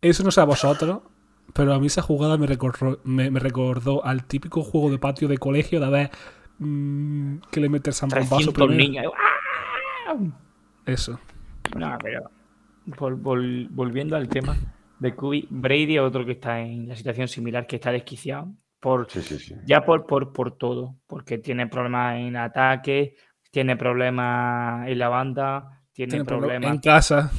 Eso 0.02 0.24
no 0.24 0.32
sé 0.32 0.42
a 0.42 0.46
vosotros, 0.46 1.02
pero 1.54 1.74
a 1.74 1.80
mí 1.80 1.88
esa 1.88 2.02
jugada 2.02 2.38
me 2.38 2.46
recordó, 2.48 3.00
me, 3.04 3.32
me 3.32 3.40
recordó 3.40 4.06
al 4.06 4.26
típico 4.26 4.64
juego 4.64 4.92
de 4.92 5.00
patio 5.00 5.28
de 5.28 5.38
colegio 5.38 5.80
de 5.80 5.90
ver 5.90 6.12
mm, 6.60 7.38
que 7.52 7.60
le 7.60 7.70
metes 7.70 8.02
un 8.04 8.10
bombazo 8.10 8.52
300 8.52 8.68
primero. 8.68 9.12
¡Ah! 10.08 10.16
Eso. 10.86 11.20
No, 11.76 11.98
pero 12.02 12.30
vol- 12.86 13.22
vol- 13.22 13.68
volviendo 13.72 14.16
al 14.16 14.30
tema 14.30 14.56
de 15.00 15.14
Kubi, 15.16 15.48
Brady 15.50 15.96
es 15.98 16.02
otro 16.02 16.26
que 16.26 16.34
está 16.34 16.60
en 16.62 16.88
la 16.88 16.96
situación 16.96 17.28
similar, 17.28 17.68
que 17.68 17.76
está 17.78 17.92
desquiciado 17.92 18.52
por 18.80 19.10
Sí, 19.10 19.22
sí, 19.22 19.38
sí. 19.40 19.56
ya 19.66 19.84
por, 19.84 20.06
por, 20.06 20.32
por 20.32 20.56
todo, 20.58 20.96
porque 21.08 21.40
tiene 21.40 21.68
problemas 21.68 22.18
en 22.20 22.36
ataque, 22.38 23.16
tiene 23.52 23.76
problemas 23.76 24.88
en 24.88 25.00
la 25.00 25.10
banda, 25.10 25.82
tiene, 25.92 26.12
Tiene 26.12 26.26
problema- 26.26 26.54
problemas. 26.54 26.76
en 26.76 26.82
casa. 26.82 27.32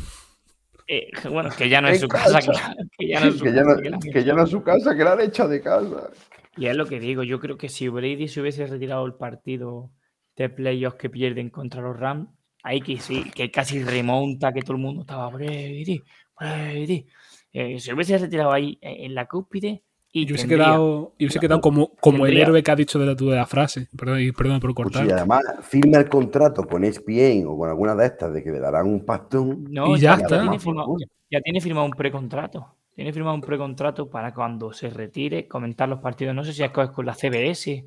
Eh, 0.88 1.10
bueno, 1.30 1.50
que 1.56 1.68
ya 1.68 1.80
no 1.80 1.88
es 1.88 2.00
su 2.00 2.08
casa, 2.08 2.40
casa. 2.40 2.74
que, 2.98 3.06
ya 3.06 3.20
no 3.20 3.28
es 3.28 3.34
su 3.38 3.44
Que 3.44 3.52
ya 3.52 3.62
casa, 3.62 3.80
no, 3.90 3.98
que 4.00 4.24
ya 4.24 4.34
no 4.34 4.42
es 4.42 4.50
su 4.50 4.62
casa, 4.62 4.96
que 4.96 5.04
la 5.04 5.12
han 5.12 5.20
echado 5.20 5.50
de 5.50 5.60
casa. 5.60 6.10
Y 6.56 6.66
es 6.66 6.76
lo 6.76 6.86
que 6.86 6.98
digo, 6.98 7.22
yo 7.22 7.38
creo 7.38 7.56
que 7.56 7.68
si 7.68 7.88
Brady 7.88 8.26
se 8.26 8.40
hubiese 8.40 8.66
retirado 8.66 9.06
el 9.06 9.14
partido 9.14 9.92
de 10.34 10.48
playoffs 10.48 10.98
que 10.98 11.10
pierden 11.10 11.50
contra 11.50 11.82
los 11.82 11.96
Rams, 11.96 12.30
ahí 12.62 12.80
que 12.80 12.98
sí, 12.98 13.30
que 13.30 13.50
casi 13.50 13.82
remonta, 13.84 14.52
que 14.52 14.62
todo 14.62 14.72
el 14.72 14.82
mundo 14.82 15.02
estaba 15.02 15.28
Brady, 15.28 16.02
Brady. 16.38 17.06
Eh, 17.52 17.78
se 17.78 17.94
hubiese 17.94 18.18
retirado 18.18 18.52
ahí 18.52 18.78
eh, 18.82 19.04
en 19.04 19.14
la 19.14 19.26
cúspide 19.26 19.84
y 20.12 20.22
Y 20.22 20.24
hubiese 20.26 20.48
quedado, 20.48 21.12
y 21.18 21.24
hubiese 21.24 21.38
quedado 21.38 21.60
como, 21.60 21.90
como 22.00 22.26
el 22.26 22.36
héroe 22.36 22.62
que 22.62 22.70
ha 22.70 22.76
dicho 22.76 22.98
de 22.98 23.06
la, 23.06 23.14
de 23.14 23.24
la 23.36 23.46
frase. 23.46 23.88
Perdón, 23.96 24.20
y 24.20 24.32
perdón 24.32 24.58
por 24.60 24.74
Pues 24.74 24.84
cortar. 24.86 25.06
y 25.06 25.10
además 25.10 25.42
firma 25.62 25.98
el 25.98 26.08
contrato 26.08 26.64
con 26.66 26.82
ESPN 26.84 27.44
o 27.46 27.56
con 27.58 27.68
alguna 27.68 27.94
de 27.94 28.06
estas 28.06 28.32
de 28.32 28.42
que 28.42 28.50
le 28.50 28.58
darán 28.58 28.86
un 28.86 29.04
pastón. 29.04 29.64
No, 29.70 29.96
Y 29.96 30.00
ya 30.00 30.16
ya, 30.16 30.22
está. 30.22 30.40
tiene 30.40 30.58
firmado, 30.58 30.96
ya 31.30 31.40
tiene 31.40 31.60
firmado 31.60 31.86
un 31.86 31.92
precontrato. 31.92 32.74
Tiene 32.94 33.12
firmado 33.12 33.34
un 33.36 33.42
precontrato 33.42 34.08
para 34.10 34.34
cuando 34.34 34.72
se 34.72 34.90
retire 34.90 35.46
comentar 35.46 35.88
los 35.88 36.00
partidos. 36.00 36.34
No 36.34 36.42
sé 36.42 36.52
si 36.52 36.64
es 36.64 36.70
con 36.70 36.88
con 36.88 37.06
la 37.06 37.14
CBS 37.14 37.84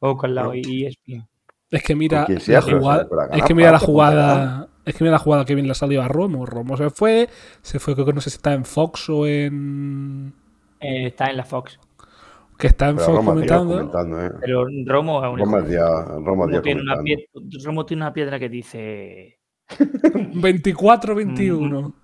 o 0.00 0.16
con 0.16 0.34
la 0.34 0.50
E. 0.54 0.60
ESPN. 0.88 1.26
Es 1.70 1.82
que 1.82 1.94
mira 1.94 2.26
sea, 2.38 2.60
la 2.60 2.78
jugada. 2.78 3.08
Es 3.32 3.44
que 3.44 3.54
mira 3.54 3.72
la 3.72 3.78
jugada. 3.78 4.68
Es 4.84 4.94
que 4.94 5.04
mira 5.04 5.12
la 5.12 5.18
jugada 5.20 5.44
que 5.46 5.54
bien 5.54 5.68
le 5.68 5.74
salió 5.74 6.02
a 6.02 6.08
Romo. 6.08 6.44
Romo 6.44 6.76
se 6.76 6.90
fue. 6.90 7.28
Se 7.62 7.78
fue, 7.78 7.94
creo 7.94 8.04
que 8.04 8.12
no 8.12 8.20
sé 8.20 8.28
si 8.28 8.36
está 8.36 8.52
en 8.52 8.64
Fox 8.66 9.08
o 9.08 9.26
en. 9.26 10.34
Eh, 10.82 11.06
está 11.06 11.26
en 11.26 11.36
la 11.36 11.44
Fox. 11.44 11.78
Que 12.58 12.66
está 12.68 12.88
en 12.90 12.96
Pero 12.96 13.06
Fox 13.06 13.16
Roma 13.16 13.32
comentando. 13.32 13.74
comentando, 13.76 14.24
¿eh? 14.24 14.30
Pero 14.40 14.66
Romo 14.86 15.24
es 15.24 15.32
un 15.32 15.38
Roma 15.38 15.58
hijo. 15.60 15.68
Díaz, 15.68 16.06
Roma 16.08 16.26
Romo 16.26 16.46
Díaz 16.48 16.62
tiene, 16.62 16.82
una 16.82 17.02
piedra, 17.02 17.24
Romo 17.64 17.86
tiene 17.86 18.02
una 18.02 18.12
piedra 18.12 18.38
que 18.38 18.48
dice 18.48 19.38
24-21. 19.68 21.94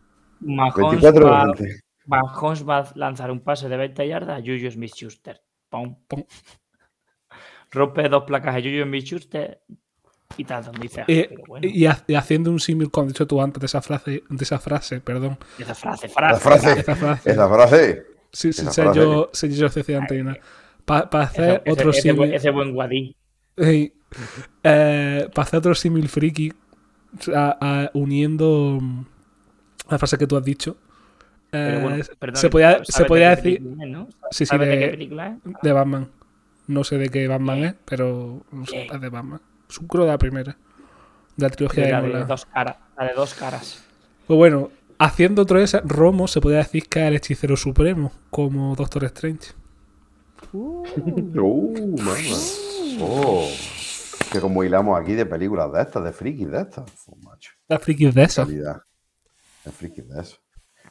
Mahomes 0.40 1.00
24 1.00 1.26
va, 1.26 1.44
20. 1.46 1.80
Mahomes 2.06 2.66
va 2.68 2.78
a 2.78 2.92
lanzar 2.94 3.30
un 3.30 3.40
pase 3.40 3.68
de 3.68 3.76
20 3.76 4.08
yardas 4.08 4.38
a 4.38 4.40
Juju 4.40 4.70
Smith-Schuster. 4.70 5.40
Pum. 5.68 5.96
Pum. 6.08 6.24
Rompe 7.70 8.08
dos 8.08 8.24
placas 8.24 8.56
a 8.56 8.60
Juju 8.60 8.82
Smith-Schuster 8.84 9.60
y 10.36 10.44
tal, 10.44 10.64
donde 10.64 10.80
dice, 10.80 11.04
Eh, 11.08 11.26
pero 11.28 11.42
bueno, 11.46 11.66
y, 11.68 11.86
ha- 11.86 12.02
y 12.06 12.14
haciendo 12.14 12.50
un 12.50 12.60
símil 12.60 12.90
cuando 12.90 13.08
has 13.10 13.14
dicho 13.14 13.26
tú 13.26 13.40
antes 13.42 13.60
de 13.60 13.66
esa 13.66 13.82
frase, 13.82 14.22
de 14.28 14.44
esa 14.44 14.58
frase, 14.58 15.00
perdón. 15.00 15.36
esa 15.58 15.74
frase, 15.74 16.08
La 16.08 16.38
frase, 16.38 16.40
frase, 16.40 16.80
Esa 16.80 16.96
frase. 16.96 17.30
esa 17.30 17.48
frase. 17.48 18.06
Sí, 18.32 18.52
sí, 18.52 18.66
sé 18.66 18.84
yo, 18.94 19.30
sé 19.32 19.50
yo 19.50 19.68
decía 19.68 19.98
antes. 19.98 20.24
Para 20.84 21.08
hacer 21.22 21.62
ese, 21.64 21.70
otro 21.72 21.90
ese 21.90 22.02
símil. 22.02 22.32
ese 22.34 22.50
buen 22.50 22.72
guadí. 22.72 23.14
Eh, 23.56 25.28
para 25.34 25.42
hacer 25.46 25.58
otro 25.58 25.74
símil 25.74 26.08
friki, 26.08 26.52
a- 27.34 27.56
a- 27.60 27.90
uniendo 27.94 28.78
mm, 28.80 29.04
la 29.90 29.98
frase 29.98 30.18
que 30.18 30.26
tú 30.26 30.36
has 30.36 30.44
dicho, 30.44 30.76
eh, 31.52 31.78
bueno, 31.82 32.04
perdón, 32.18 32.36
se 32.40 32.50
podía, 32.50 32.72
¿sabes 32.72 32.88
se 32.88 33.04
podía 33.04 33.30
decir 33.30 33.58
película 33.58 33.84
es, 33.84 33.90
¿no? 33.90 34.08
sí, 34.30 34.44
sí, 34.44 34.46
¿Sabes 34.46 34.68
de 34.68 34.76
de- 34.76 34.80
qué 34.84 34.88
película 34.90 35.26
es? 35.44 35.52
de 35.62 35.72
Batman. 35.72 36.08
No 36.66 36.84
sé 36.84 36.98
de 36.98 37.08
qué 37.08 37.26
Batman 37.28 37.64
es, 37.64 37.74
pero 37.86 38.42
no 38.52 38.66
sé, 38.66 38.86
es 38.86 39.00
de 39.00 39.08
Batman. 39.08 39.40
Creo 39.88 40.04
de 40.04 40.10
la 40.10 40.18
primera, 40.18 40.56
de 41.36 41.46
la 41.46 41.50
trilogía 41.50 41.84
de 41.86 41.90
la 41.92 42.02
de 42.02 42.24
dos 42.24 42.44
caras. 42.46 42.76
La 42.96 43.04
de 43.06 43.14
dos 43.14 43.34
caras. 43.34 43.84
Pues 44.26 44.36
bueno, 44.36 44.70
haciendo 44.98 45.42
otro 45.42 45.60
ese, 45.60 45.80
Romo 45.84 46.28
se 46.28 46.40
podría 46.40 46.58
decir 46.58 46.88
que 46.88 47.00
es 47.00 47.06
el 47.06 47.16
hechicero 47.16 47.56
supremo, 47.56 48.12
como 48.30 48.74
Doctor 48.74 49.04
Strange. 49.04 49.52
Uh, 50.52 50.84
mamá. 51.98 52.14
Oh. 53.00 53.48
Que 54.32 54.40
como 54.40 54.62
hilamos 54.62 55.00
aquí 55.00 55.14
de 55.14 55.24
películas 55.24 55.72
de 55.72 55.82
estas, 55.82 56.04
de 56.04 56.12
frikis 56.12 56.50
de 56.50 56.60
estas. 56.60 56.84
Oh, 57.06 57.16
macho. 57.16 57.52
La 57.68 57.78
friki 57.78 58.10
de 58.10 58.22
eso. 58.24 58.44
Calidad. 58.44 58.82
De 59.64 59.72
frikis 59.72 60.08
de 60.08 60.20
eso. 60.20 60.36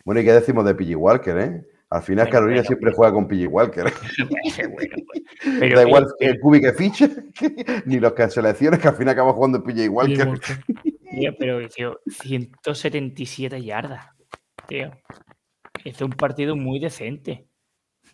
Bueno, 0.04 0.22
¿y 0.22 0.26
qué 0.26 0.34
decimos 0.34 0.66
de 0.66 0.74
PG 0.74 0.96
Walker, 0.96 1.38
eh? 1.38 1.68
Al 1.90 2.02
final 2.04 2.26
Bueno, 2.26 2.32
Carolina 2.32 2.56
bueno, 2.62 2.68
siempre 2.68 2.92
juega 2.94 3.14
con 3.14 3.28
PG 3.28 3.48
Walker. 3.50 3.86
Bueno. 4.30 4.76
Pero 5.60 5.80
da 5.80 5.88
igual 5.88 6.06
que- 6.20 6.26
el 6.26 6.40
cubi 6.40 6.60
que 6.62 6.74
fiche, 6.74 7.10
ni 7.86 8.00
los 8.00 8.14
que 8.14 8.30
selecciones, 8.30 8.80
que 8.80 8.88
al 8.88 8.96
final 8.96 9.14
acaba 9.14 9.34
jugando 9.34 9.64
PG 9.64 9.90
Walker. 9.90 10.28
Walker. 10.28 10.58
Tío, 11.10 11.32
pero, 11.40 11.68
tío, 11.70 12.00
177 12.08 13.64
yardas. 13.64 14.06
Tío. 14.68 14.92
Hizo 15.84 16.06
un 16.06 16.12
partido 16.12 16.56
muy 16.56 16.80
decente. 16.80 17.48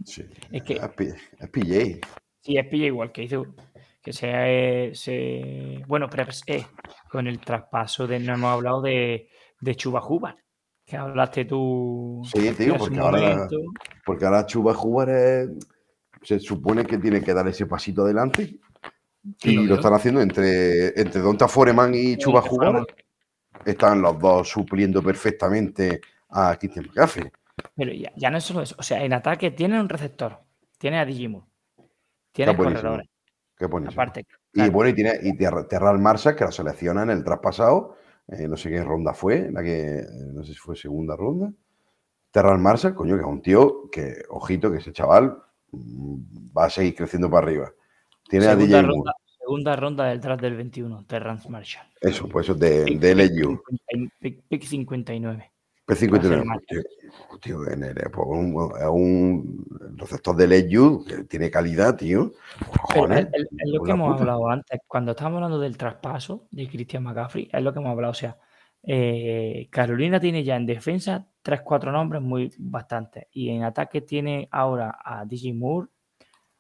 Sí, 0.06 0.24
Es 0.52 0.64
que- 0.64 0.74
es, 0.74 1.16
es 1.40 1.50
PJ. 1.50 2.08
Sí, 2.42 2.58
es 2.58 2.74
igual 2.74 3.12
que 3.12 3.24
hizo. 3.24 3.46
Que 4.02 4.12
sea. 4.14 4.50
eh, 4.52 4.92
se... 4.94 5.82
Bueno, 5.88 6.08
pero 6.10 6.24
es- 6.30 6.44
eh, 6.48 6.66
con 7.10 7.28
el 7.28 7.40
traspaso 7.40 8.06
de. 8.06 8.20
No 8.20 8.34
hemos 8.34 8.52
hablado 8.52 8.82
de, 8.82 9.30
de 9.62 9.76
Chuba 9.76 10.06
Hubbard, 10.06 10.36
Que 10.86 10.98
hablaste 10.98 11.46
tú. 11.46 12.22
Sí, 12.26 12.52
tío, 12.52 12.76
porque 12.78 13.00
ahora, 13.00 13.20
momento. 13.22 13.58
porque 14.06 14.26
ahora 14.26 14.46
Chuba 14.46 14.74
Jugar 14.74 15.10
es- 15.10 15.50
se 16.24 16.40
supone 16.40 16.86
que 16.86 16.98
tiene 16.98 17.22
que 17.22 17.34
dar 17.34 17.48
ese 17.48 17.66
pasito 17.66 18.04
adelante. 18.04 18.58
Sí, 19.38 19.52
y 19.52 19.56
lo 19.56 19.64
lo, 19.64 19.76
están 19.76 19.94
haciendo 19.94 20.22
entre, 20.22 20.88
entre 21.00 21.22
Donta 21.22 21.48
Foreman 21.48 21.94
y 21.96 22.18
Chuba. 22.18 22.42
Foreman. 22.42 22.86
Están 23.66 24.02
los 24.02 24.20
dos 24.20 24.50
supliendo 24.50 25.02
perfectamente 25.02 26.02
a 26.30 26.58
Christian 26.58 26.88
McCaffrey. 26.88 27.32
Pero 27.76 27.94
ya, 27.94 28.12
ya 28.18 28.30
no 28.30 28.38
es 28.38 28.44
solo 28.44 28.62
eso. 28.62 28.76
O 28.78 28.84
sea, 28.84 29.04
en 29.04 29.14
ataque 29.14 29.52
tiene 29.52 29.80
un 29.80 29.88
receptor. 29.88 30.38
Tiene 30.78 31.00
a 31.00 31.06
Digimon. 31.06 31.46
Tiene 32.34 32.58
corredores. 32.58 33.08
Qué. 33.58 33.66
Aparte. 33.66 34.26
Y 34.54 34.70
bueno, 34.70 34.90
y 34.90 34.94
tiene 34.94 35.14
y 35.22 35.38
Ter- 35.38 35.68
Terral 35.70 36.00
Marshall, 36.00 36.36
que 36.36 36.44
la 36.44 36.52
selecciona 36.52 37.04
en 37.04 37.12
el 37.12 37.24
traspasado. 37.24 37.96
Eh, 38.28 38.48
no 38.48 38.56
sé 38.58 38.70
qué 38.70 38.84
ronda 38.84 39.14
fue, 39.14 39.50
la 39.52 39.62
que 39.64 40.00
eh, 40.00 40.06
no 40.34 40.44
sé 40.44 40.54
si 40.54 40.58
fue 40.60 40.76
segunda 40.76 41.16
ronda. 41.16 41.52
Terral 42.32 42.58
Marshall, 42.60 42.96
coño, 42.96 43.16
que 43.16 43.22
es 43.22 43.28
un 43.28 43.42
tío 43.42 43.90
que, 43.92 44.24
ojito, 44.30 44.72
que 44.72 44.80
ese 44.80 44.92
chaval 44.92 45.38
mm, 45.72 46.16
va 46.58 46.66
a 46.66 46.70
seguir 46.70 46.96
creciendo 46.96 47.30
para 47.30 47.46
arriba. 47.48 47.72
Tiene 48.28 48.48
a 48.48 48.52
segunda, 48.56 48.82
Moore. 48.82 48.88
ronda, 48.96 49.14
segunda 49.40 49.76
ronda 49.76 50.06
del 50.06 50.20
draft 50.22 50.42
del 50.42 50.56
21. 50.56 51.06
Terrence 51.06 51.50
Marshall. 51.50 51.86
Eso, 52.02 52.28
pues 52.28 52.46
eso 52.48 52.56
de, 52.56 52.86
Pick- 52.86 53.00
de. 53.00 53.16
50 53.28 53.64
Pick, 54.20 54.42
pick 54.48 54.64
59. 54.64 55.52
P59. 55.86 56.46
Marshall. 56.46 56.66
Tío, 56.68 56.84
tío, 57.42 57.68
en 57.72 57.84
el- 57.84 57.96
pues, 58.12 58.28
un, 58.28 58.72
es 58.80 58.88
un 58.88 59.66
receptor 59.98 60.36
de 60.36 60.48
LSU 60.48 61.04
que 61.06 61.24
tiene 61.26 61.52
calidad, 61.52 61.96
tío. 61.98 62.32
Es, 62.96 63.28
lo 63.66 63.84
que 63.84 63.92
hemos 63.92 64.12
puta. 64.12 64.22
hablado 64.22 64.50
antes. 64.50 64.80
Cuando 64.88 65.12
estábamos 65.12 65.38
hablando 65.38 65.60
del 65.60 65.78
traspaso 65.78 66.48
de 66.52 66.68
Christian 66.68 67.04
McCaffrey, 67.04 67.50
es 67.52 67.62
lo 67.62 67.74
que 67.74 67.80
hemos 67.80 67.92
hablado. 67.92 68.12
O 68.12 68.16
sea, 68.16 68.38
eh, 68.82 69.68
Carolina 69.70 70.20
tiene 70.20 70.44
ya 70.44 70.56
en 70.56 70.66
defensa 70.66 71.28
3-4 71.44 71.92
nombres 71.92 72.22
muy 72.22 72.54
bastantes. 72.58 73.26
Y 73.32 73.50
en 73.50 73.64
ataque 73.64 74.02
tiene 74.02 74.48
ahora 74.52 74.98
a 75.04 75.26
DJ 75.26 75.54
Moore, 75.54 75.90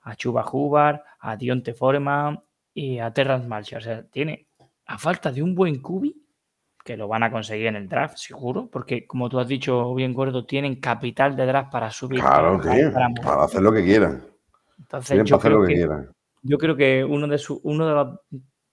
a 0.01 0.15
Chuba 0.15 0.45
Hubbard, 0.51 1.01
a 1.19 1.37
Dionte 1.37 1.73
Foreman 1.73 2.41
y 2.73 2.99
a 2.99 3.11
Terrence 3.13 3.47
Marshall. 3.47 3.79
O 3.79 3.83
sea, 3.83 4.03
tiene, 4.03 4.47
a 4.85 4.97
falta 4.97 5.31
de 5.31 5.41
un 5.41 5.55
buen 5.55 5.81
cubi, 5.81 6.22
que 6.83 6.97
lo 6.97 7.07
van 7.07 7.23
a 7.23 7.31
conseguir 7.31 7.67
en 7.67 7.75
el 7.77 7.87
draft, 7.87 8.17
seguro, 8.17 8.67
porque 8.71 9.07
como 9.07 9.29
tú 9.29 9.39
has 9.39 9.47
dicho 9.47 9.93
bien, 9.95 10.13
Gordo, 10.13 10.45
tienen 10.45 10.79
capital 10.79 11.35
de 11.35 11.45
draft 11.45 11.71
para 11.71 11.89
subir. 11.89 12.19
Claro, 12.19 12.57
para- 12.61 12.75
tío. 12.75 12.91
para- 12.93 13.09
Para 13.23 13.43
hacer 13.45 13.61
lo 13.61 13.71
que 13.71 13.83
quieran. 13.83 14.23
Entonces, 14.77 15.09
Tienen 15.09 15.25
yo 15.25 15.37
para 15.37 15.39
hacer 15.39 15.51
creo 15.51 15.61
lo 15.61 15.67
que 15.67 15.73
que, 15.73 15.79
quieran. 15.79 16.11
yo 16.41 16.57
creo 16.57 16.75
que 16.75 17.03
uno 17.05 17.27
de, 17.27 17.37
su, 17.37 17.59
uno 17.63 17.87
de 17.87 17.93
los 17.93 18.19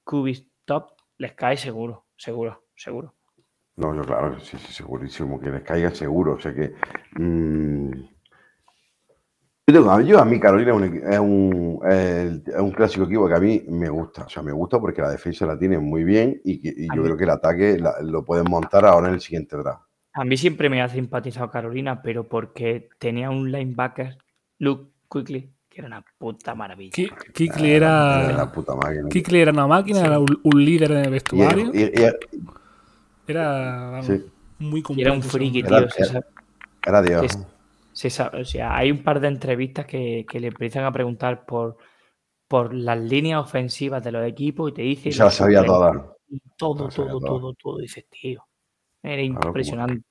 cubis 0.05 0.47
top 0.65 0.91
les 1.19 1.35
cae 1.35 1.57
seguro, 1.57 2.07
seguro, 2.17 2.65
seguro. 2.75 3.15
No, 3.77 3.95
yo 3.95 4.03
claro, 4.03 4.39
sí, 4.41 4.59
sí, 4.59 4.73
segurísimo, 4.73 5.39
que 5.41 5.51
les 5.51 5.63
caiga 5.63 5.91
seguro. 5.91 6.35
O 6.35 6.41
sea 6.41 6.53
que. 6.53 6.75
mm, 7.17 7.91
yo, 9.73 9.81
tengo- 9.83 10.01
yo 10.01 10.19
a 10.21 10.25
mí 10.25 10.39
Carolina 10.41 10.71
es 10.73 10.77
un, 10.77 10.85
es, 11.13 11.19
un, 11.19 11.81
es- 11.91 12.55
un 12.61 12.71
clásico 12.73 13.05
equipo 13.05 13.29
que 13.29 13.35
a 13.35 13.41
mí 13.41 13.63
me 13.69 13.89
gusta. 13.89 14.25
O 14.25 14.29
sea, 14.29 14.43
me 14.43 14.53
gusta 14.53 14.79
porque 14.81 15.03
la 15.03 15.11
defensa 15.11 15.47
la 15.47 15.59
tienen 15.59 15.83
muy 15.85 16.05
bien 16.05 16.41
y, 16.45 16.61
que- 16.61 16.75
y 16.77 16.85
A 16.91 16.95
yo 16.95 17.03
mí- 17.03 17.07
creo 17.07 17.17
que 17.17 17.25
el 17.25 17.31
ataque 17.31 17.79
la- 17.79 18.01
lo 18.03 18.25
pueden 18.25 18.47
montar 18.51 18.85
ahora 18.85 19.09
en 19.09 19.15
el 19.15 19.21
siguiente 19.21 19.57
draft. 19.57 19.83
A 20.13 20.25
mí 20.25 20.37
siempre 20.37 20.69
me 20.69 20.83
ha 20.83 20.89
simpatizado 20.89 21.51
Carolina, 21.51 22.03
pero 22.03 22.27
porque 22.29 22.89
tenía 22.99 23.31
un 23.31 23.51
linebacker, 23.53 24.19
Luke 24.59 24.91
Quickly, 25.11 25.53
que 25.69 25.81
era 25.81 25.87
una 25.87 26.05
puta 26.19 26.55
maravilla. 26.55 26.91
Ki- 26.93 27.11
Kikli 27.33 27.73
Es 27.75 27.81
la 27.81 28.27
era. 28.29 28.53
puta 28.53 28.75
máquina. 28.75 29.09
Kikli 29.09 29.41
era 29.41 29.53
una 29.53 29.67
máquina, 29.69 30.01
era 30.01 30.19
un, 30.19 30.41
un 30.43 30.65
líder 30.65 30.91
en 30.93 30.99
el 30.99 31.07
Y- 31.07 31.11
vestuario. 31.11 31.71
y- 31.73 31.83
y- 31.83 32.41
Era 33.27 33.91
vamos, 33.93 34.07
sí, 34.07 34.25
muy 34.59 34.81
Y 34.81 34.83
completo. 34.83 35.09
era 35.09 35.17
un 35.17 35.23
friki, 35.23 35.63
tío. 35.63 35.77
Era- 35.79 35.89
era- 35.97 36.25
era 36.87 37.03
Dios. 37.03 37.25
Es- 37.27 37.39
se 37.93 38.11
sabe- 38.11 38.41
o 38.43 38.45
sea, 38.45 38.77
hay 38.77 38.91
un 38.91 39.03
par 39.03 39.21
de 39.21 39.29
entrevistas 39.29 39.87
que, 39.87 40.25
que 40.29 40.41
le 40.41 40.49
empiezan 40.49 40.85
a 40.85 40.93
preguntar 40.93 41.45
por, 41.47 41.77
por 42.49 42.73
las 42.75 42.99
líneas 42.99 43.43
ofensivas 43.43 44.03
de 44.03 44.13
los 44.13 44.27
equipos 44.27 44.71
y 44.71 44.75
te 44.75 44.83
dice 44.83 45.09
Y 45.09 45.13
se 45.13 45.19
la 45.19 45.25
los 45.27 45.35
sabía 45.35 45.65
todo, 45.65 45.93
La 45.93 46.07
todo, 46.57 46.89
toda. 46.89 47.11
todo, 47.21 47.55
todo. 47.55 47.79
Dices, 47.79 48.05
tío. 48.11 48.45
Era 49.03 49.23
impresionante. 49.23 50.03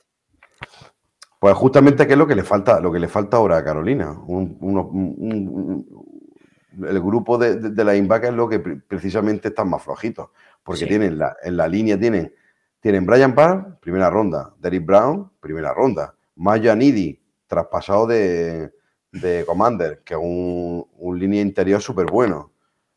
Pues 1.39 1.55
justamente 1.55 2.05
que 2.05 2.13
es 2.13 2.19
lo 2.19 2.27
que 2.27 2.35
le 2.35 2.43
falta, 2.43 2.79
lo 2.81 2.91
que 2.91 2.99
le 2.99 3.07
falta 3.07 3.37
ahora 3.37 3.57
a 3.57 3.63
Carolina. 3.63 4.11
Un- 4.27 4.57
uno- 4.59 4.87
un- 4.87 5.15
un- 5.17 5.47
un- 5.47 6.85
el 6.87 6.99
grupo 6.99 7.37
de, 7.37 7.55
de, 7.55 7.69
de 7.71 7.85
linebackers 7.85 8.31
es 8.31 8.35
lo 8.37 8.47
que 8.49 8.59
pre- 8.59 8.75
precisamente 8.77 9.47
están 9.49 9.69
más 9.69 9.81
flojitos. 9.83 10.29
Porque 10.63 10.81
Sí. 10.81 10.87
tienen 10.87 11.17
la, 11.17 11.35
en 11.41 11.55
la 11.57 11.67
línea 11.67 11.97
tienen, 11.97 12.33
tienen 12.81 13.05
Brian 13.05 13.33
Parr, 13.33 13.79
primera 13.79 14.09
ronda, 14.09 14.53
Derrick 14.59 14.85
Brown, 14.85 15.31
primera 15.39 15.73
ronda, 15.73 16.13
Maya 16.35 16.75
Nidi, 16.75 17.19
traspasado 17.59 18.07
de, 18.07 18.71
de 19.11 19.43
Commander, 19.45 20.01
que 20.05 20.13
es 20.13 20.19
un, 20.21 20.85
un 20.97 21.19
línea 21.19 21.41
interior 21.41 21.81
súper 21.81 22.05
bueno. 22.05 22.53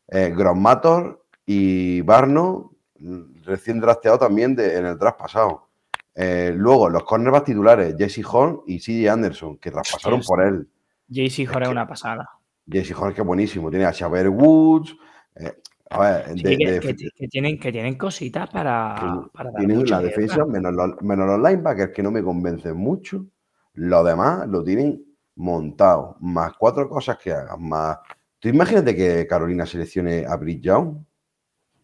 Eh, 0.07 0.31
Gross 0.35 0.55
Mator 0.57 1.25
y 1.45 2.01
Barno, 2.01 2.71
mm, 2.99 3.43
recién 3.43 3.79
drafteado 3.81 4.19
también 4.19 4.55
de- 4.55 4.77
en 4.77 4.85
el 4.85 4.97
draft 4.97 5.17
pasado. 5.19 5.67
Eh, 6.15 6.53
luego, 6.55 6.89
los 6.89 7.03
cornerbacks 7.03 7.45
titulares, 7.45 7.95
Jesse 7.97 8.23
Horn 8.23 8.61
y 8.67 8.79
CJ 8.79 9.09
Anderson, 9.09 9.57
que 9.57 9.71
traspasaron 9.71 10.21
por 10.21 10.43
él. 10.45 10.69
JC 11.09 11.47
Horn 11.49 11.63
es 11.63 11.67
que- 11.67 11.71
una 11.71 11.87
pasada. 11.87 12.29
Jesse 12.69 12.93
Horn, 12.95 13.13
que 13.13 13.21
es 13.21 13.27
buenísimo. 13.27 13.69
Tiene 13.71 13.85
a 13.85 13.91
Xavier 13.93 14.29
Woods. 14.29 14.95
eh, 15.35 15.51
a 15.89 15.99
ver, 15.99 16.25
Sí, 16.37 16.43
de- 16.43 16.57
que, 16.57 16.71
de- 16.71 16.79
que- 16.79 17.09
que 17.15 17.27
tienen, 17.27 17.59
que 17.59 17.71
tienen 17.71 17.97
cositas 17.97 18.47
para, 18.51 18.95
que 18.99 19.29
para 19.35 19.49
dar 19.51 19.57
tienen 19.59 19.77
mucha 19.79 19.95
la 19.95 20.01
defensa, 20.07 20.45
menos 20.45 20.73
los, 20.73 21.01
menos 21.01 21.25
los 21.27 21.37
linebackers 21.39 21.91
que 21.91 22.03
no 22.03 22.11
me 22.11 22.21
convencen 22.23 22.77
mucho. 22.77 23.25
Los 23.73 24.05
demás 24.05 24.47
lo 24.47 24.63
tienen 24.63 25.03
montado. 25.35 26.17
Más 26.19 26.53
cuatro 26.57 26.87
cosas 26.89 27.17
que 27.17 27.31
hagan. 27.33 27.67
Más. 27.67 27.97
¿Tú 28.39 28.49
imagínate 28.49 28.95
que 28.95 29.25
Carolina 29.27 29.65
seleccione 29.65 30.25
a 30.25 30.35
Bridge 30.35 30.61
Young? 30.61 30.97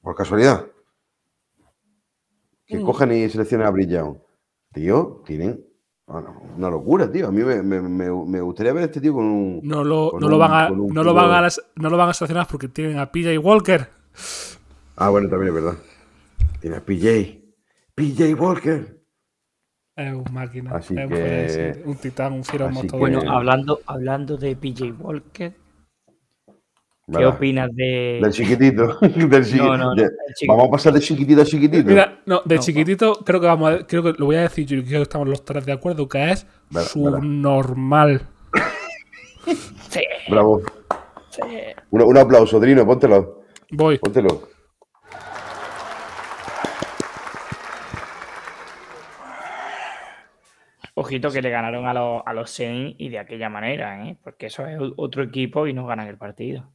Por 0.02 0.16
casualidad. 0.16 0.66
Que 2.66 2.78
Mm. 2.80 2.86
cogen 2.86 3.12
y 3.12 3.30
seleccionen 3.30 3.68
a 3.68 3.72
Bridge 3.72 3.90
Young. 3.92 4.18
Tío, 4.74 5.24
tienen 5.26 5.66
bueno, 6.06 6.42
una 6.58 6.70
locura, 6.70 7.12
tío. 7.12 7.28
A 7.28 7.32
mí 7.32 7.44
me, 7.44 7.62
me- 7.62 7.82
me- 7.82 8.26
me 8.26 8.42
gustaría 8.42 8.74
ver 8.74 8.84
a 8.84 8.86
este 8.88 9.00
tío 9.02 9.14
con 9.14 9.26
un. 9.26 9.60
No 9.64 9.84
lo, 9.84 10.12
lo 10.20 10.38
van 10.38 10.52
a, 10.52 10.70
no 10.70 11.04
lo 11.04 11.14
van 11.14 11.46
a, 11.46 11.48
no 11.76 11.90
lo 11.90 11.98
van 11.98 12.10
a 12.10 12.14
sancionar 12.14 12.48
porque 12.50 12.68
tienen 12.68 12.98
a 13.00 13.12
PJ 13.12 13.38
Walker. 13.40 13.88
Ah, 14.96 15.10
bueno, 15.10 15.30
también 15.30 15.56
es 15.56 15.64
verdad. 15.64 15.78
Tiene 16.62 16.78
a 16.78 16.86
PJ. 16.86 17.42
PJ 17.96 18.34
Walker. 18.36 18.99
Es 20.00 20.14
un 20.14 20.24
máquina. 20.34 20.72
Así 20.76 20.96
es 20.98 21.04
un, 21.04 21.10
que- 21.10 21.82
un 21.86 21.96
titán, 21.98 22.32
un 22.34 22.44
fiero 22.46 22.70
que- 22.70 22.98
Bueno, 22.98 23.22
hablando, 23.30 23.82
hablando 23.86 24.38
de 24.38 24.56
PJ 24.56 24.94
Walker, 24.98 25.54
¿qué 27.12 27.26
opinas 27.26 27.70
de. 27.76 28.20
Del 28.22 28.32
chiquitito. 28.32 28.98
del 29.02 29.44
chiqui- 29.46 29.58
No, 29.58 29.76
no, 29.78 29.96
de- 29.96 30.10
Vamos 30.48 30.68
a 30.68 30.72
pasar 30.72 30.94
de 30.94 31.02
chiquitito 31.02 31.42
a 31.42 31.46
chiquitito. 31.46 31.90
Mira, 31.90 32.20
no, 32.26 32.42
de 32.46 32.56
No, 32.56 32.62
chiquitito 32.62 33.14
creo 33.26 33.42
que 33.42 33.48
vamos 33.48 33.74
a, 33.74 33.86
creo 33.86 34.04
que 34.04 34.14
lo 34.18 34.26
voy 34.28 34.38
a 34.38 34.42
decir 34.42 34.66
yo 34.66 34.78
y 34.78 34.84
creo 34.84 35.00
que 35.00 35.04
estamos 35.04 35.28
los 35.28 35.44
tres 35.44 35.66
de 35.66 35.74
acuerdo 35.74 36.08
que 36.08 36.32
es 36.32 36.48
Verá, 36.70 36.86
subnormal. 36.86 38.22
Sí, 39.90 40.02
Bravo. 40.30 40.62
sí. 41.30 41.42
Un, 41.92 42.02
un 42.04 42.18
aplauso, 42.18 42.60
Drino, 42.60 42.86
póntelo. 42.86 43.42
Voy. 43.72 43.98
Póntelo. 43.98 44.49
Ojito 51.00 51.32
que 51.32 51.42
le 51.42 51.50
ganaron 51.50 51.86
a 51.88 51.94
los, 51.94 52.22
a 52.26 52.34
los 52.34 52.50
Saints 52.50 52.96
y 53.00 53.10
de 53.10 53.20
aquella 53.20 53.50
manera, 53.50 54.06
¿eh? 54.08 54.18
porque 54.24 54.48
eso 54.48 54.66
es 54.68 54.78
otro 54.98 55.24
equipo 55.24 55.66
y 55.68 55.74
no 55.74 55.86
ganan 55.86 56.08
el 56.08 56.18
partido. 56.18 56.70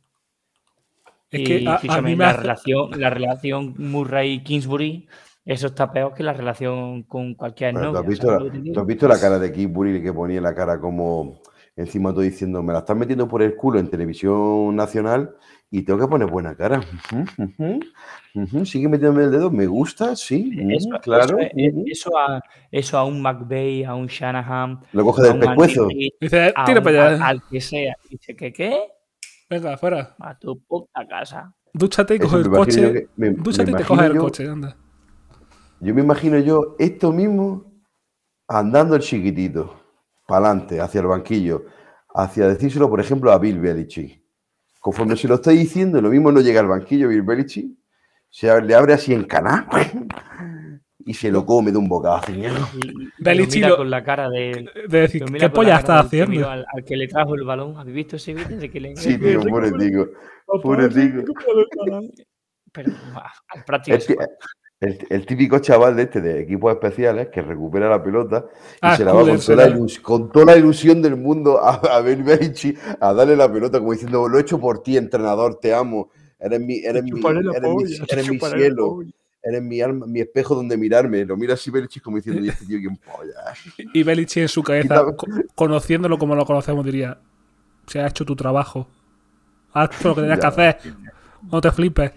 Es 1.30 1.40
y 1.40 1.44
que 1.44 1.64
a, 1.88 2.00
mí 2.00 2.16
me 2.16 2.24
la, 2.24 2.30
hace- 2.30 2.40
relación, 2.42 2.90
la 3.00 3.10
relación 3.10 3.74
Murray-Kingsbury 3.76 5.08
Eso 5.44 5.66
está 5.66 5.92
peor 5.92 6.14
que 6.14 6.22
la 6.22 6.32
relación 6.32 7.02
con 7.02 7.34
cualquier 7.34 7.72
Bueno, 7.74 7.88
¿tú, 7.88 7.92
novia. 7.94 8.00
has 8.02 8.08
visto 8.08 8.26
¿sabes 8.28 8.40
la, 8.40 8.46
lo 8.46 8.52
que 8.52 8.58
te 8.68 8.72
tú 8.72 8.80
has 8.80 8.86
visto 8.86 9.08
la 9.08 9.20
cara 9.20 9.38
de 9.38 9.52
Keith 9.52 9.70
Burry 9.72 10.02
que 10.02 10.12
ponía 10.12 10.40
la 10.40 10.54
cara 10.54 10.78
como 10.80 11.40
encima 11.76 12.10
todo 12.12 12.20
diciendo, 12.22 12.62
me 12.62 12.72
la 12.72 12.80
estás 12.80 12.96
metiendo 12.96 13.26
por 13.28 13.42
el 13.42 13.56
culo 13.56 13.78
en 13.78 13.88
televisión 13.90 14.74
nacional 14.76 15.34
y 15.70 15.82
tengo 15.82 15.98
que 16.00 16.06
poner 16.08 16.28
buena 16.30 16.54
cara. 16.56 16.80
Sigue 18.64 18.88
metiéndome 18.88 19.24
el 19.24 19.30
dedo, 19.30 19.50
me 19.50 19.66
gusta, 19.66 20.14
sí, 20.16 20.52
Eso, 20.70 20.88
ujú, 20.88 20.98
claro. 21.00 21.38
eso, 21.38 21.48
ujú. 21.76 21.84
eso 21.86 22.18
a, 22.18 22.40
eso 22.70 22.98
a 22.98 23.04
un 23.04 23.20
McVeigh, 23.22 23.84
a 23.84 23.94
un 23.94 24.06
Shanahan, 24.06 24.80
Lo 24.92 25.04
coge 25.04 25.22
del 25.22 25.38
pescuezo. 25.38 25.88
Dice, 26.20 26.54
tira 26.66 26.82
para 26.82 27.06
allá. 27.08 27.26
al- 27.26 27.42
que 27.50 27.60
sea. 27.60 27.94
Dice 28.08 28.34
que 28.36 28.52
qué, 28.52 28.76
Venga, 29.50 29.76
fuera. 29.76 30.14
a 30.18 30.38
tu 30.38 30.58
puta 30.64 31.06
casa. 31.08 31.54
Dúchate 31.72 32.14
y 32.14 32.18
Eso 32.18 32.28
coge 32.28 32.40
el 32.42 32.50
coche. 32.50 32.92
que- 32.92 33.08
me- 33.16 33.30
me 33.30 33.36
Dúchate 33.36 33.70
y 33.70 33.74
te 33.74 33.84
coges 33.84 34.06
el 34.10 34.16
coche, 34.18 34.48
anda. 34.48 34.76
Yo 35.80 35.94
me 35.94 36.00
imagino 36.02 36.38
yo 36.38 36.76
esto 36.78 37.12
mismo 37.12 37.64
andando 38.48 38.94
el 38.96 39.02
chiquitito, 39.02 39.74
para 40.26 40.46
adelante, 40.48 40.80
hacia 40.80 41.00
el 41.00 41.06
banquillo, 41.06 41.64
hacia 42.14 42.48
decírselo, 42.48 42.88
por 42.88 43.00
ejemplo, 43.00 43.32
a 43.32 43.38
Bill 43.38 43.58
Belichick. 43.60 44.22
Conforme 44.80 45.16
se 45.16 45.28
lo 45.28 45.36
está 45.36 45.50
diciendo, 45.50 46.00
lo 46.00 46.10
mismo 46.10 46.30
no 46.30 46.40
llega 46.40 46.60
al 46.60 46.68
banquillo 46.68 47.08
Bill 47.08 47.22
Belichick, 47.22 47.72
se 48.28 48.60
le 48.62 48.74
abre 48.74 48.92
así 48.94 49.12
en 49.14 49.24
canal 49.24 49.66
y 50.98 51.14
se 51.14 51.30
lo 51.30 51.44
come 51.46 51.70
de 51.72 51.78
un 51.78 51.88
lo 52.54 52.68
Belichick 53.18 53.54
mira 53.54 53.68
lo- 53.68 53.76
con 53.78 53.90
la 53.90 54.02
cara 54.04 54.28
de. 54.28 54.68
De 54.88 55.00
decir, 55.00 55.24
¿qué 55.24 55.48
polla 55.50 55.76
que 55.76 56.00
haciendo? 56.00 56.48
Al, 56.48 56.66
al 56.72 56.84
que 56.84 56.96
le 56.96 57.08
trajo 57.08 57.34
el 57.34 57.44
balón. 57.44 57.76
¿Habéis 57.78 57.94
visto 57.96 58.16
ese 58.16 58.34
vídeo? 58.34 58.58
De 58.58 58.70
que 58.70 58.80
le... 58.80 58.96
Sí, 58.96 59.18
tío, 59.18 59.40
pobre 59.42 59.70
tico. 59.72 60.08
Pobre 60.62 60.88
tico. 60.88 61.22
Pero 62.72 62.92
ah, 63.14 63.32
al 63.50 63.58
El, 63.58 63.64
práctico. 63.64 64.02
El- 64.85 65.07
el 65.11 65.26
típico 65.26 65.59
chaval 65.59 65.97
de 65.97 66.03
este 66.03 66.20
de 66.20 66.41
equipos 66.43 66.72
especiales 66.72 67.28
que 67.28 67.43
recupera 67.43 67.89
la 67.89 68.03
pelota 68.03 68.47
y 68.51 68.78
Ah, 68.82 68.97
se 68.97 69.05
la 69.05 69.12
va 69.12 69.20
con 69.20 69.39
toda, 69.39 69.57
la 69.57 69.64
será. 69.64 69.68
ilus- 69.76 70.01
con 70.01 70.30
toda 70.32 70.45
la 70.47 70.57
ilusión 70.57 71.01
del 71.03 71.16
mundo 71.16 71.59
a, 71.62 71.74
a 71.74 72.01
Belichick 72.01 72.78
a 73.01 73.12
darle 73.12 73.37
la 73.37 73.51
pelota 73.53 73.78
como 73.78 73.93
diciendo 73.93 74.28
lo 74.28 74.39
he 74.39 74.41
hecho 74.43 74.59
por 74.61 74.82
ti 74.82 74.97
entrenador 74.97 75.57
te 75.61 75.72
amo 75.74 76.11
eres 76.39 76.61
mi 76.61 76.78
eres 76.85 77.03
mi, 77.05 77.11
eres 77.20 77.62
mi, 77.62 77.97
eres 78.09 78.26
cielo 78.53 78.99
eres 79.43 79.62
mi 79.62 79.80
alma 79.80 80.07
mi 80.07 80.20
espejo 80.20 80.55
donde 80.55 80.76
mirarme 80.76 81.24
lo 81.24 81.37
mira 81.37 81.55
así 81.55 81.70
Belichick 81.70 82.03
como 82.03 82.16
diciendo 82.16 82.43
y 82.45 82.49
este 82.49 82.64
tío 82.66 82.78
quién 82.78 82.97
polla 82.97 83.35
Y 83.95 84.03
Belichick 84.03 84.43
en 84.43 84.49
su 84.49 84.62
cabeza, 84.64 85.05
conociéndolo 85.55 86.18
como 86.18 86.35
lo 86.35 86.45
conocemos, 86.47 86.85
diría: 86.85 87.18
Se 87.87 88.01
ha 88.01 88.07
hecho 88.07 88.24
tu 88.24 88.35
trabajo. 88.35 88.89
Haz 89.72 90.03
lo 90.05 90.14
que 90.14 90.20
tenías 90.22 90.39
que 90.41 90.47
hacer. 90.47 90.78
No 91.51 91.61
te 91.61 91.70
flipes. 91.70 92.12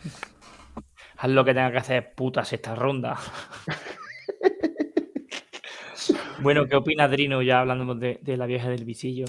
Haz 1.19 1.29
lo 1.31 1.43
que 1.45 1.53
tenga 1.53 1.71
que 1.71 1.77
hacer, 1.77 2.13
putas, 2.15 2.51
esta 2.53 2.75
ronda. 2.75 3.17
bueno, 6.41 6.65
¿qué 6.67 6.75
opinas, 6.75 7.09
Drino? 7.11 7.41
Ya 7.41 7.61
hablando 7.61 7.95
de, 7.95 8.19
de 8.21 8.37
la 8.37 8.45
vieja 8.45 8.69
del 8.69 8.85
visillo. 8.85 9.25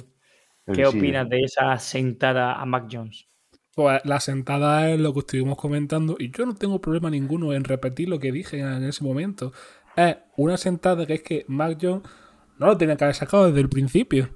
El 0.67 0.75
¿Qué 0.75 0.83
visillo. 0.83 0.99
opinas 0.99 1.29
de 1.29 1.41
esa 1.41 1.79
sentada 1.79 2.55
a 2.61 2.67
Mac 2.67 2.87
Jones? 2.91 3.29
Pues 3.75 4.01
la 4.05 4.21
sentada 4.21 4.91
es 4.91 4.99
lo 5.01 5.13
que 5.15 5.21
estuvimos 5.21 5.57
comentando 5.57 6.17
y 6.19 6.31
yo 6.31 6.45
no 6.45 6.55
tengo 6.55 6.81
problema 6.81 7.11
ninguno 7.11 7.53
en 7.53 7.65
repetir 7.65 8.09
lo 8.09 8.19
que 8.19 8.33
dije 8.33 8.59
en 8.59 8.85
ese 8.85 9.05
momento. 9.05 9.53
Es 9.97 10.17
una 10.37 10.57
sentada 10.57 11.07
que 11.07 11.15
es 11.15 11.23
que 11.23 11.45
Mac 11.49 11.79
Jones 11.81 12.03
no 12.59 12.67
lo 12.67 12.77
tenía 12.77 12.97
que 12.97 13.05
haber 13.05 13.15
sacado 13.15 13.47
desde 13.47 13.61
el 13.61 13.69
principio. 13.69 14.29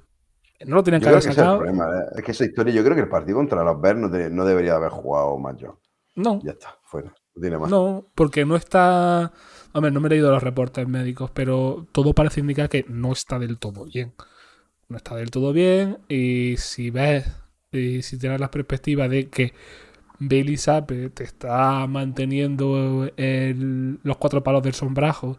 No 0.64 0.76
lo 0.76 0.84
tenía 0.84 1.00
yo 1.00 1.00
que 1.00 1.06
creo 1.08 1.10
haber 1.10 1.22
que 1.22 1.28
ese 1.28 1.30
es 1.30 1.38
el 1.38 1.44
sacado. 1.44 1.58
problema 1.58 1.84
¿eh? 1.86 2.04
es 2.16 2.22
que 2.24 2.30
esa 2.32 2.44
historia 2.44 2.72
yo 2.72 2.84
creo 2.84 2.94
que 2.94 3.02
el 3.02 3.08
partido 3.08 3.36
contra 3.38 3.64
los 3.64 3.80
Bears 3.80 3.98
no, 3.98 4.08
de- 4.08 4.30
no 4.30 4.44
debería 4.44 4.76
haber 4.76 4.90
jugado 4.90 5.36
más 5.38 5.56
yo 5.56 5.80
No, 6.14 6.40
ya 6.44 6.52
está 6.52 6.78
fuera 6.84 7.12
tiene 7.40 7.58
más 7.58 7.70
no, 7.70 8.06
porque 8.14 8.44
no 8.44 8.56
está. 8.56 9.32
Hombre, 9.72 9.90
no 9.90 10.00
me 10.00 10.08
he 10.08 10.10
leído 10.10 10.30
los 10.30 10.42
reportes 10.42 10.86
médicos, 10.86 11.30
pero 11.32 11.86
todo 11.92 12.12
parece 12.12 12.40
indicar 12.40 12.68
que 12.68 12.84
no 12.88 13.12
está 13.12 13.38
del 13.38 13.58
todo 13.58 13.86
bien. 13.86 14.12
No 14.88 14.96
está 14.98 15.14
del 15.16 15.30
todo 15.30 15.52
bien. 15.52 15.98
Y 16.08 16.56
si 16.58 16.90
ves, 16.90 17.24
y 17.70 18.02
si 18.02 18.18
tienes 18.18 18.40
la 18.40 18.50
perspectiva 18.50 19.08
de 19.08 19.30
que 19.30 19.54
Bailey 20.18 20.58
Sape 20.58 21.08
te 21.10 21.24
está 21.24 21.86
manteniendo 21.86 23.08
el- 23.16 23.98
los 24.02 24.16
cuatro 24.18 24.42
palos 24.42 24.62
del 24.62 24.74
sombrajo, 24.74 25.38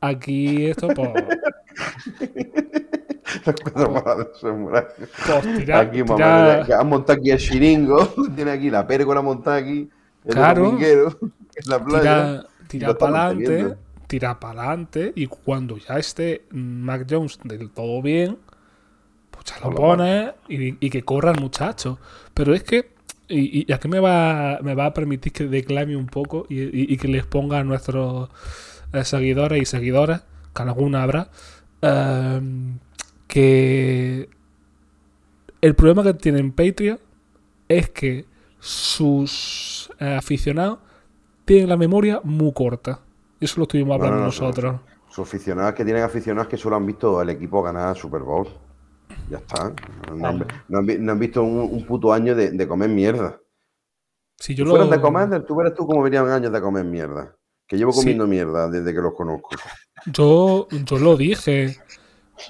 aquí 0.00 0.66
esto, 0.66 0.88
pues. 0.88 1.10
Cuatro 3.62 3.92
palas 3.92 4.18
de 4.18 4.26
sombra. 4.40 4.88
pues 4.96 5.68
aquí, 5.70 6.02
mamá, 6.02 6.16
tira- 6.16 6.64
que 6.66 6.74
han 6.74 6.88
montado 6.88 7.18
aquí 7.18 7.30
el 7.30 7.38
chiringo, 7.38 8.08
tiene 8.36 8.52
aquí 8.52 8.70
la 8.70 8.86
pérgola 8.86 9.20
montada 9.20 9.56
aquí, 9.58 9.88
Claro. 10.28 10.78
en 11.56 11.70
la 11.70 11.84
playa. 11.84 12.00
tira, 12.00 12.46
tira 12.68 12.98
para 12.98 13.26
adelante, 13.26 13.76
tira 14.06 14.40
para 14.40 14.62
adelante 14.62 15.12
y 15.16 15.26
cuando 15.26 15.76
ya 15.78 15.98
esté 15.98 16.46
Mac 16.52 17.06
Jones 17.10 17.38
del 17.44 17.70
todo 17.70 18.02
bien, 18.02 18.38
pues 19.30 19.46
ya 19.46 19.58
lo 19.60 19.74
pones 19.74 20.32
y, 20.48 20.84
y 20.84 20.90
que 20.90 21.02
corra 21.04 21.32
el 21.32 21.40
muchacho. 21.40 21.98
Pero 22.34 22.54
es 22.54 22.62
que, 22.64 22.90
y, 23.28 23.66
y 23.68 23.72
aquí 23.72 23.88
me 23.88 24.00
va, 24.00 24.60
me 24.62 24.74
va 24.74 24.86
a 24.86 24.94
permitir 24.94 25.32
que 25.32 25.46
declame 25.46 25.96
un 25.96 26.06
poco 26.06 26.46
y, 26.48 26.60
y- 26.62 26.92
y 26.94 26.96
que 26.96 27.08
les 27.08 27.26
ponga 27.26 27.58
a 27.60 27.64
nuestros 27.64 28.30
eh, 28.92 29.04
seguidores 29.04 29.62
y 29.62 29.66
seguidoras, 29.66 30.24
que 30.54 30.62
alguna 30.62 31.02
habrá, 31.02 31.30
em, 31.82 32.78
que 33.28 34.28
el 35.60 35.74
problema 35.74 36.02
que 36.02 36.14
tienen 36.14 36.52
Patreon 36.52 36.98
es 37.68 37.90
que 37.90 38.26
sus 38.60 39.77
aficionados 40.00 40.78
tienen 41.44 41.68
la 41.68 41.76
memoria 41.76 42.20
muy 42.24 42.52
corta. 42.52 43.00
Eso 43.40 43.54
lo 43.58 43.62
estuvimos 43.64 43.94
hablando 43.94 44.16
no, 44.16 44.20
no, 44.22 44.26
nosotros. 44.26 44.80
Sus 45.08 45.26
aficionados 45.26 45.74
que 45.74 45.84
tienen 45.84 46.02
aficionados 46.02 46.48
que 46.48 46.56
solo 46.56 46.76
han 46.76 46.84
visto 46.86 47.18
al 47.18 47.30
equipo 47.30 47.62
ganar 47.62 47.96
Super 47.96 48.20
Bowl. 48.22 48.46
Ya 49.30 49.38
está. 49.38 49.72
No 50.14 50.28
han, 50.28 50.46
no 50.68 50.78
han 50.78 50.86
vi- 50.86 50.98
no 50.98 51.12
han 51.12 51.18
visto 51.18 51.42
un, 51.42 51.60
un 51.72 51.86
puto 51.86 52.12
año 52.12 52.34
de, 52.34 52.50
de 52.50 52.68
comer 52.68 52.90
mierda. 52.90 53.38
Si 54.36 54.54
yo 54.54 54.64
lo, 54.64 54.86
de 54.86 55.00
comer, 55.00 55.44
tú 55.44 55.56
verás 55.56 55.74
tú 55.74 55.86
cómo 55.86 56.02
verían 56.02 56.28
años 56.28 56.52
de 56.52 56.60
comer 56.60 56.84
mierda. 56.84 57.34
Que 57.66 57.76
llevo 57.76 57.92
Sí. 57.92 58.00
comiendo 58.00 58.26
mierda 58.26 58.68
desde 58.68 58.92
que 58.94 59.00
los 59.00 59.14
conozco. 59.14 59.50
yo, 60.06 60.68
yo 60.70 60.98
lo 60.98 61.16
dije. 61.16 61.76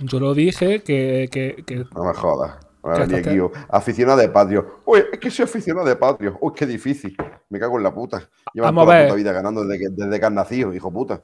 Yo 0.01 0.21
lo 0.21 0.35
dije 0.35 0.81
que, 0.83 1.29
que- 1.31 1.65
que 1.67 1.85
No 1.95 2.05
me 2.05 2.13
jodas. 2.15 2.57
Ahora 2.91 3.07
venía 3.07 3.19
aquí, 3.19 3.39
oh, 3.41 3.53
aficionado 3.69 4.19
de 4.19 4.29
patrio. 4.29 4.81
Uy, 4.85 5.01
es 5.13 5.19
que 5.19 5.31
soy 5.31 5.45
aficionado 5.45 5.87
de 5.87 5.97
patrio. 5.97 6.39
Uy, 6.41 6.53
qué 6.55 6.67
difícil. 6.67 7.17
Me 7.49 7.59
cago 7.59 7.77
en 7.79 7.83
la 7.85 7.95
puta. 7.95 8.17
A 8.19 8.73
toda 8.73 8.73
la 8.73 9.03
puta 9.05 9.15
vida 9.15 9.33
ganando 9.33 9.65
desde 9.65 9.79
que, 9.85 9.89
desde 9.91 10.21
que 10.21 10.27
has 10.27 10.33
nacido, 10.33 10.75
hijo 10.75 10.91
puta. 10.93 11.23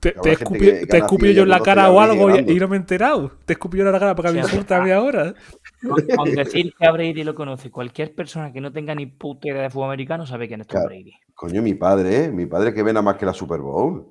te, 0.00 0.12
te 0.12 1.00
nacido 1.00 1.30
yo 1.32 1.42
en 1.44 1.48
la 1.48 1.60
cara 1.60 1.90
o 1.90 2.00
algo 2.00 2.30
y, 2.36 2.38
y 2.52 2.58
no 2.58 2.66
me 2.68 2.76
he 2.76 2.80
enterado. 2.80 3.30
Te 3.44 3.52
escupí 3.52 3.78
yo 3.78 3.86
en 3.86 3.92
la 3.92 4.00
cara 4.00 4.14
para 4.16 4.30
que 4.30 4.36
me 4.38 4.42
Sí. 4.44 4.50
insultes 4.50 4.76
a 4.76 4.82
mí 4.82 4.90
ahora. 4.90 5.34
Con, 5.80 6.02
con 6.16 6.34
decir 6.34 6.74
que 6.78 6.86
a 6.86 6.90
Brady 6.92 7.24
lo 7.24 7.34
conoce 7.34 7.70
cualquier 7.70 8.14
persona 8.14 8.52
que 8.52 8.60
no 8.60 8.72
tenga 8.72 8.94
ni 8.94 9.06
puta 9.06 9.48
idea 9.48 9.62
de 9.62 9.70
fútbol 9.70 9.86
americano 9.90 10.26
sabe 10.26 10.48
quién 10.48 10.60
es 10.62 10.66
Tom 10.66 10.80
Claro. 10.80 10.88
Brady. 10.88 11.12
Coño, 11.34 11.62
mi 11.62 11.74
padre, 11.74 12.24
¿eh? 12.24 12.30
Mi 12.30 12.46
padre 12.46 12.72
que 12.74 12.82
ve 12.82 12.92
nada 12.92 13.02
más 13.02 13.16
que 13.16 13.26
la 13.26 13.32
Super 13.32 13.60
Bowl. 13.60 14.06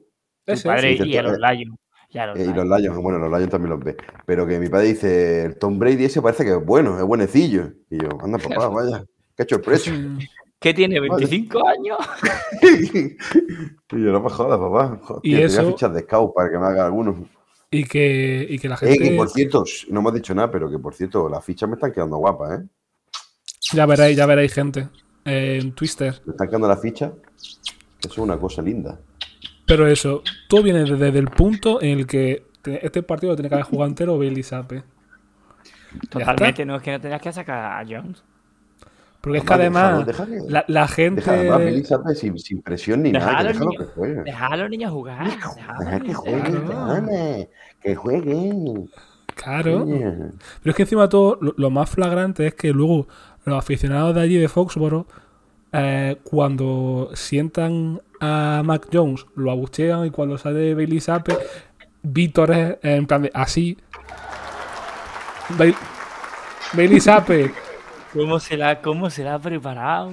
Ese, 0.45 0.67
padre 0.67 0.97
sí, 0.97 1.03
y 1.09 1.17
a 1.17 1.23
los 1.23 1.37
Lions. 1.37 1.77
Y 2.13 2.17
a 2.17 2.27
los 2.27 2.37
Eh, 2.37 2.41
y 2.41 2.45
Lions. 2.47 2.57
los 2.67 2.79
Lions, 2.79 2.97
bueno, 3.01 3.19
los 3.19 3.29
Lions 3.31 3.49
también 3.51 3.69
los 3.71 3.79
ve. 3.83 3.95
Pero 4.25 4.45
que 4.45 4.59
mi 4.59 4.67
padre 4.69 4.87
dice, 4.87 5.45
el 5.45 5.57
Tom 5.57 5.79
Brady 5.79 6.05
ese 6.05 6.21
parece 6.21 6.43
que 6.43 6.51
es 6.57 6.65
bueno, 6.65 6.97
es 6.97 7.03
buenecillo. 7.03 7.71
Y 7.89 8.01
yo, 8.01 8.09
anda 8.21 8.37
papá, 8.37 8.67
vaya, 8.67 9.05
qué 9.37 9.45
sorpresa. 9.49 9.91
¿Qué 10.59 10.73
tiene? 10.75 10.99
¿25 11.01 11.67
años? 11.67 11.97
y 12.61 14.03
yo, 14.03 14.11
no 14.11 14.21
me 14.21 14.29
jodas, 14.29 14.59
papá. 14.59 14.99
Joder, 15.01 15.21
Y 15.23 15.41
eso- 15.41 15.65
fichas 15.67 15.93
de 15.93 16.01
scout 16.01 16.33
para 16.35 16.51
que 16.51 16.57
me 16.59 16.65
haga 16.67 16.85
algunos. 16.85 17.15
Y 17.71 17.85
que, 17.85 18.45
y 18.49 18.59
que 18.59 18.67
la 18.67 18.75
Eh, 18.75 18.77
gente. 18.79 18.99
que 19.09 19.15
por 19.15 19.29
cierto, 19.29 19.63
no 19.89 19.99
hemos 20.01 20.13
dicho 20.13 20.35
nada, 20.35 20.51
pero 20.51 20.69
que 20.69 20.77
por 20.77 20.93
cierto, 20.93 21.29
las 21.29 21.43
fichas 21.43 21.69
me 21.69 21.75
están 21.75 21.91
quedando 21.93 22.17
guapas, 22.17 22.59
¿eh? 22.59 22.63
Ya 23.73 23.85
veréis, 23.85 24.17
ya 24.17 24.25
veréis, 24.25 24.53
gente. 24.53 24.89
eh, 25.23 25.59
en 25.61 25.71
Twister. 25.73 26.21
Me 26.25 26.31
están 26.31 26.47
quedando 26.47 26.67
las 26.67 26.81
fichas, 26.81 27.11
eso 27.99 28.09
es 28.09 28.17
una 28.17 28.37
cosa 28.37 28.61
linda. 28.61 28.99
Pero 29.71 29.87
eso, 29.87 30.21
todo 30.49 30.63
viene 30.63 30.83
desde 30.83 31.17
el 31.17 31.29
punto 31.29 31.81
en 31.81 31.99
el 31.99 32.05
que 32.07 32.45
te- 32.61 32.85
este 32.85 33.03
partido 33.03 33.31
lo 33.31 33.35
tiene 33.37 33.47
que 33.47 33.55
haber 33.55 33.65
jugado 33.65 33.87
entero 33.89 34.17
Bailey 34.17 34.43
Sape. 34.43 34.83
Totalmente, 36.09 36.65
no 36.65 36.75
es 36.75 36.81
que 36.81 36.91
no 36.91 36.99
tenías 36.99 37.21
que 37.21 37.31
sacar 37.31 37.81
a 37.81 37.85
Jones. 37.87 38.21
Porque 39.21 39.37
es 39.37 39.43
que 39.45 39.53
Además, 39.53 39.83
además, 39.83 40.07
déjalo, 40.07 40.31
déjalo. 40.31 40.49
la, 40.49 40.65
la 40.67 40.87
gente. 40.87 41.21
Deja 41.21 41.33
además 41.95 42.17
sin, 42.17 42.37
sin 42.39 42.61
presión 42.61 43.03
ni 43.03 43.11
Deja 43.11 43.25
nada, 43.33 43.49
a 43.49 43.53
que 43.53 43.59
niños- 43.59 43.75
que 43.77 43.85
juegue. 43.85 44.23
Deja 44.23 44.45
a 44.47 44.57
los 44.57 44.69
niños 44.69 44.91
jugar. 44.91 45.23
deja 45.25 45.49
a 45.49 45.73
los 45.73 45.79
Deja 45.79 45.91
que 45.97 46.03
niños 46.03 46.17
juegue, 46.17 46.51
jugar. 46.51 46.87
dame, 46.87 47.49
que 47.81 47.95
juegue. 47.95 48.51
Claro. 49.35 49.85
Pero 49.85 50.31
es 50.65 50.75
que 50.75 50.81
encima 50.81 51.03
de 51.03 51.07
todo, 51.09 51.37
lo, 51.39 51.53
lo 51.55 51.69
más 51.69 51.89
flagrante 51.89 52.47
es 52.47 52.55
que 52.55 52.71
luego 52.73 53.07
los 53.45 53.57
aficionados 53.57 54.15
de 54.15 54.21
allí 54.21 54.37
de 54.37 54.47
Foxboro, 54.49 55.07
eh, 55.73 56.17
cuando 56.23 57.09
sientan 57.13 58.01
a 58.19 58.61
Mac 58.63 58.87
Jones, 58.91 59.25
lo 59.35 59.51
abuchean 59.51 60.05
y 60.05 60.11
cuando 60.11 60.37
sale 60.37 60.75
Bailey 60.75 60.99
Sape, 60.99 61.37
Víctor 62.03 62.51
es 62.51 62.77
en 62.81 63.05
plan 63.07 63.21
de 63.23 63.31
así. 63.33 63.77
Bail- 65.57 65.75
Bailey 66.73 66.99
Sape, 66.99 67.51
¿Cómo 68.13 68.39
se 68.39 68.57
la, 68.57 68.81
cómo 68.81 69.09
se 69.09 69.23
la 69.23 69.35
ha 69.35 69.39
preparado? 69.39 70.11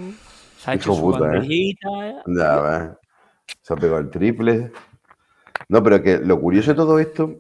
Se 0.59 0.70
ha 0.70 0.74
hecho 0.74 0.92
Hijo 0.92 0.96
su 0.96 1.12
puta, 1.12 1.36
¿eh? 1.36 2.92
Se 3.62 3.72
ha 3.72 3.76
pegado 3.76 3.98
el 3.98 4.11
triple. 4.11 4.72
No, 5.68 5.82
pero 5.82 6.02
que 6.02 6.18
lo 6.18 6.40
curioso 6.40 6.70
de 6.70 6.76
todo 6.76 6.98
esto, 6.98 7.34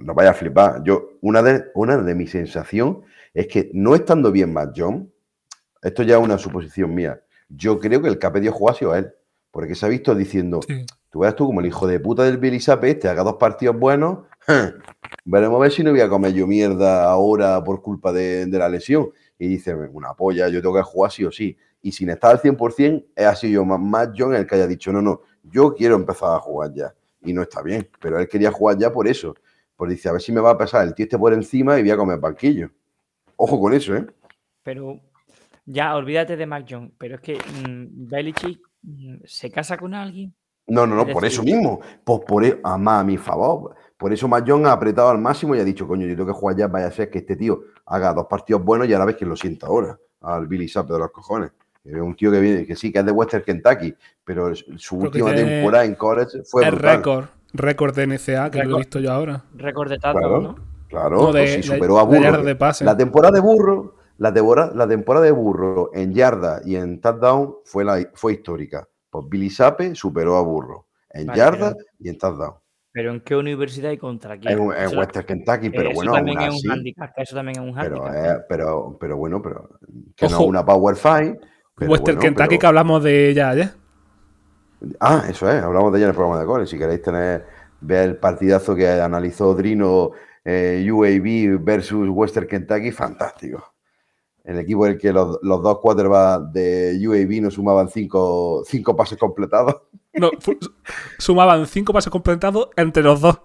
no 0.00 0.14
vaya 0.14 0.30
a 0.30 0.34
flipar. 0.34 0.82
Yo, 0.84 1.18
una 1.20 1.42
de, 1.42 1.64
una 1.74 1.96
de 1.96 2.14
mis 2.14 2.30
sensaciones 2.30 2.98
es 3.34 3.46
que 3.48 3.70
no 3.74 3.94
estando 3.94 4.30
bien 4.32 4.52
Matt 4.52 4.74
John, 4.76 5.12
esto 5.82 6.02
ya 6.02 6.16
es 6.16 6.22
una 6.22 6.38
suposición 6.38 6.94
mía. 6.94 7.20
Yo 7.48 7.78
creo 7.78 8.02
que 8.02 8.08
el 8.08 8.18
que 8.18 8.26
ha 8.26 8.32
pedido 8.32 8.52
jugar 8.52 8.74
ha 8.74 8.78
sido 8.78 8.94
él. 8.94 9.12
Porque 9.50 9.74
se 9.74 9.86
ha 9.86 9.88
visto 9.88 10.14
diciendo, 10.14 10.60
Sí. 10.66 10.84
tú 11.10 11.20
veas 11.20 11.34
tú 11.34 11.46
como 11.46 11.60
el 11.60 11.66
hijo 11.66 11.86
de 11.86 11.98
puta 12.00 12.22
del 12.24 12.36
Billy 12.38 12.60
Sape 12.60 12.90
este 12.90 13.08
haga 13.08 13.22
dos 13.22 13.34
partidos 13.34 13.78
buenos. 13.78 14.18
Veremos 15.24 15.56
a 15.56 15.62
ver 15.62 15.72
si 15.72 15.82
no 15.82 15.90
voy 15.90 16.00
a 16.00 16.08
comer 16.08 16.32
yo 16.32 16.46
mierda 16.46 17.04
ahora 17.04 17.62
por 17.64 17.82
culpa 17.82 18.12
de, 18.12 18.46
de 18.46 18.58
la 18.58 18.68
lesión. 18.68 19.10
Y 19.38 19.48
dice, 19.48 19.74
una 19.74 20.14
polla, 20.14 20.48
yo 20.48 20.60
tengo 20.60 20.74
que 20.74 20.82
jugar 20.82 21.10
sí 21.10 21.24
o 21.24 21.30
sí. 21.32 21.56
Y 21.80 21.92
sin 21.92 22.10
estar 22.10 22.32
al 22.32 22.40
100%, 22.42 23.06
ha 23.16 23.34
sido 23.36 23.64
más, 23.64 23.78
más 23.80 24.10
John 24.16 24.34
el 24.34 24.46
que 24.46 24.56
haya 24.56 24.66
dicho, 24.66 24.92
no, 24.92 25.00
no, 25.00 25.20
yo 25.44 25.74
quiero 25.74 25.94
empezar 25.94 26.34
a 26.34 26.40
jugar 26.40 26.72
ya. 26.74 26.94
Y 27.22 27.32
no 27.32 27.42
está 27.42 27.62
bien, 27.62 27.88
pero 28.00 28.18
él 28.18 28.28
quería 28.28 28.50
jugar 28.50 28.76
ya 28.78 28.92
por 28.92 29.06
eso. 29.08 29.34
Pues 29.76 29.90
dice, 29.90 30.08
a 30.08 30.12
ver 30.12 30.20
si 30.20 30.32
me 30.32 30.40
va 30.40 30.50
a 30.50 30.58
pasar 30.58 30.86
el 30.86 30.94
tío 30.94 31.04
este 31.04 31.18
por 31.18 31.32
encima 31.32 31.78
y 31.78 31.82
voy 31.82 31.90
a 31.92 31.96
comer 31.96 32.18
banquillo. 32.18 32.70
Ojo 33.36 33.60
con 33.60 33.72
eso, 33.72 33.94
¿eh? 33.94 34.06
Pero 34.64 35.00
ya, 35.70 35.94
olvídate 35.96 36.36
de 36.36 36.46
Mac 36.46 36.66
Jones. 36.68 36.92
Pero 36.98 37.16
es 37.16 37.20
que 37.20 37.34
mm, 37.36 38.08
Belichick 38.08 38.60
mm, 38.82 39.14
se 39.24 39.50
casa 39.50 39.76
con 39.76 39.94
alguien. 39.94 40.34
No, 40.66 40.86
no, 40.86 40.96
no, 40.96 41.02
Es 41.02 41.12
por 41.12 41.24
eso 41.24 41.42
mismo. 41.42 41.80
Pues 42.04 42.20
por 42.26 42.44
eso, 42.44 42.58
a 42.62 42.76
más 42.76 43.00
a 43.00 43.04
mi 43.04 43.16
favor. 43.16 43.74
Por 43.96 44.12
eso 44.12 44.28
Matt 44.28 44.44
John 44.46 44.64
ha 44.66 44.72
apretado 44.72 45.08
al 45.08 45.18
máximo 45.18 45.54
y 45.56 45.60
ha 45.60 45.64
dicho, 45.64 45.86
coño, 45.88 46.06
yo 46.06 46.14
tengo 46.14 46.26
que 46.32 46.38
jugar 46.38 46.56
ya, 46.56 46.68
vaya 46.68 46.86
a 46.86 46.90
ser 46.90 47.10
que 47.10 47.18
este 47.18 47.34
tío 47.36 47.60
haga 47.86 48.12
dos 48.12 48.26
partidos 48.26 48.62
buenos 48.62 48.86
y 48.88 48.92
ahora 48.92 49.06
ves 49.06 49.16
que 49.16 49.24
lo 49.26 49.34
sienta 49.34 49.66
ahora, 49.66 49.98
al 50.20 50.46
Billy 50.46 50.68
Sapp 50.68 50.88
de 50.90 50.98
los 50.98 51.10
cojones. 51.10 51.50
Es 51.84 51.94
un 51.94 52.14
tío 52.14 52.30
que 52.30 52.38
viene, 52.38 52.66
que 52.66 52.76
sí, 52.76 52.92
que 52.92 52.98
es 53.00 53.04
de 53.06 53.10
Western 53.12 53.42
Kentucky, 53.44 53.94
pero 54.24 54.54
su 54.54 54.98
última 54.98 55.34
temporada 55.34 55.84
en 55.84 55.94
college 55.94 56.42
fue 56.44 56.66
es 56.68 56.74
récord. 56.74 57.24
Récord 57.54 57.94
de 57.96 58.06
NCA, 58.06 58.50
que 58.50 58.62
lo 58.62 58.76
he 58.76 58.78
visto 58.78 59.00
yo 59.00 59.10
ahora. 59.10 59.42
Récord 59.54 59.88
de 59.88 59.98
touchdown, 59.98 60.20
Claro, 60.22 60.40
¿no? 60.42 60.56
claro, 60.88 61.16
No, 61.16 61.32
de- 61.32 61.40
pues 61.40 61.50
sí, 61.54 61.56
de- 61.56 61.62
superó 61.62 61.98
a 61.98 62.02
Burro. 62.04 62.20
yardas 62.20 62.44
de 62.44 62.56
pase. 62.56 62.84
La 62.84 62.96
temporada 62.96 63.32
de 63.34 63.40
Burro, 63.40 63.96
la 64.18 64.32
temporada, 64.32 64.72
la 64.74 64.86
temporada 64.86 65.24
de 65.24 65.32
Burro 65.32 65.90
en 65.94 66.12
yarda 66.12 66.60
y 66.64 66.76
en 66.76 67.00
touchdown 67.00 67.56
fue, 67.64 67.84
la, 67.84 67.98
fue 68.14 68.34
histórica. 68.34 68.86
Pues 69.10 69.24
Billy 69.28 69.48
Sappe 69.50 69.94
superó 69.94 70.36
a 70.36 70.42
Burro 70.42 70.86
en 71.10 71.26
Vale, 71.26 71.38
yarda 71.38 71.72
pero- 71.72 71.84
y 71.98 72.08
en 72.10 72.18
touchdown. 72.18 72.54
Pero 72.90 73.12
¿en 73.12 73.20
qué 73.20 73.36
universidad 73.36 73.90
y 73.92 73.98
contra 73.98 74.38
quién? 74.38 74.58
En, 74.58 74.64
en 74.72 74.82
Eso- 74.84 74.98
Western 74.98 75.24
Kentucky, 75.26 75.70
pero 75.70 75.90
eso 75.90 75.94
bueno, 75.96 76.12
también 76.14 76.38
aún 76.38 76.48
es 76.48 76.54
así. 76.56 76.66
un 76.66 76.72
handicap. 76.72 77.10
Eso 77.16 77.36
también 77.36 77.58
es 77.62 77.64
un 77.70 77.74
Pero, 77.80 78.06
handicap. 78.06 78.40
eh, 78.40 78.44
pero, 78.48 78.96
pero 79.00 79.16
bueno, 79.16 79.40
pero 79.42 79.68
que 80.16 80.26
no 80.28 80.34
Ojo. 80.34 80.42
es 80.44 80.48
una 80.48 80.64
Power 80.64 80.96
Five. 80.96 81.38
pero 81.76 81.90
Western 81.92 82.16
bueno, 82.16 82.20
Kentucky, 82.20 82.48
pero- 82.48 82.60
que 82.60 82.66
hablamos 82.66 83.04
de 83.04 83.28
ella 83.30 83.50
ayer. 83.50 83.70
Ah, 85.00 85.24
eso 85.28 85.48
es, 85.50 85.62
hablamos 85.62 85.92
de 85.92 85.98
ella 85.98 86.06
en 86.06 86.10
el 86.10 86.16
programa 86.16 86.38
de 86.40 86.46
goles. 86.46 86.70
Si 86.70 86.78
queréis 86.78 87.02
tener, 87.02 87.44
ver 87.80 88.08
el 88.08 88.16
partidazo 88.16 88.74
que 88.74 88.88
analizó 88.88 89.54
Drino 89.54 90.10
eh, 90.44 90.86
UAB 90.90 91.58
versus 91.62 92.08
Western 92.10 92.46
Kentucky, 92.46 92.90
fantástico. 92.90 93.74
El 94.48 94.58
equipo 94.58 94.86
en 94.86 94.92
el 94.92 94.98
que 94.98 95.12
los, 95.12 95.38
los 95.42 95.62
dos 95.62 95.78
quarterbacks 95.78 96.52
de 96.54 96.98
UAB 97.06 97.42
no 97.42 97.50
sumaban 97.50 97.88
cinco, 97.90 98.62
cinco 98.64 98.96
pases 98.96 99.18
completados 99.18 99.82
No, 100.14 100.30
sumaban 101.18 101.66
cinco 101.66 101.92
pases 101.92 102.10
completados 102.10 102.70
entre 102.76 103.02
los 103.02 103.20
dos. 103.20 103.40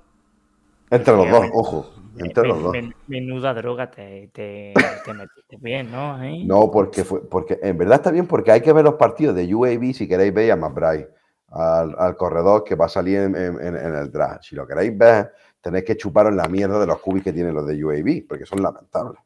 entre 0.89 1.13
los 1.15 1.29
dos, 1.29 1.45
ojo, 1.53 1.85
entre 2.17 2.47
los 2.47 2.63
dos. 2.63 2.71
men- 2.71 2.95
Menuda 3.07 3.53
droga 3.53 3.91
te, 3.91 4.29
te, 4.33 4.73
te 5.03 5.13
metiste 5.13 5.57
bien, 5.59 5.91
¿no? 5.91 6.13
Ahí. 6.13 6.45
No, 6.45 6.71
porque 6.71 7.03
fue, 7.03 7.21
porque 7.27 7.59
en 7.61 7.77
verdad 7.77 7.95
está 7.95 8.11
bien 8.11 8.25
porque 8.25 8.51
hay 8.51 8.61
que 8.61 8.71
ver 8.71 8.85
los 8.85 8.93
partidos 8.95 9.35
de 9.35 9.53
UAB 9.53 9.93
si 9.93 10.07
queréis 10.07 10.33
ver 10.33 10.51
a 10.51 10.55
McBride, 10.55 11.09
al, 11.49 11.95
al 11.99 12.15
corredor 12.15 12.63
que 12.63 12.75
va 12.75 12.85
a 12.85 12.89
salir 12.89 13.17
en- 13.19 13.35
en 13.35 13.75
el 13.95 14.09
draft. 14.09 14.43
Si 14.43 14.55
lo 14.55 14.65
queréis 14.65 14.97
ver, 14.97 15.33
tenéis 15.59 15.83
que 15.83 15.97
chuparos 15.97 16.33
la 16.33 16.47
mierda 16.47 16.79
de 16.79 16.87
los 16.87 16.99
cubis 16.99 17.23
que 17.25 17.33
tienen 17.33 17.53
los 17.53 17.67
de 17.67 17.83
UAB, 17.83 18.25
porque 18.27 18.45
son 18.45 18.63
lamentables. 18.63 19.19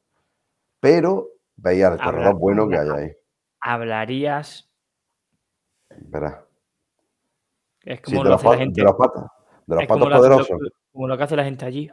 Pero 0.80 1.30
veis 1.57 1.83
al 1.83 1.93
Habla- 1.93 2.03
corredor 2.05 2.35
bueno 2.39 2.67
que 2.69 2.77
hay 2.77 2.89
ahí. 2.89 3.11
Hablarías. 3.61 4.69
Verás. 5.99 6.35
Es 7.83 7.99
Sí, 7.99 8.03
como 8.15 8.23
de, 8.23 8.23
lo 8.25 8.29
los 8.31 8.35
hace 8.39 8.45
la 8.45 8.49
patos, 8.51 8.59
gente. 8.59 8.81
de 8.81 8.85
los 8.85 8.95
patos, 8.95 9.23
de 9.65 9.75
los 9.75 9.81
es 9.83 9.87
como 9.87 9.99
patos 10.05 10.09
lo, 10.13 10.17
poderosos. 10.27 10.57
como 10.91 11.07
lo 11.07 11.17
que 11.17 11.23
hace 11.23 11.35
la 11.35 11.43
gente 11.43 11.65
allí. 11.65 11.89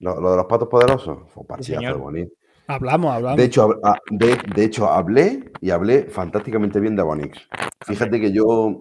Lo, 0.00 0.20
lo 0.20 0.30
de 0.30 0.36
los 0.38 0.46
patos 0.46 0.68
poderosos. 0.68 1.18
Fue 1.30 1.40
un 1.42 1.46
partidazo 1.46 1.86
de 1.86 1.92
bonito. 1.92 2.32
Hablamos, 2.68 3.10
hablamos. 3.14 3.36
De 3.38 3.44
hecho, 3.44 3.66
hab- 3.68 3.80
ah, 3.82 3.98
de, 4.10 4.36
de 4.54 4.64
hecho, 4.64 4.86
hablé 4.88 5.52
y 5.60 5.70
hablé 5.70 6.04
fantásticamente 6.04 6.78
bien 6.80 6.94
de 6.96 7.02
Bonix. 7.02 7.48
Fíjate 7.86 8.20
que 8.20 8.30
yo. 8.32 8.78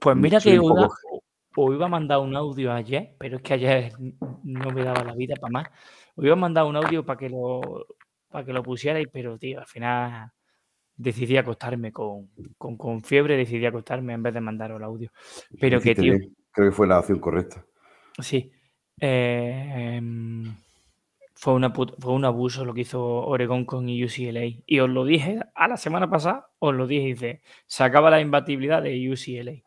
Pues 0.00 0.16
mira 0.16 0.40
que 0.40 0.58
un 0.58 0.72
una, 0.72 0.82
poco- 0.88 1.22
os 1.56 1.74
iba 1.74 1.86
a 1.86 1.88
mandar 1.88 2.18
un 2.18 2.34
audio 2.36 2.72
ayer, 2.72 3.14
pero 3.18 3.36
es 3.36 3.42
que 3.42 3.54
ayer 3.54 3.92
no 4.42 4.70
me 4.70 4.82
daba 4.84 5.04
la 5.04 5.14
vida 5.14 5.34
para 5.40 5.50
más. 5.52 5.68
Os 6.16 6.24
iba 6.24 6.32
a 6.32 6.36
mandar 6.36 6.64
un 6.64 6.76
audio 6.76 7.04
para 7.06 7.18
que 7.18 7.28
lo 7.28 7.86
para 8.30 8.44
que 8.44 8.52
lo 8.52 8.62
pusierais, 8.62 9.08
pero 9.12 9.36
tío, 9.38 9.58
al 9.60 9.66
final 9.66 10.30
decidí 10.96 11.36
acostarme 11.36 11.92
con, 11.92 12.28
con, 12.58 12.76
con 12.76 13.02
fiebre, 13.02 13.36
decidí 13.36 13.66
acostarme 13.66 14.12
en 14.12 14.22
vez 14.22 14.34
de 14.34 14.40
mandaros 14.40 14.78
el 14.78 14.84
audio. 14.84 15.10
Pero 15.58 15.80
que, 15.80 15.94
tío, 15.94 16.14
bien. 16.18 16.36
Creo 16.52 16.70
que 16.70 16.76
fue 16.76 16.86
la 16.86 16.98
acción 16.98 17.18
correcta. 17.18 17.64
sí. 18.18 18.50
eh, 19.00 19.94
em, 19.96 20.54
fue, 21.34 21.54
una 21.54 21.70
fue 21.72 22.12
un 22.12 22.24
abuso 22.26 22.64
lo 22.66 22.74
que 22.74 22.82
hizo 22.82 23.02
Oregon 23.02 23.64
con 23.64 23.84
UCLA. 23.86 24.42
Y 24.66 24.80
os 24.80 24.90
lo 24.90 25.04
dije 25.06 25.40
a 25.54 25.68
la 25.68 25.76
semana 25.78 26.10
pasada, 26.10 26.48
os 26.58 26.74
lo 26.74 26.86
dije, 26.86 27.06
dice, 27.06 27.40
se 27.66 27.82
acaba 27.82 28.10
la 28.10 28.20
imbatibilidad 28.20 28.82
de 28.82 29.10
UCLA. 29.10 29.62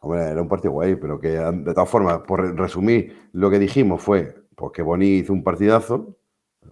Hombre, 0.00 0.22
era 0.30 0.40
un 0.40 0.48
partido 0.48 0.72
guay, 0.72 0.96
pero 0.96 1.20
que 1.20 1.28
de 1.28 1.74
todas 1.74 1.90
formas, 1.90 2.20
por 2.26 2.40
re- 2.40 2.52
resumir, 2.54 3.28
lo 3.32 3.50
que 3.50 3.58
dijimos 3.58 4.00
fue 4.02 4.34
pues, 4.56 4.72
que 4.72 4.80
Boni 4.80 5.18
hizo 5.18 5.34
un 5.34 5.44
partidazo, 5.44 6.16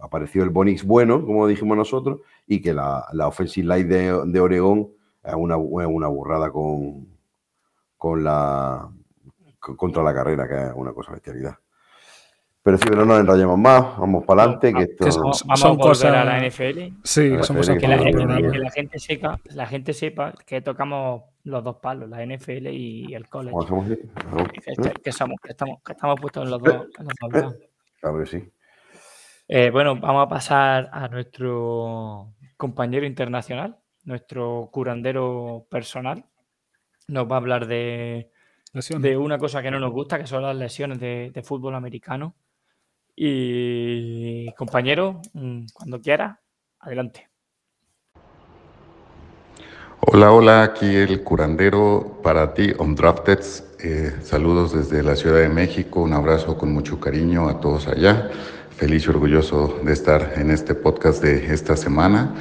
apareció 0.01 0.43
el 0.43 0.51
Bonix 0.51 0.85
bueno, 0.85 1.25
como 1.25 1.47
dijimos 1.47 1.77
nosotros, 1.77 2.21
y 2.47 2.61
que 2.61 2.73
la, 2.73 3.05
la 3.13 3.27
offensive 3.29 3.67
line 3.77 3.89
de, 3.89 4.23
de 4.27 4.41
Oregón 4.41 4.89
es 5.25 5.35
una, 5.35 5.57
una 5.57 6.07
burrada 6.09 6.51
con, 6.51 7.07
con 7.97 8.23
la 8.25 8.89
con- 9.59 9.77
contra 9.77 10.03
la 10.03 10.15
carrera, 10.15 10.49
que 10.49 10.55
es 10.69 10.73
una 10.75 10.93
cosa 10.93 11.13
bestialidad. 11.13 11.57
Pero 12.63 12.77
sí, 12.77 12.85
pero 12.89 12.99
no 13.07 13.15
nos 13.15 13.21
enrollemos 13.21 13.57
más, 13.59 13.99
vamos 13.99 14.25
para 14.25 14.43
adelante, 14.43 14.75
que 14.75 14.83
esto... 14.83 15.05
que 15.07 15.13
son- 15.13 15.23
Vamos, 15.23 15.61
son 15.61 15.73
a 15.73 15.79
cosas- 15.79 16.13
a 16.15 16.25
la 16.25 16.39
NFL. 16.47 16.79
Sí, 17.03 17.31
son 17.31 17.43
sí, 17.45 17.55
cosas 17.55 17.79
que 17.79 17.89
la, 17.89 17.99
gente, 17.99 18.13
programa. 18.13 18.51
que 18.53 18.59
la 18.59 18.71
gente 18.71 18.99
sepa, 18.99 19.41
la 19.55 19.67
gente 19.67 19.93
sepa 19.95 20.35
que 20.45 20.61
tocamos 20.61 21.23
los 21.45 21.65
dos 21.65 21.77
palos, 21.77 22.11
la 22.11 22.25
NFL 22.27 22.67
y 22.69 23.15
el 23.15 23.27
college. 23.29 23.57
Que, 23.87 24.73
que- 24.83 24.93
que 25.03 25.13
somos, 25.13 25.37
que 25.43 25.51
estamos, 25.53 25.79
que 25.83 25.93
estamos 25.93 26.21
puestos 26.21 26.45
en 26.45 26.51
los 26.51 26.63
dos, 26.63 26.75
en 26.99 27.05
los 27.07 27.15
dos 27.21 27.33
lados. 27.33 27.57
Claro 28.01 28.19
que 28.19 28.27
sí. 28.27 28.51
Eh, 29.51 29.71
bueno, 29.71 29.97
vamos 29.97 30.27
a 30.27 30.29
pasar 30.29 30.91
a 30.93 31.09
nuestro 31.09 32.35
compañero 32.59 33.07
internacional, 33.07 33.79
nuestro 34.05 34.69
curandero 34.71 35.67
personal. 35.71 36.23
Nos 37.07 37.27
va 37.31 37.37
a 37.37 37.39
hablar 37.39 37.67
de, 37.67 38.31
de 38.75 39.17
una 39.17 39.39
cosa 39.39 39.63
que 39.63 39.71
no 39.71 39.81
nos 39.81 39.91
gusta, 39.91 40.19
que 40.19 40.27
son 40.27 40.43
las 40.43 40.55
lesiones 40.55 41.01
de, 41.01 41.31
de 41.33 41.43
fútbol 41.43 41.75
americano. 41.77 42.37
Y 43.17 44.53
compañero, 44.53 45.23
mm, 45.33 45.65
cuando 45.73 45.99
quiera, 46.03 46.43
adelante. 46.81 47.31
Hola, 50.01 50.31
hola, 50.31 50.63
aquí 50.63 50.95
el 50.95 51.25
curandero 51.25 52.21
para 52.23 52.53
ti, 52.53 52.71
Undrafted. 52.79 53.68
Eh, 53.81 54.13
saludos 54.25 54.75
desde 54.75 55.05
la 55.05 55.15
Ciudad 55.15 55.39
de 55.39 55.49
México, 55.49 56.01
un 56.01 56.13
abrazo 56.13 56.59
con 56.59 56.73
mucho 56.73 56.99
cariño 56.99 57.49
a 57.49 57.61
todos 57.61 57.87
allá. 57.87 58.29
Feliz 58.77 59.07
y 59.07 59.11
orgulloso 59.11 59.79
de 59.85 59.93
estar 59.93 60.33
en 60.37 60.51
este 60.51 60.75
podcast 60.75 61.23
de 61.23 61.55
esta 61.55 61.77
semana. 61.77 62.35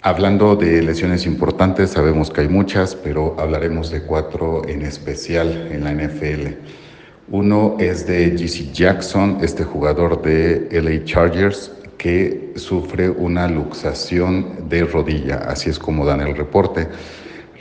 Hablando 0.00 0.54
de 0.54 0.80
lesiones 0.80 1.26
importantes, 1.26 1.90
sabemos 1.90 2.30
que 2.30 2.42
hay 2.42 2.48
muchas, 2.48 2.94
pero 2.94 3.34
hablaremos 3.36 3.90
de 3.90 4.02
cuatro 4.02 4.62
en 4.68 4.82
especial 4.82 5.72
en 5.72 5.82
la 5.82 5.92
NFL. 5.92 6.54
Uno 7.32 7.76
es 7.80 8.06
de 8.06 8.30
GC 8.30 8.72
Jackson, 8.72 9.38
este 9.42 9.64
jugador 9.64 10.22
de 10.22 10.68
LA 10.70 11.04
Chargers, 11.04 11.72
que 11.98 12.52
sufre 12.54 13.10
una 13.10 13.48
luxación 13.48 14.68
de 14.68 14.84
rodilla, 14.84 15.38
así 15.48 15.70
es 15.70 15.80
como 15.80 16.06
dan 16.06 16.20
el 16.20 16.36
reporte. 16.36 16.86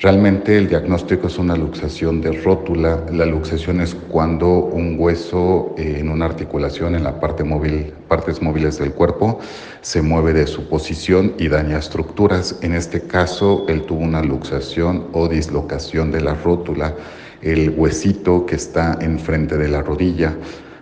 Realmente 0.04 0.58
el 0.58 0.68
diagnóstico 0.68 1.28
es 1.28 1.38
una 1.38 1.56
luxación 1.56 2.20
de 2.20 2.34
rótula. 2.34 3.06
La 3.10 3.26
luxación 3.26 3.80
es 3.80 3.96
cuando 3.96 4.50
un 4.50 4.98
hueso 5.00 5.74
eh, 5.78 5.96
en 6.00 6.10
una 6.10 6.26
articulación 6.26 6.96
en 6.96 7.06
la 7.06 7.22
parte 7.22 7.46
móvil, 7.46 7.94
partes 8.10 8.42
móviles 8.42 8.78
del 8.80 8.92
cuerpo 8.92 9.40
se 9.80 10.02
mueve 10.02 10.34
de 10.34 10.46
su 10.46 10.68
posición 10.68 11.36
y 11.40 11.48
daña 11.48 11.78
estructuras. 11.78 12.60
En 12.62 12.74
este 12.74 13.04
caso, 13.04 13.64
él 13.70 13.84
tuvo 13.84 14.02
una 14.02 14.22
luxación 14.22 15.08
o 15.14 15.30
dislocación 15.30 16.12
de 16.12 16.20
la 16.20 16.34
rótula, 16.34 16.94
el 17.42 17.70
huesito 17.70 18.46
que 18.46 18.56
está 18.56 18.98
enfrente 19.00 19.58
de 19.58 19.70
la 19.70 19.84
rodilla. 19.84 20.36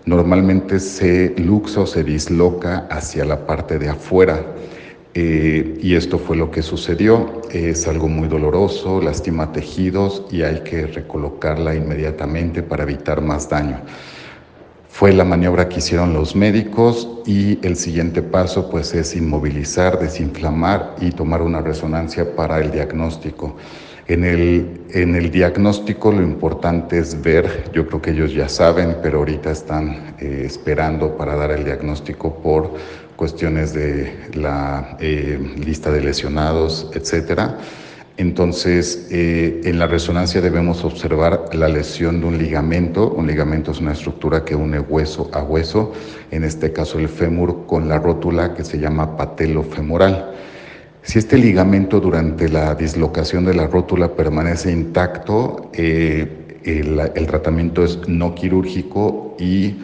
Normalmente 0.05 0.79
se 0.79 1.35
luxa 1.37 1.81
o 1.81 1.85
se 1.85 2.03
disloca 2.03 2.87
hacia 2.89 3.23
la 3.23 3.45
parte 3.45 3.77
de 3.77 3.87
afuera 3.89 4.43
Eh, 5.13 5.77
y 5.81 5.95
esto 5.95 6.17
fue 6.17 6.37
lo 6.37 6.51
que 6.51 6.61
sucedió. 6.61 7.41
Es 7.51 7.87
algo 7.87 8.07
muy 8.07 8.27
doloroso, 8.27 9.01
lastima 9.01 9.51
tejidos 9.51 10.23
y 10.31 10.43
hay 10.43 10.61
que 10.61 10.87
recolocarla 10.87 11.75
inmediatamente 11.75 12.63
para 12.63 12.83
evitar 12.83 13.21
más 13.21 13.49
daño. 13.49 13.81
Fue 14.87 15.13
la 15.13 15.23
maniobra 15.23 15.67
que 15.67 15.79
hicieron 15.79 16.13
los 16.13 16.35
médicos 16.35 17.07
y 17.25 17.65
el 17.65 17.75
siguiente 17.75 18.21
paso 18.21 18.69
pues 18.69 18.93
es 18.93 19.15
inmovilizar, 19.15 19.99
desinflamar 19.99 20.95
y 20.99 21.11
tomar 21.11 21.41
una 21.41 21.61
resonancia 21.61 22.35
para 22.35 22.59
el 22.59 22.71
diagnóstico. 22.71 23.55
En 24.07 24.25
el, 24.25 24.81
en 24.91 25.15
el 25.15 25.31
diagnóstico 25.31 26.11
lo 26.11 26.21
importante 26.21 26.97
es 26.97 27.21
ver, 27.21 27.71
yo 27.73 27.87
creo 27.87 28.01
que 28.01 28.11
ellos 28.11 28.33
ya 28.33 28.49
saben, 28.49 28.97
pero 29.01 29.19
ahorita 29.19 29.51
están 29.51 30.15
eh, 30.19 30.43
esperando 30.45 31.15
para 31.15 31.35
dar 31.35 31.51
el 31.51 31.63
diagnóstico 31.63 32.35
por 32.35 32.73
cuestiones 33.21 33.71
de 33.71 34.15
la 34.33 34.97
eh, 34.99 35.37
lista 35.63 35.91
de 35.91 36.01
lesionados, 36.01 36.89
etcétera. 36.95 37.59
Entonces, 38.17 39.09
eh, 39.11 39.61
en 39.63 39.77
la 39.77 39.85
resonancia 39.85 40.41
debemos 40.41 40.83
observar 40.83 41.53
la 41.53 41.67
lesión 41.67 42.19
de 42.19 42.25
un 42.25 42.39
ligamento. 42.39 43.11
Un 43.11 43.27
ligamento 43.27 43.69
es 43.69 43.79
una 43.79 43.91
estructura 43.91 44.43
que 44.43 44.55
une 44.55 44.79
hueso 44.79 45.29
a 45.33 45.43
hueso, 45.43 45.93
en 46.31 46.43
este 46.43 46.73
caso 46.73 46.97
el 46.97 47.09
fémur 47.09 47.67
con 47.67 47.87
la 47.87 47.99
rótula 47.99 48.55
que 48.55 48.63
se 48.63 48.79
llama 48.79 49.15
patelofemoral. 49.15 50.31
Si 51.03 51.19
este 51.19 51.37
ligamento 51.37 51.99
durante 51.99 52.49
la 52.49 52.73
dislocación 52.73 53.45
de 53.45 53.53
la 53.53 53.67
rótula 53.67 54.15
permanece 54.15 54.71
intacto, 54.71 55.69
eh, 55.73 56.59
el, 56.63 56.99
el 57.13 57.27
tratamiento 57.27 57.83
es 57.83 57.99
no 58.07 58.33
quirúrgico 58.33 59.37
y 59.39 59.75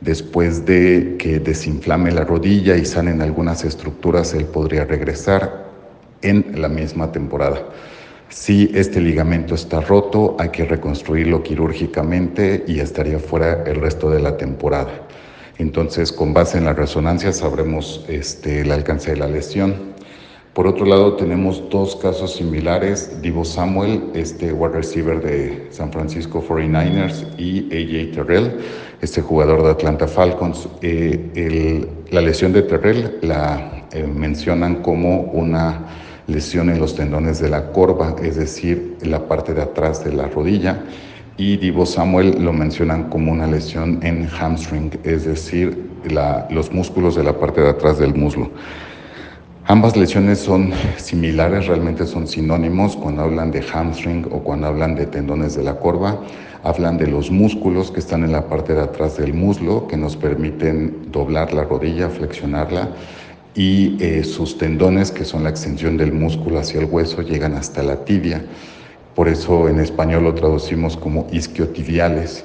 después 0.00 0.64
de 0.64 1.16
que 1.18 1.40
desinflame 1.40 2.12
la 2.12 2.24
rodilla 2.24 2.76
y 2.76 2.84
sanen 2.84 3.20
algunas 3.20 3.64
estructuras, 3.64 4.34
él 4.34 4.46
podría 4.46 4.84
regresar 4.84 5.68
en 6.22 6.60
la 6.60 6.68
misma 6.68 7.12
temporada. 7.12 7.62
Si 8.28 8.70
este 8.74 9.00
ligamento 9.00 9.54
está 9.54 9.80
roto, 9.80 10.36
hay 10.38 10.50
que 10.50 10.64
reconstruirlo 10.64 11.42
quirúrgicamente 11.42 12.64
y 12.66 12.78
estaría 12.78 13.18
fuera 13.18 13.64
el 13.64 13.80
resto 13.80 14.08
de 14.10 14.20
la 14.20 14.36
temporada. 14.36 15.08
Entonces, 15.58 16.12
con 16.12 16.32
base 16.32 16.56
en 16.56 16.64
la 16.64 16.72
resonancia, 16.72 17.32
sabremos 17.32 18.04
este, 18.08 18.60
el 18.60 18.70
alcance 18.70 19.10
de 19.10 19.16
la 19.16 19.26
lesión. 19.26 19.89
Por 20.60 20.66
otro 20.66 20.84
lado, 20.84 21.14
tenemos 21.14 21.70
dos 21.70 21.96
casos 21.96 22.34
similares. 22.34 23.22
Divo 23.22 23.46
Samuel, 23.46 24.10
este 24.12 24.52
wide 24.52 24.74
receiver 24.74 25.18
de 25.18 25.68
San 25.70 25.90
Francisco 25.90 26.44
49ers, 26.46 27.24
y 27.38 27.60
AJ 27.72 28.14
Terrell, 28.14 28.58
este 29.00 29.22
jugador 29.22 29.62
de 29.62 29.70
Atlanta 29.70 30.06
Falcons. 30.06 30.68
Eh, 30.82 31.88
la 32.10 32.20
lesión 32.20 32.52
de 32.52 32.60
Terrell 32.60 33.20
la 33.22 33.86
eh, 33.90 34.06
mencionan 34.06 34.82
como 34.82 35.22
una 35.32 35.86
lesión 36.26 36.68
en 36.68 36.78
los 36.78 36.94
tendones 36.94 37.40
de 37.40 37.48
la 37.48 37.72
corva, 37.72 38.16
es 38.22 38.36
decir, 38.36 38.98
la 39.00 39.26
parte 39.26 39.54
de 39.54 39.62
atrás 39.62 40.04
de 40.04 40.12
la 40.12 40.28
rodilla. 40.28 40.84
Y 41.38 41.56
Divo 41.56 41.86
Samuel 41.86 42.36
lo 42.38 42.52
mencionan 42.52 43.08
como 43.08 43.32
una 43.32 43.46
lesión 43.46 44.00
en 44.02 44.26
hamstring, 44.26 44.90
es 45.04 45.24
decir, 45.24 45.88
los 46.50 46.70
músculos 46.70 47.16
de 47.16 47.24
la 47.24 47.38
parte 47.38 47.62
de 47.62 47.70
atrás 47.70 47.98
del 47.98 48.14
muslo. 48.14 48.50
Ambas 49.70 49.96
lesiones 49.96 50.40
son 50.40 50.72
similares, 50.96 51.68
realmente 51.68 52.04
son 52.04 52.26
sinónimos 52.26 52.96
cuando 52.96 53.22
hablan 53.22 53.52
de 53.52 53.62
hamstring 53.62 54.26
o 54.32 54.40
cuando 54.40 54.66
hablan 54.66 54.96
de 54.96 55.06
tendones 55.06 55.54
de 55.54 55.62
la 55.62 55.78
corva. 55.78 56.20
Hablan 56.64 56.98
de 56.98 57.06
los 57.06 57.30
músculos 57.30 57.92
que 57.92 58.00
están 58.00 58.24
en 58.24 58.32
la 58.32 58.48
parte 58.48 58.74
de 58.74 58.80
atrás 58.80 59.16
del 59.16 59.32
muslo 59.32 59.86
que 59.86 59.96
nos 59.96 60.16
permiten 60.16 61.12
doblar 61.12 61.52
la 61.52 61.62
rodilla, 61.62 62.08
flexionarla 62.08 62.88
y 63.54 63.96
eh, 64.02 64.24
sus 64.24 64.58
tendones, 64.58 65.12
que 65.12 65.24
son 65.24 65.44
la 65.44 65.50
extensión 65.50 65.96
del 65.96 66.10
músculo 66.10 66.58
hacia 66.58 66.80
el 66.80 66.86
hueso, 66.86 67.22
llegan 67.22 67.54
hasta 67.54 67.84
la 67.84 68.04
tibia. 68.04 68.44
Por 69.14 69.28
eso 69.28 69.68
en 69.68 69.78
español 69.78 70.24
lo 70.24 70.34
traducimos 70.34 70.96
como 70.96 71.28
isquiotibiales. 71.30 72.44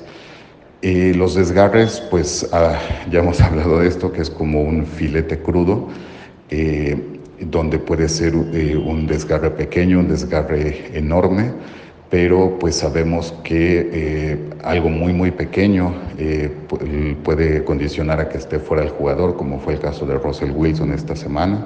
Eh, 0.84 1.14
los 1.16 1.34
desgarres, 1.34 2.04
pues 2.12 2.48
ah, 2.54 2.78
ya 3.10 3.22
hemos 3.22 3.42
hablado 3.42 3.80
de 3.80 3.88
esto, 3.88 4.12
que 4.12 4.22
es 4.22 4.30
como 4.30 4.62
un 4.62 4.86
filete 4.86 5.40
crudo, 5.40 5.88
eh, 6.52 7.15
donde 7.40 7.80
puede 7.80 8.10
ser 8.10 8.34
eh, 8.54 8.76
un 8.76 9.08
desgarre 9.08 9.52
pequeño, 9.52 10.00
un 10.00 10.08
desgarre 10.08 10.98
enorme 10.98 11.52
pero 12.10 12.58
pues 12.60 12.76
sabemos 12.76 13.34
que 13.44 13.90
eh, 13.92 14.50
algo 14.64 14.90
muy 14.90 15.12
muy 15.12 15.32
pequeño 15.32 15.94
eh, 16.18 16.52
puede 17.24 17.64
condicionar 17.64 18.20
a 18.20 18.30
que 18.30 18.38
esté 18.38 18.60
fuera 18.60 18.84
el 18.84 18.90
jugador, 18.90 19.36
como 19.36 19.60
fue 19.60 19.74
el 19.74 19.80
caso 19.80 20.06
de 20.06 20.16
Russell 20.16 20.52
Wilson 20.52 20.94
esta 20.94 21.16
semana. 21.16 21.66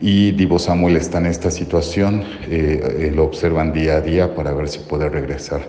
Y 0.00 0.32
Divo 0.32 0.58
Samuel 0.58 0.96
está 0.96 1.18
en 1.18 1.26
esta 1.26 1.50
situación, 1.50 2.22
lo 3.14 3.24
observan 3.24 3.72
día 3.72 3.96
a 3.96 4.00
día 4.00 4.34
para 4.36 4.52
ver 4.52 4.68
si 4.68 4.78
puede 4.80 5.08
regresar. 5.08 5.62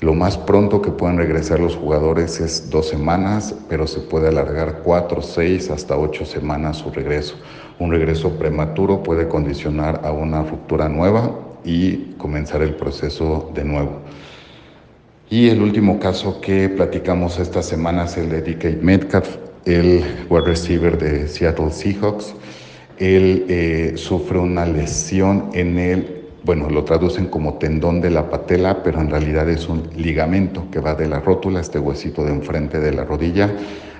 Lo 0.00 0.14
más 0.14 0.36
pronto 0.36 0.82
que 0.82 0.90
pueden 0.90 1.16
regresar 1.16 1.60
los 1.60 1.76
jugadores 1.76 2.40
es 2.40 2.70
dos 2.70 2.88
semanas, 2.88 3.54
pero 3.68 3.86
se 3.86 4.00
puede 4.00 4.28
alargar 4.28 4.80
cuatro, 4.84 5.22
seis, 5.22 5.70
hasta 5.70 5.96
ocho 5.96 6.24
semanas 6.24 6.78
su 6.78 6.90
regreso. 6.90 7.36
Un 7.78 7.90
regreso 7.90 8.38
prematuro 8.38 9.02
puede 9.02 9.28
condicionar 9.28 10.02
a 10.04 10.12
una 10.12 10.42
ruptura 10.42 10.88
nueva 10.88 11.32
y 11.64 12.14
comenzar 12.18 12.62
el 12.62 12.74
proceso 12.74 13.50
de 13.54 13.64
nuevo. 13.64 14.00
Y 15.30 15.48
el 15.48 15.62
último 15.62 15.98
caso 15.98 16.40
que 16.40 16.68
platicamos 16.68 17.38
esta 17.38 17.62
semana 17.62 18.04
es 18.04 18.16
el 18.18 18.28
de 18.28 18.42
DK 18.42 18.82
Metcalf, 18.82 19.36
el 19.64 20.04
wide 20.28 20.44
receiver 20.44 20.98
de 20.98 21.26
Seattle 21.26 21.70
Seahawks. 21.70 22.34
Él 22.98 23.46
eh, 23.48 23.94
sufre 23.96 24.38
una 24.38 24.66
lesión 24.66 25.50
en 25.54 25.78
el, 25.78 26.26
bueno, 26.44 26.70
lo 26.70 26.84
traducen 26.84 27.26
como 27.26 27.54
tendón 27.54 28.00
de 28.00 28.10
la 28.10 28.30
patela, 28.30 28.82
pero 28.84 29.00
en 29.00 29.10
realidad 29.10 29.48
es 29.48 29.68
un 29.68 29.88
ligamento 29.96 30.66
que 30.70 30.78
va 30.78 30.94
de 30.94 31.08
la 31.08 31.18
rótula, 31.20 31.60
este 31.60 31.78
huesito 31.78 32.24
de 32.24 32.32
enfrente 32.32 32.78
de 32.78 32.92
la 32.92 33.04
rodilla, 33.04 33.50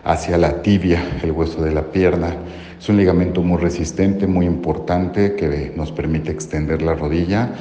hacia 0.04 0.36
la 0.38 0.62
tibia, 0.62 1.02
el 1.22 1.32
hueso 1.32 1.62
de 1.62 1.72
la 1.72 1.82
pierna. 1.82 2.36
Es 2.78 2.88
un 2.88 2.96
ligamento 2.96 3.42
muy 3.42 3.58
resistente, 3.58 4.26
muy 4.26 4.46
importante, 4.46 5.34
que 5.34 5.72
nos 5.74 5.90
permite 5.90 6.30
extender 6.30 6.82
la 6.82 6.94
rodilla, 6.94 7.54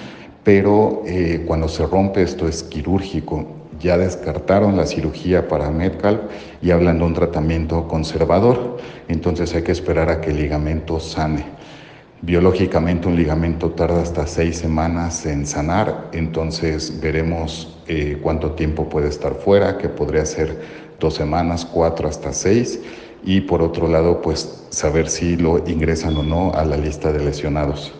pero 0.43 1.03
eh, 1.05 1.43
cuando 1.47 1.69
se 1.69 1.85
rompe 1.85 2.21
esto 2.21 2.47
es 2.47 2.63
quirúrgico. 2.63 3.47
Ya 3.79 3.97
descartaron 3.97 4.77
la 4.77 4.85
cirugía 4.85 5.47
para 5.47 5.71
Metcalf 5.71 6.19
y 6.61 6.71
hablan 6.71 6.99
de 6.99 7.05
un 7.05 7.13
tratamiento 7.13 7.87
conservador, 7.87 8.77
entonces 9.07 9.53
hay 9.55 9.63
que 9.63 9.71
esperar 9.71 10.09
a 10.09 10.21
que 10.21 10.31
el 10.31 10.37
ligamento 10.37 10.99
sane. 10.99 11.45
Biológicamente 12.25 13.09
un 13.09 13.17
ligamento 13.17 13.71
tarda 13.71 14.01
hasta 14.01 14.25
seis 14.27 14.55
semanas 14.55 15.25
en 15.25 15.45
sanar, 15.45 16.07
entonces 16.13 17.01
veremos 17.01 17.77
eh, 17.85 18.17
cuánto 18.21 18.51
tiempo 18.51 18.87
puede 18.87 19.09
estar 19.09 19.33
fuera, 19.33 19.77
que 19.77 19.89
podría 19.89 20.25
ser 20.25 20.57
dos 21.01 21.15
semanas, 21.15 21.65
cuatro 21.65 22.07
hasta 22.07 22.31
seis, 22.31 22.79
y 23.25 23.41
por 23.41 23.61
otro 23.61 23.89
lado, 23.89 24.21
pues 24.21 24.63
saber 24.69 25.09
si 25.09 25.35
lo 25.35 25.67
ingresan 25.67 26.15
o 26.15 26.23
no 26.23 26.53
a 26.53 26.63
la 26.63 26.77
lista 26.77 27.11
de 27.11 27.25
lesionados. 27.25 27.91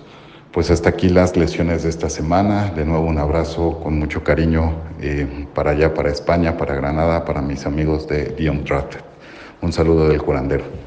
Pues 0.54 0.72
hasta 0.72 0.88
aquí 0.88 1.10
las 1.10 1.36
lesiones 1.36 1.84
de 1.84 1.90
esta 1.90 2.10
semana. 2.10 2.72
De 2.74 2.86
nuevo 2.86 3.06
un 3.06 3.18
abrazo 3.18 3.82
con 3.84 4.00
mucho 4.00 4.24
cariño 4.24 4.72
eh, 5.02 5.48
para 5.54 5.72
allá, 5.72 5.94
para 5.94 6.10
España, 6.10 6.56
para 6.56 6.76
Granada, 6.76 7.26
para 7.26 7.42
mis 7.42 7.66
amigos 7.66 8.08
de 8.08 8.28
Dion 8.38 8.64
Drafted. 8.64 9.02
Un 9.62 9.74
saludo 9.74 10.08
del 10.08 10.24
curandero. 10.24 10.83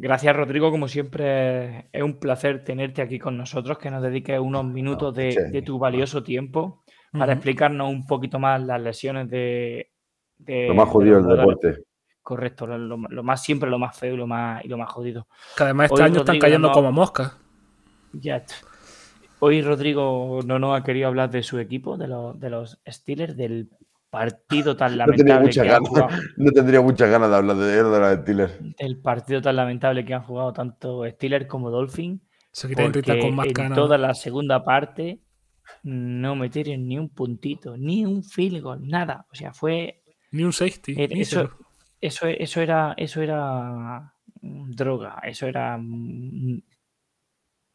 Gracias 0.00 0.36
Rodrigo, 0.36 0.70
como 0.70 0.86
siempre 0.86 1.88
es 1.90 2.04
un 2.04 2.20
placer 2.20 2.62
tenerte 2.62 3.02
aquí 3.02 3.18
con 3.18 3.36
nosotros, 3.36 3.78
que 3.78 3.90
nos 3.90 4.00
dediques 4.00 4.38
unos 4.38 4.64
minutos 4.64 5.12
de, 5.12 5.48
de 5.50 5.60
tu 5.62 5.76
valioso 5.76 6.22
tiempo 6.22 6.84
para 7.10 7.24
uh 7.24 7.28
-huh. 7.30 7.32
explicarnos 7.32 7.90
un 7.90 8.06
poquito 8.06 8.38
más 8.38 8.62
las 8.62 8.80
lesiones 8.80 9.28
de... 9.28 9.90
de 10.38 10.68
lo 10.68 10.74
más 10.74 10.88
jodido 10.88 11.20
del 11.20 11.36
deporte. 11.36 11.82
Correcto, 12.22 12.68
lo, 12.68 12.78
lo, 12.78 12.96
lo, 12.96 13.22
más 13.24 13.42
siempre 13.42 13.68
lo 13.68 13.80
más 13.80 13.98
feo 13.98 14.14
y 14.14 14.16
lo 14.16 14.28
más, 14.28 14.64
y 14.64 14.68
lo 14.68 14.78
más 14.78 14.88
jodido. 14.92 15.26
Que 15.56 15.64
además 15.64 15.86
este 15.86 15.94
Hoy, 15.94 16.06
año 16.06 16.18
Rodrigo, 16.18 16.22
están 16.22 16.38
cayendo 16.38 16.68
no, 16.68 16.74
como 16.74 16.92
moscas. 16.92 17.36
Ya. 18.12 18.44
Hoy 19.40 19.62
Rodrigo 19.62 20.40
no 20.46 20.60
nos 20.60 20.78
ha 20.78 20.84
querido 20.84 21.08
hablar 21.08 21.30
de 21.30 21.42
su 21.42 21.58
equipo, 21.58 21.96
de, 21.96 22.06
los, 22.06 22.38
de 22.38 22.50
los 22.50 22.80
Steelers, 22.86 23.36
del 23.36 23.68
partido 24.10 24.76
tan 24.76 24.96
lamentable 24.96 25.44
no 25.44 25.50
que 25.50 25.70
han 25.70 25.84
jugado. 25.84 26.08
No 26.36 26.50
tendría 26.52 26.80
muchas 26.80 27.10
ganas 27.10 27.30
de 27.30 27.36
hablar 27.36 27.56
de, 27.56 27.66
de 27.66 27.82
los 27.82 28.18
Steelers. 28.20 28.58
El 28.78 29.00
partido 29.00 29.42
tan 29.42 29.56
lamentable 29.56 30.04
que 30.04 30.14
han 30.14 30.22
jugado 30.22 30.52
tanto 30.52 31.04
Steelers 31.08 31.46
como 31.46 31.70
Dolphin. 31.70 32.22
Se 32.52 32.68
porque 32.68 33.20
con 33.20 33.34
más 33.34 33.46
en 33.46 33.52
ganas. 33.52 33.76
toda 33.76 33.98
la 33.98 34.14
segunda 34.14 34.64
parte 34.64 35.20
no 35.82 36.34
metieron 36.34 36.86
ni 36.86 36.98
un 36.98 37.10
puntito, 37.10 37.76
ni 37.76 38.04
un 38.04 38.24
field 38.24 38.62
goal, 38.62 38.88
nada. 38.88 39.26
O 39.30 39.34
sea, 39.34 39.52
fue... 39.52 40.02
Ni 40.32 40.44
un 40.44 40.52
safety. 40.52 40.94
Era, 40.96 41.14
ni 41.14 41.20
eso, 41.20 41.50
eso, 42.00 42.26
eso, 42.26 42.60
era, 42.60 42.94
eso 42.96 43.22
era 43.22 44.12
droga, 44.40 45.20
eso 45.22 45.46
era 45.46 45.78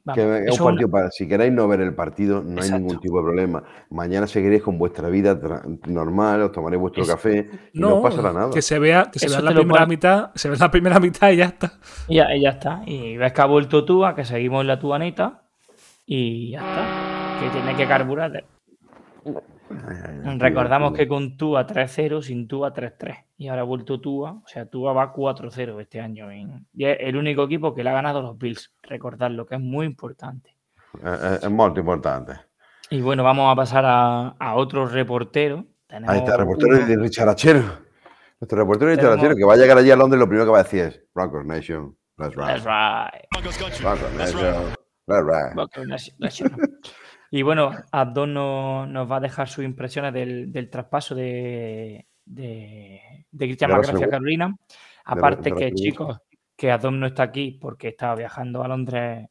Vamos, 0.06 0.16
Que 0.22 0.44
es 0.50 0.60
un 0.60 0.66
partido 0.68 0.90
para, 0.90 1.10
si 1.12 1.28
queréis 1.28 1.54
no 1.54 1.66
ver 1.68 1.80
el 1.80 1.96
partido, 1.96 2.44
no 2.44 2.62
hay 2.62 2.70
ningún 2.72 3.00
tipo 3.00 3.18
de 3.20 3.24
problema. 3.24 3.64
Mañana 3.90 4.28
seguiréis 4.28 4.62
con 4.62 4.78
vuestra 4.78 5.08
vida 5.08 5.40
normal, 5.88 6.42
os 6.42 6.52
tomaréis 6.52 6.82
vuestro 6.82 7.04
Es- 7.04 7.10
café 7.10 7.50
y 7.72 7.80
no, 7.80 7.90
No, 7.90 7.96
os 7.98 8.04
pasará 8.04 8.34
nada. 8.34 8.50
que 8.52 8.62
se 8.62 8.80
vea, 8.80 9.10
que 9.12 9.20
se 9.20 9.30
vea 9.30 9.40
la 9.42 9.54
primera 9.54 9.86
mitad, 9.86 10.32
se 10.36 10.50
ve 10.50 10.58
la 10.58 10.70
primera 10.70 11.00
mitad 11.00 11.32
y 11.32 11.38
ya 11.38 11.46
está. 11.46 11.80
Y 12.10 12.16
ya, 12.16 12.36
y 12.36 12.42
ya 12.42 12.50
está. 12.50 12.82
Y 12.86 13.16
ves 13.16 13.32
que 13.32 13.42
ha 13.42 13.46
vuelto 13.46 13.86
Tua, 13.86 14.14
que 14.14 14.26
seguimos 14.26 14.60
en 14.62 14.68
la 14.68 14.78
tuanita. 14.80 15.44
Y 16.06 16.52
ya 16.52 16.60
está. 16.60 17.40
Que 17.40 17.50
tiene 17.50 17.76
que 17.78 17.88
carburar. 17.88 18.44
Recordamos 20.40 20.94
que 20.94 21.08
con 21.08 21.38
Tua 21.38 21.66
3-0, 21.68 22.22
sin 22.22 22.48
Tua 22.48 22.74
3-3. 22.74 23.26
Y 23.38 23.48
ahora 23.48 23.62
ha 23.62 23.66
vuelto 23.66 24.00
Tua. 24.00 24.32
O 24.34 24.48
sea, 24.48 24.66
Tua 24.66 24.94
va 24.94 25.14
4-0 25.14 25.80
este 25.80 26.00
año. 26.00 26.32
en- 26.32 26.66
Y 26.74 26.86
es 26.86 26.98
el 27.00 27.16
único 27.16 27.44
equipo 27.44 27.74
que 27.74 27.84
le 27.84 27.90
ha 27.90 27.94
ganado 27.94 28.22
los 28.22 28.38
Bills. 28.38 28.74
Recordadlo, 28.84 29.46
que 29.46 29.56
es 29.56 29.62
muy 29.62 29.86
importante. 29.86 30.56
Es, 31.04 31.22
es- 31.24 31.44
es 31.44 31.50
muy 31.52 31.72
importante. 31.78 32.34
Y 32.90 33.02
bueno, 33.02 33.24
vamos 33.24 33.52
a 33.52 33.56
pasar 33.56 33.86
a, 33.86 34.28
a 34.40 34.56
otro 34.56 34.86
reportero. 34.88 35.66
Tenemos 35.88 36.10
Ahí 36.10 36.20
está, 36.20 36.34
el 36.34 36.40
reportero 36.40 36.78
uno- 36.78 36.86
de 36.86 36.98
Richard 36.98 37.30
Achero. 37.30 37.64
Nuestro 38.40 38.60
reportero 38.60 38.92
de 38.92 38.98
Richard 38.98 39.14
Achero, 39.14 39.36
que 39.36 39.46
va 39.46 39.54
a 39.54 39.58
llegar 39.58 39.78
allí 39.78 39.92
a 39.92 39.96
Londres, 39.96 40.20
lo 40.20 40.28
primero 40.28 40.46
que 40.46 40.52
va 40.52 40.60
a 40.60 40.64
decir 40.64 40.82
es 40.82 41.02
Broncos 41.14 41.46
Nation. 41.46 41.96
That's 42.18 42.36
right. 42.36 42.46
That's 42.48 42.66
right. 42.66 43.26
Broncos 45.56 45.88
Nation. 45.88 46.18
That's 46.20 46.42
right. 46.42 46.52
Y 47.36 47.42
bueno, 47.42 47.72
Abdon 47.92 48.32
no- 48.32 48.86
nos 48.86 49.12
va 49.12 49.18
a 49.18 49.20
dejar 49.20 49.48
sus 49.50 49.66
impresiones 49.66 50.14
del, 50.14 50.52
del 50.52 50.70
traspaso 50.70 51.16
de, 51.16 52.06
de, 52.26 53.02
de 53.32 53.46
Christian 53.48 53.72
De 53.72 53.76
McCaffrey 53.78 53.94
Russell 53.96 54.04
a 54.04 54.08
Wil- 54.08 54.12
Carolina. 54.12 54.56
Aparte 55.06 55.50
de 55.50 55.56
que, 55.56 55.72
chicos, 55.72 56.20
que 56.56 56.72
Abdon 56.72 57.00
no 57.00 57.08
está 57.08 57.24
aquí 57.24 57.58
porque 57.60 57.88
estaba 57.88 58.14
viajando 58.14 58.62
a 58.64 58.68
Londres 58.68 59.30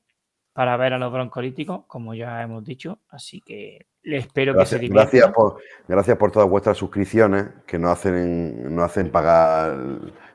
para 0.52 0.76
ver 0.76 0.94
a 0.94 0.98
los 0.98 1.12
broncolíticos, 1.12 1.84
como 1.86 2.12
ya 2.12 2.42
hemos 2.42 2.64
dicho. 2.64 2.98
Así 3.08 3.40
que 3.40 3.86
le 4.02 4.16
espero 4.16 4.52
Gracias, 4.52 4.80
que 4.80 4.86
se 4.86 4.90
divierta. 4.90 5.10
gracias, 5.12 5.32
por, 5.32 5.60
gracias 5.86 6.16
por 6.18 6.32
todas 6.32 6.48
vuestras 6.50 6.76
suscripciones 6.76 7.50
que 7.68 7.78
nos 7.78 7.92
hacen, 7.92 8.74
nos 8.74 8.84
hacen 8.84 9.12
pagar 9.12 9.76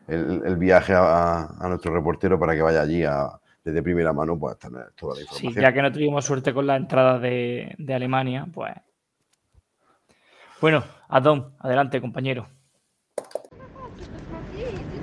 el, 0.08 0.42
el 0.46 0.56
viaje 0.56 0.94
a, 0.96 1.48
a 1.60 1.68
nuestro 1.68 1.94
reportero 1.94 2.40
para 2.40 2.56
que 2.56 2.62
vaya 2.62 2.82
allí 2.82 3.04
a, 3.04 3.28
desde 3.68 3.84
primera 3.84 4.14
mano 4.14 4.40
pues 4.40 4.58
tener 4.58 4.92
toda 4.96 5.16
la 5.16 5.20
Sí, 5.20 5.48
información. 5.48 5.62
ya 5.62 5.74
que 5.74 5.82
no 5.82 5.92
tuvimos 5.92 6.24
suerte 6.24 6.54
con 6.54 6.66
la 6.66 6.78
entrada 6.78 7.20
de, 7.20 7.76
de 7.78 7.94
Alemania, 7.94 8.48
pues. 8.54 8.74
Bueno, 10.62 10.86
Adón, 11.10 11.52
adelante, 11.60 12.00
compañero. 12.00 12.48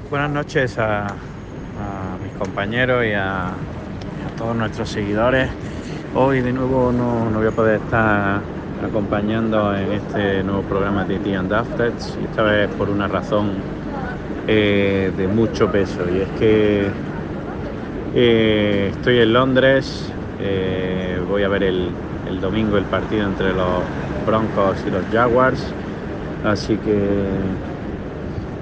Buenas 0.09 0.31
noches 0.31 0.79
a, 0.79 1.07
a 1.09 2.19
mis 2.23 2.33
compañeros 2.39 3.05
y 3.05 3.12
a, 3.12 3.53
y 3.53 4.33
a 4.33 4.37
todos 4.39 4.57
nuestros 4.57 4.89
seguidores. 4.89 5.51
Hoy 6.15 6.41
de 6.41 6.53
nuevo 6.53 6.91
no, 6.91 7.29
no 7.31 7.39
voy 7.39 7.49
a 7.49 7.51
poder 7.51 7.81
estar 7.83 8.41
acompañando 8.83 9.77
en 9.77 9.93
este 9.93 10.43
nuevo 10.43 10.62
programa 10.62 11.05
de 11.05 11.19
The 11.19 11.39
Undafted 11.39 11.93
y 12.21 12.25
esta 12.25 12.43
vez 12.43 12.71
por 12.77 12.89
una 12.89 13.09
razón 13.09 13.53
eh, 14.47 15.12
de 15.17 15.29
mucho 15.29 15.71
peso 15.71 16.09
y 16.11 16.21
es 16.21 16.29
que 16.39 16.89
eh, 18.17 18.91
estoy 18.93 19.19
en 19.19 19.33
Londres, 19.33 20.12
eh, 20.41 21.21
voy 21.29 21.43
a 21.43 21.49
ver 21.49 21.65
el, 21.65 21.91
domingo 22.41 22.77
el 22.77 22.85
partido 22.85 23.27
entre 23.27 23.53
los 23.53 23.83
Broncos 24.27 24.77
y 24.87 24.91
los 24.91 25.05
Jaguars, 25.12 25.73
así 26.45 26.77
que 26.77 26.99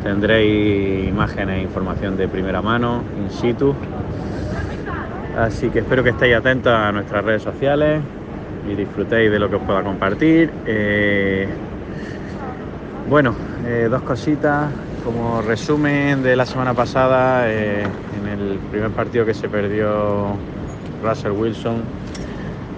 tendréis 0.02 1.08
imágenes 1.08 1.58
e 1.58 1.62
información 1.62 2.16
de 2.16 2.28
primera 2.28 2.62
mano, 2.62 3.02
in 3.18 3.30
situ. 3.30 3.74
Así 5.36 5.68
que 5.68 5.80
espero 5.80 6.02
que 6.02 6.10
estéis 6.10 6.36
atentos 6.36 6.72
a 6.72 6.92
nuestras 6.92 7.24
redes 7.24 7.42
sociales 7.42 8.00
y 8.70 8.74
disfrutéis 8.74 9.30
de 9.30 9.38
lo 9.38 9.50
que 9.50 9.56
os 9.56 9.62
pueda 9.62 9.82
compartir. 9.82 10.50
Eh, 10.66 11.48
bueno, 13.08 13.34
dos 13.90 14.02
cositas. 14.02 14.70
Como 15.04 15.42
resumen 15.42 16.22
de 16.22 16.36
la 16.36 16.46
semana 16.46 16.74
pasada, 16.74 17.46
el 18.42 18.58
primer 18.70 18.90
partido 18.90 19.24
que 19.24 19.34
se 19.34 19.48
perdió 19.48 20.36
Russell 21.02 21.32
Wilson 21.32 21.82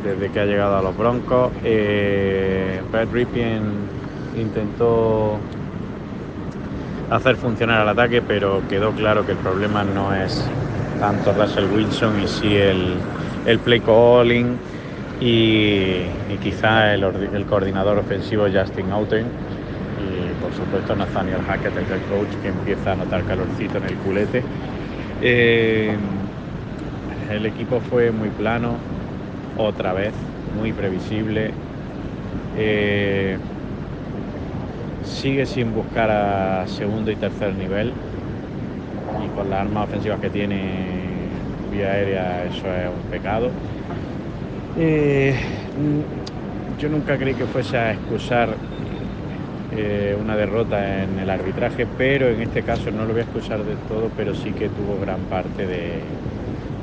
desde 0.02 0.28
que 0.30 0.40
ha 0.40 0.44
llegado 0.44 0.76
a 0.76 0.82
los 0.82 0.96
Broncos, 0.96 1.50
eh, 1.64 2.82
Brad 2.92 3.08
Ripien 3.10 3.62
intentó 4.36 5.38
hacer 7.10 7.36
funcionar 7.36 7.82
el 7.82 7.88
ataque, 7.88 8.22
pero 8.22 8.62
quedó 8.68 8.92
claro 8.92 9.24
que 9.24 9.32
el 9.32 9.38
problema 9.38 9.84
no 9.84 10.14
es 10.14 10.46
tanto 11.00 11.32
Russell 11.32 11.66
Wilson 11.72 12.20
y 12.20 12.26
sí 12.28 12.54
el, 12.54 12.98
el 13.46 13.58
play 13.60 13.80
calling 13.80 14.58
y, 15.20 16.02
quizá 16.42 16.92
el, 16.92 17.04
ordi- 17.04 17.32
el 17.34 17.46
coordinador 17.46 17.98
ofensivo 17.98 18.46
Justin 18.52 18.90
Outen 18.92 19.26
y 20.02 20.28
por 20.42 20.52
supuesto 20.52 20.94
Nathaniel 20.96 21.40
Hackett, 21.46 21.76
el 21.76 22.00
coach, 22.02 22.34
que 22.42 22.48
empieza 22.48 22.92
a 22.92 22.96
notar 22.96 23.24
calorcito 23.24 23.78
en 23.78 23.84
el 23.84 23.96
culete. 23.96 24.42
Eh, 25.26 25.96
el 27.30 27.46
equipo 27.46 27.80
fue 27.80 28.10
muy 28.10 28.28
plano, 28.28 28.74
otra 29.56 29.94
vez, 29.94 30.12
muy 30.60 30.70
previsible. 30.74 31.50
Eh, 32.58 33.38
sigue 35.02 35.46
sin 35.46 35.74
buscar 35.74 36.10
a 36.10 36.66
segundo 36.66 37.10
y 37.10 37.16
tercer 37.16 37.54
nivel 37.54 37.94
y 39.24 39.34
con 39.34 39.48
las 39.48 39.60
armas 39.60 39.88
ofensivas 39.88 40.20
que 40.20 40.28
tiene 40.28 40.58
vía 41.72 41.92
aérea 41.92 42.44
eso 42.44 42.68
es 42.68 42.90
un 42.90 43.10
pecado. 43.10 43.48
Eh, 44.78 45.34
yo 46.78 46.90
nunca 46.90 47.16
creí 47.16 47.32
que 47.32 47.46
fuese 47.46 47.78
a 47.78 47.92
excusar 47.92 48.50
eh, 49.70 50.14
una 50.18 50.36
derrota 50.36 51.02
en 51.04 51.18
el 51.18 51.30
arbitraje, 51.30 51.86
pero 51.86 52.30
en 52.30 52.40
este 52.40 52.62
caso 52.64 52.90
no 52.92 53.06
lo 53.06 53.12
voy 53.12 53.20
a 53.20 53.22
excusar 53.24 53.64
del 53.64 53.84
todo, 53.84 54.14
pero 54.14 54.34
sí 54.34 54.54
que 54.54 54.70
tuvo 54.70 54.98
gran 54.98 55.26
parte 55.26 55.66
de, 55.66 56.22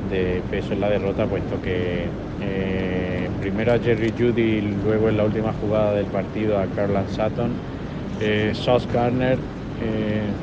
de 0.02 0.44
peso 0.50 0.74
en 0.74 0.82
la 0.82 0.90
derrota, 0.90 1.28
puesto 1.28 1.62
que 1.62 2.16
eh, 2.40 3.32
primero 3.40 3.74
a 3.74 3.80
Jerry 3.80 4.14
Judy 4.18 4.62
luego 4.62 5.10
en 5.10 5.18
la 5.18 5.26
última 5.26 5.54
jugada 5.54 5.94
del 5.94 6.10
partido 6.10 6.60
a 6.60 6.70
Carlan 6.70 7.08
Sutton, 7.10 7.64
eh, 8.18 8.52
Sauce 8.56 8.88
Garner 8.92 9.46
eh, 9.76 10.36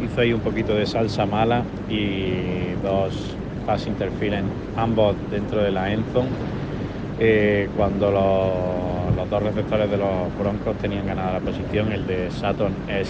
hizo- 0.00 0.20
ahí 0.20 0.32
un 0.32 0.42
poquito 0.42 0.74
de 0.74 0.86
salsa 0.86 1.26
mala 1.26 1.70
y 1.86 2.76
dos 2.76 3.40
pass 3.64 3.86
interference, 3.86 4.56
ambos 4.74 5.18
dentro 5.28 5.62
de 5.62 5.70
la 5.70 5.92
end 5.92 6.06
zone, 6.08 6.36
eh, 7.16 7.70
cuando 7.72 8.10
los, 8.12 8.22
los 9.22 9.30
dos 9.30 9.42
receptores 9.42 9.88
de 9.88 9.98
los 9.98 10.36
Broncos 10.36 10.76
tenían 10.78 11.06
ganada 11.06 11.34
la 11.34 11.40
posición. 11.40 11.92
El 11.92 12.06
de 12.08 12.28
Sutton 12.32 12.72
es 12.88 13.08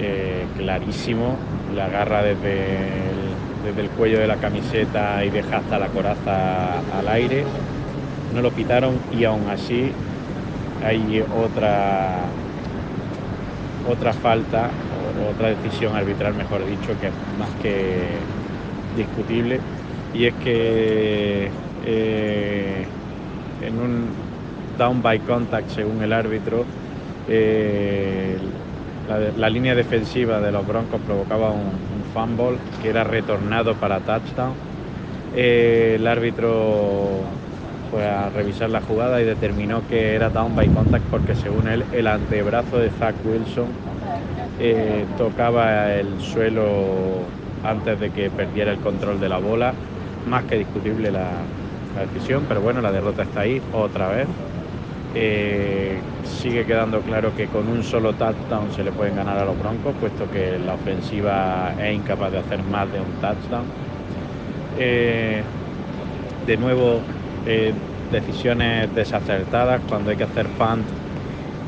eh, 0.00 0.46
clarísimo, 0.56 1.36
le 1.74 1.82
agarra 1.82 2.22
desde 2.22 2.54
el, 2.54 3.66
desde 3.66 3.82
el 3.82 3.90
cuello 3.90 4.18
de 4.18 4.26
la 4.26 4.36
camiseta 4.36 5.22
y 5.26 5.30
deja 5.30 5.58
hasta 5.58 5.78
la 5.78 5.88
coraza 5.88 6.78
al 6.98 7.08
aire. 7.08 7.44
No 8.34 8.40
lo 8.40 8.50
pitaron 8.50 8.98
y 9.12 9.24
aún 9.24 9.46
así 9.50 9.92
hay 10.82 11.22
otra 11.44 12.20
otra 13.88 14.12
falta 14.14 14.70
otra 15.30 15.48
decisión 15.48 15.96
arbitral, 15.96 16.34
mejor 16.34 16.66
dicho, 16.66 16.98
que 17.00 17.06
es 17.06 17.12
más 17.38 17.48
que 17.62 18.08
discutible 18.96 19.60
y 20.12 20.26
es 20.26 20.34
que 20.34 21.50
eh, 21.84 22.86
en 23.62 23.80
un 23.80 24.25
down 24.76 25.02
by 25.02 25.18
contact 25.20 25.70
según 25.70 26.02
el 26.02 26.12
árbitro 26.12 26.64
eh, 27.28 28.36
la, 29.36 29.48
línea 29.50 29.74
defensiva 29.74 30.40
de 30.40 30.50
los 30.52 30.66
Broncos 30.66 31.00
provocaba 31.06 31.50
un, 31.50 31.86
fumble 32.12 32.58
que 32.82 32.88
era 32.88 33.04
retornado 33.04 33.74
para 33.74 34.00
touchdown 34.00 34.54
Eh, 35.38 35.96
el 35.96 36.06
árbitro 36.06 37.20
fue 37.90 38.06
a 38.06 38.30
revisar 38.30 38.70
la 38.70 38.80
jugada 38.80 39.20
y 39.20 39.24
determinó 39.24 39.82
que 39.86 40.14
era 40.14 40.30
down 40.30 40.56
by 40.56 40.66
contact 40.68 41.04
porque 41.10 41.34
según 41.34 41.68
él 41.68 41.84
el 41.92 42.06
antebrazo 42.06 42.78
de 42.78 42.88
Zach 42.90 43.14
Wilson 43.22 43.66
eh, 44.58 45.04
tocaba 45.18 45.92
el 45.92 46.20
suelo 46.20 47.24
antes 47.64 48.00
de 48.00 48.10
que 48.10 48.30
perdiera 48.30 48.72
el 48.72 48.78
control 48.78 49.20
de 49.20 49.28
la 49.28 49.38
bola. 49.38 49.74
Más 50.26 50.44
que 50.44 50.56
discutible 50.56 51.10
la 51.10 51.28
decisión, 52.12 52.44
pero 52.48 52.60
bueno, 52.60 52.80
la 52.80 52.90
derrota 52.90 53.22
está 53.22 53.40
ahí 53.40 53.60
otra 53.72 54.08
vez. 54.08 54.26
Eh, 55.18 55.98
sigue 56.20 56.66
quedando 56.66 57.00
claro 57.00 57.34
que 57.34 57.46
con 57.48 57.66
un 57.68 57.82
solo 57.82 58.12
touchdown 58.12 58.70
se 58.70 58.84
le 58.84 58.92
pueden 58.92 59.16
ganar 59.16 59.38
a 59.38 59.46
los 59.46 59.58
Broncos, 59.58 59.94
puesto 59.98 60.30
que 60.30 60.58
la 60.58 60.74
ofensiva 60.74 61.72
es 61.78 61.96
incapaz 61.96 62.32
de 62.32 62.38
hacer 62.38 62.62
más 62.64 62.92
de 62.92 63.00
un 63.00 63.18
touchdown. 63.18 63.64
Eh, 64.76 65.42
de 66.46 66.56
nuevo, 66.58 67.00
eh, 67.46 67.72
decisiones 68.10 68.94
desacertadas 68.94 69.80
cuando 69.88 70.10
hay 70.10 70.18
que 70.18 70.24
hacer 70.24 70.48
punt. 70.50 70.86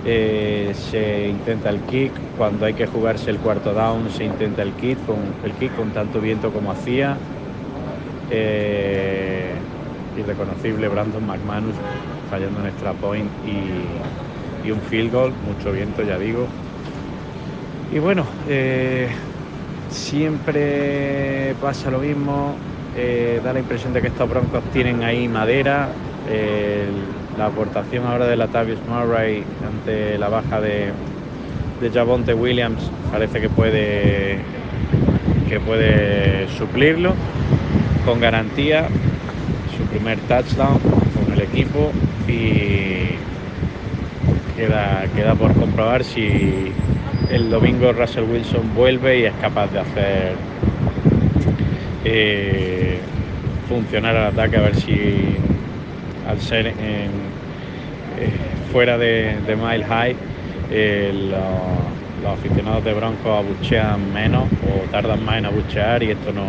se 0.04 1.28
intenta 1.28 1.70
el 1.70 1.80
kick, 1.86 2.12
cuando 2.36 2.66
hay 2.66 2.74
que 2.74 2.86
jugarse 2.86 3.30
el 3.30 3.38
cuarto 3.38 3.72
down 3.72 4.10
se 4.10 4.24
intenta 4.24 4.60
el 4.62 4.72
kick 4.74 4.98
con, 5.06 5.16
el 5.42 5.52
kick 5.54 5.74
con 5.74 5.90
tanto 5.90 6.20
viento 6.20 6.52
como 6.52 6.70
hacía. 6.70 7.16
Irreconocible 10.14 10.88
Brandon 10.88 11.24
McManus 11.24 11.76
fallando 12.30 12.60
un 12.60 12.66
extra 12.66 12.92
point 12.92 13.30
y, 13.46 14.70
un 14.70 14.80
field 14.82 15.10
goal, 15.10 15.32
mucho 15.46 15.72
viento 15.72 16.02
ya 16.02 16.18
digo. 16.18 16.46
Y 17.90 18.00
bueno, 18.00 18.26
eh, 18.50 19.08
siempre 19.88 21.54
pasa 21.58 21.90
lo 21.90 22.00
mismo, 22.00 22.54
eh, 22.94 23.40
da 23.42 23.54
la 23.54 23.60
impresión 23.60 23.94
de 23.94 24.02
que 24.02 24.08
estos 24.08 24.28
broncos 24.28 24.62
tienen 24.74 25.02
ahí 25.04 25.26
madera. 25.26 25.88
la 27.38 27.46
aportación 27.46 28.04
ahora 28.04 28.26
de 28.26 28.36
Latavius 28.36 28.80
Murray 28.86 29.42
ante 29.66 30.18
la 30.18 30.28
baja 30.28 30.60
de, 30.60 30.92
de 31.80 31.90
Javonte 31.90 32.34
Williams 32.34 32.90
parece 33.10 33.40
que 33.40 33.48
puede 33.48 34.38
que 35.48 35.60
puede 35.60 36.48
suplirlo 36.58 37.14
con 38.04 38.20
garantía 38.20 38.88
su 39.76 39.84
primer 39.84 40.18
touchdown 40.20 40.97
equipo 41.42 41.90
y 42.28 43.16
queda, 44.56 45.06
queda 45.14 45.34
por 45.34 45.52
comprobar 45.54 46.04
si 46.04 46.72
el 47.30 47.50
domingo 47.50 47.92
Russell 47.92 48.24
Wilson 48.24 48.74
vuelve 48.74 49.20
y 49.20 49.24
es 49.24 49.34
capaz 49.40 49.68
de 49.72 49.78
hacer 49.80 50.32
eh, 52.04 52.98
funcionar 53.68 54.14
el 54.16 54.22
ataque 54.24 54.56
a 54.56 54.60
ver 54.60 54.76
si 54.76 55.36
al 56.28 56.40
ser 56.40 56.66
eh, 56.66 57.08
fuera 58.72 58.98
de, 58.98 59.36
Mile 59.56 59.84
High 59.84 60.16
eh, 60.70 61.12
lo- 61.30 61.88
los 62.22 62.32
aficionados 62.38 62.84
de 62.84 62.92
Broncos 62.94 63.38
abuchean 63.38 64.12
menos 64.12 64.44
o 64.66 64.90
tardan 64.90 65.24
más 65.24 65.38
en 65.38 65.46
abuchear 65.46 66.02
y 66.02 66.10
esto 66.10 66.32
no, 66.32 66.46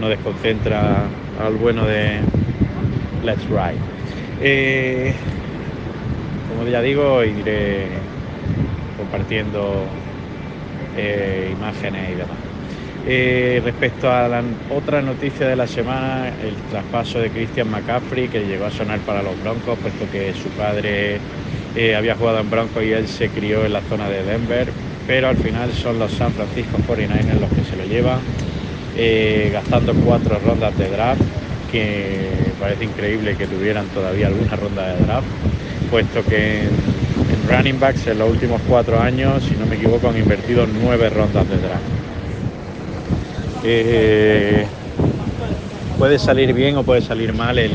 no 0.00 0.08
desconcentra 0.08 1.10
al 1.44 1.54
bueno 1.56 1.84
de 1.86 2.20
Let's 3.22 3.44
Ride. 3.48 3.78
Eh, 4.40 5.12
como 6.48 6.68
ya 6.68 6.82
digo, 6.82 7.22
iré 7.22 7.86
compartiendo 8.98 9.84
eh, 10.96 11.50
imágenes 11.52 12.10
y 12.10 12.14
demás. 12.14 12.36
Eh, 13.06 13.60
respecto 13.64 14.10
a 14.10 14.28
la 14.28 14.42
otra 14.70 15.02
noticia 15.02 15.46
de 15.46 15.56
la 15.56 15.66
semana, 15.66 16.28
el 16.28 16.54
traspaso 16.70 17.20
de 17.20 17.30
Christian 17.30 17.70
McCaffrey, 17.70 18.28
que 18.28 18.44
llegó 18.46 18.66
a 18.66 18.70
sonar 18.70 19.00
para 19.00 19.22
los 19.22 19.40
Broncos, 19.42 19.78
puesto 19.78 20.10
que 20.10 20.32
su 20.34 20.48
padre 20.50 21.18
había 21.96 22.14
jugado 22.14 22.40
en 22.40 22.50
Broncos 22.50 22.82
y 22.84 22.92
él 22.92 23.08
se 23.08 23.28
crió 23.28 23.64
en 23.64 23.72
la 23.72 23.80
zona 23.82 24.08
de 24.08 24.22
Denver, 24.22 24.68
pero 25.06 25.28
al 25.28 25.36
final 25.36 25.72
son 25.72 25.98
los 25.98 26.12
San 26.12 26.30
Francisco 26.32 26.76
49ers 26.86 27.40
los 27.40 27.50
que 27.50 27.64
se 27.64 27.76
lo 27.76 27.84
llevan, 27.86 28.20
gastando 29.52 29.94
cuatro 30.04 30.38
rondas 30.44 30.76
de 30.78 30.88
draft, 30.90 31.22
que 31.72 32.28
parece 32.60 32.84
increíble 32.84 33.34
que 33.36 33.46
tuvieran 33.46 33.86
todavía 33.86 34.28
alguna 34.28 34.54
ronda 34.56 34.94
de 34.94 35.04
draft, 35.04 35.26
puesto 35.90 36.22
que 36.24 36.60
en, 36.60 37.48
running 37.50 37.80
backs 37.80 38.06
en 38.06 38.18
los 38.18 38.30
últimos 38.30 38.60
cuatro 38.68 39.00
años, 39.00 39.42
si 39.42 39.54
no 39.56 39.66
me 39.66 39.76
equivoco, 39.76 40.08
han 40.08 40.18
invertido 40.18 40.66
nueve 40.66 41.10
rondas 41.10 41.48
de 41.48 41.56
draft. 41.56 41.82
Eh, 43.64 44.66
puede 45.98 46.18
salir 46.18 46.52
bien 46.52 46.76
o 46.76 46.82
puede 46.82 47.00
salir 47.00 47.32
mal 47.32 47.58
el, 47.58 47.72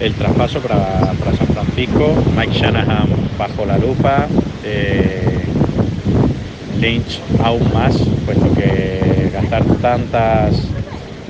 el 0.00 0.14
traspaso 0.14 0.60
para, 0.60 1.12
para 1.12 1.36
San 1.36 1.46
Francisco. 1.48 2.14
Mike 2.36 2.52
Shanahan 2.52 3.08
bajo 3.38 3.66
la 3.66 3.78
lupa. 3.78 4.26
eh, 4.64 5.22
Lynch 6.80 7.20
aún 7.42 7.72
más, 7.72 7.96
puesto 8.26 8.52
que 8.54 9.30
gastar 9.32 9.64
tantas 9.80 10.68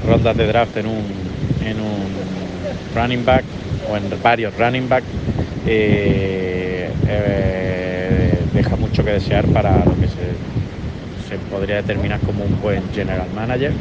rondas 0.05 0.37
de 0.37 0.47
draft 0.47 0.77
en 0.77 0.87
un, 0.87 1.26
en 1.67 1.81
un 1.81 2.07
running 2.95 3.25
back 3.25 3.45
o 3.91 3.97
en 3.97 4.05
varios 4.23 4.57
running 4.57 4.89
back 4.89 5.05
eh, 5.67 6.89
eh, 7.09 8.39
deja 8.53 8.77
mucho 8.77 9.05
que 9.05 9.12
desear 9.12 9.45
para 9.47 9.85
lo 9.85 9.95
que 9.97 10.07
se, 10.09 11.37
podría 11.51 11.77
determinar 11.77 12.21
como 12.21 12.45
un 12.45 12.61
buen 12.61 12.83
general 12.93 13.29
manager. 13.35 13.73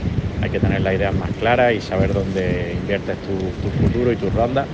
Hay 0.41 0.49
que 0.49 0.59
tener 0.59 0.81
las 0.81 0.93
ideas 0.93 1.13
más 1.15 1.29
claras 1.39 1.73
y 1.73 1.81
saber 1.81 2.13
dónde 2.13 2.75
inviertes 2.79 3.15
tu, 3.19 3.37
tu 3.61 3.69
futuro 3.81 4.11
y 4.11 4.15
tus 4.15 4.33
rondas. 4.33 4.67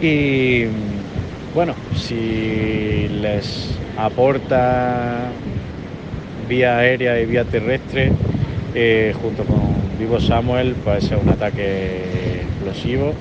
Y 0.00 0.64
bueno, 1.54 1.74
si 1.94 3.08
les 3.20 3.70
aporta 3.96 5.30
vía 6.48 6.78
aérea 6.78 7.18
y 7.20 7.26
vía 7.26 7.44
terrestre, 7.44 8.12
eh, 8.74 9.14
junto 9.20 9.44
con 9.44 9.75
Vivo 9.98 10.20
Samuel, 10.20 10.74
puede 10.74 11.00
ser 11.00 11.16
un 11.16 11.28
ataque 11.30 12.42
explosivo, 12.42 13.14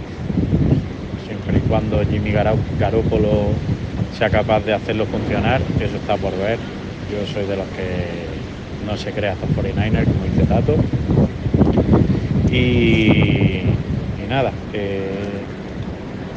siempre 1.25 1.57
y 1.57 1.61
cuando 1.69 2.03
Jimmy 2.03 2.31
Garoppolo 2.31 3.47
sea 4.17 4.29
capaz 4.29 4.59
de 4.65 4.73
hacerlo 4.73 5.05
funcionar, 5.05 5.61
eso 5.79 5.95
está 5.95 6.17
por 6.17 6.37
ver. 6.37 6.59
Yo 7.09 7.25
soy 7.33 7.45
de 7.45 7.55
los 7.55 7.65
que 7.67 8.25
no 8.85 8.97
se 8.97 9.11
crea 9.11 9.33
estos 9.33 9.49
49ers, 9.51 10.05
como 10.05 10.25
dice 10.25 10.45
Tato. 10.47 10.75
Y, 12.51 13.61
nada, 14.29 14.51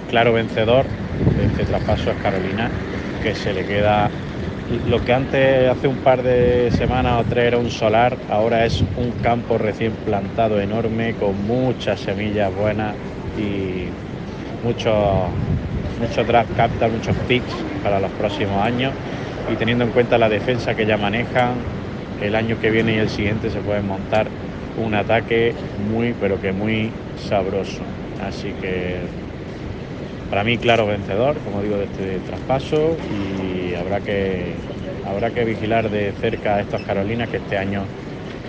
claro 0.08 0.32
vencedor 0.32 0.86
de 1.36 1.46
este 1.46 1.64
traspaso 1.64 2.10
es 2.12 2.16
Carolina, 2.22 2.70
que 3.22 3.34
se 3.34 3.52
le 3.52 3.64
queda 3.64 4.08
lo 4.88 5.02
que 5.04 5.12
antes, 5.12 5.68
hace 5.68 5.88
un 5.88 5.96
par 5.96 6.22
de 6.22 6.70
semanas 6.72 7.24
o 7.24 7.28
tres, 7.28 7.46
era 7.46 7.58
un 7.58 7.70
solar, 7.70 8.16
ahora 8.30 8.64
es 8.64 8.82
un 8.96 9.10
campo 9.22 9.58
recién 9.58 9.92
plantado 10.04 10.60
enorme, 10.60 11.14
con 11.14 11.46
muchas 11.46 12.00
semillas 12.00 12.54
buenas 12.54 12.94
y 13.38 13.86
muchos 14.66 14.94
mucho 16.00 16.24
draft 16.24 16.54
capital, 16.56 16.92
muchos 16.92 17.16
picks 17.26 17.52
para 17.82 17.98
los 18.00 18.10
próximos 18.12 18.62
años. 18.62 18.92
Y 19.52 19.56
teniendo 19.56 19.84
en 19.84 19.90
cuenta 19.90 20.18
la 20.18 20.28
defensa 20.28 20.74
que 20.74 20.86
ya 20.86 20.96
manejan, 20.96 21.54
el 22.22 22.34
año 22.34 22.56
que 22.60 22.70
viene 22.70 22.94
y 22.94 22.98
el 22.98 23.08
siguiente 23.08 23.50
se 23.50 23.58
puede 23.60 23.80
montar 23.80 24.26
un 24.76 24.94
ataque 24.94 25.54
muy, 25.90 26.14
pero 26.20 26.40
que 26.40 26.52
muy 26.52 26.90
sabroso. 27.16 27.82
Así 28.26 28.52
que 28.60 28.98
para 30.30 30.44
mí, 30.44 30.58
claro 30.58 30.86
vencedor, 30.86 31.36
como 31.38 31.62
digo, 31.62 31.76
de 31.76 31.84
este 31.84 32.18
traspaso 32.28 32.96
y 33.10 33.74
habrá 33.74 34.00
que, 34.00 34.52
habrá 35.06 35.30
que 35.30 35.44
vigilar 35.44 35.90
de 35.90 36.12
cerca 36.20 36.56
a 36.56 36.60
estos 36.60 36.82
Carolinas 36.82 37.28
que 37.28 37.38
este 37.38 37.56
año 37.56 37.82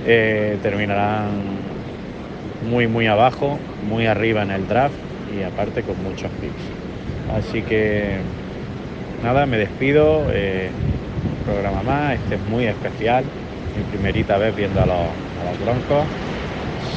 eh, 0.06 0.58
terminarán 0.62 1.30
muy, 2.70 2.88
muy 2.88 3.08
abajo, 3.08 3.58
muy 3.88 4.08
arriba 4.08 4.44
en 4.44 4.52
el 4.52 4.68
draft 4.68 4.96
y 5.38 5.44
aparte 5.44 5.84
con 5.84 6.02
muchos 6.04 6.30
picks. 6.42 6.54
Así 7.38 7.62
que 7.62 8.18
nada, 9.24 9.46
me 9.46 9.58
despido. 9.58 10.24
eh, 10.32 10.70
un 11.24 11.46
programa 11.46 11.82
más, 11.84 12.16
este 12.16 12.36
es 12.36 12.42
muy 12.50 12.66
especial. 12.66 13.24
Mi 13.78 13.84
primerita 13.84 14.38
vez 14.38 14.56
viendo 14.56 14.82
a 14.82 14.86
los, 14.86 14.96
a 14.96 15.50
los 15.50 15.60
Broncos. 15.64 16.06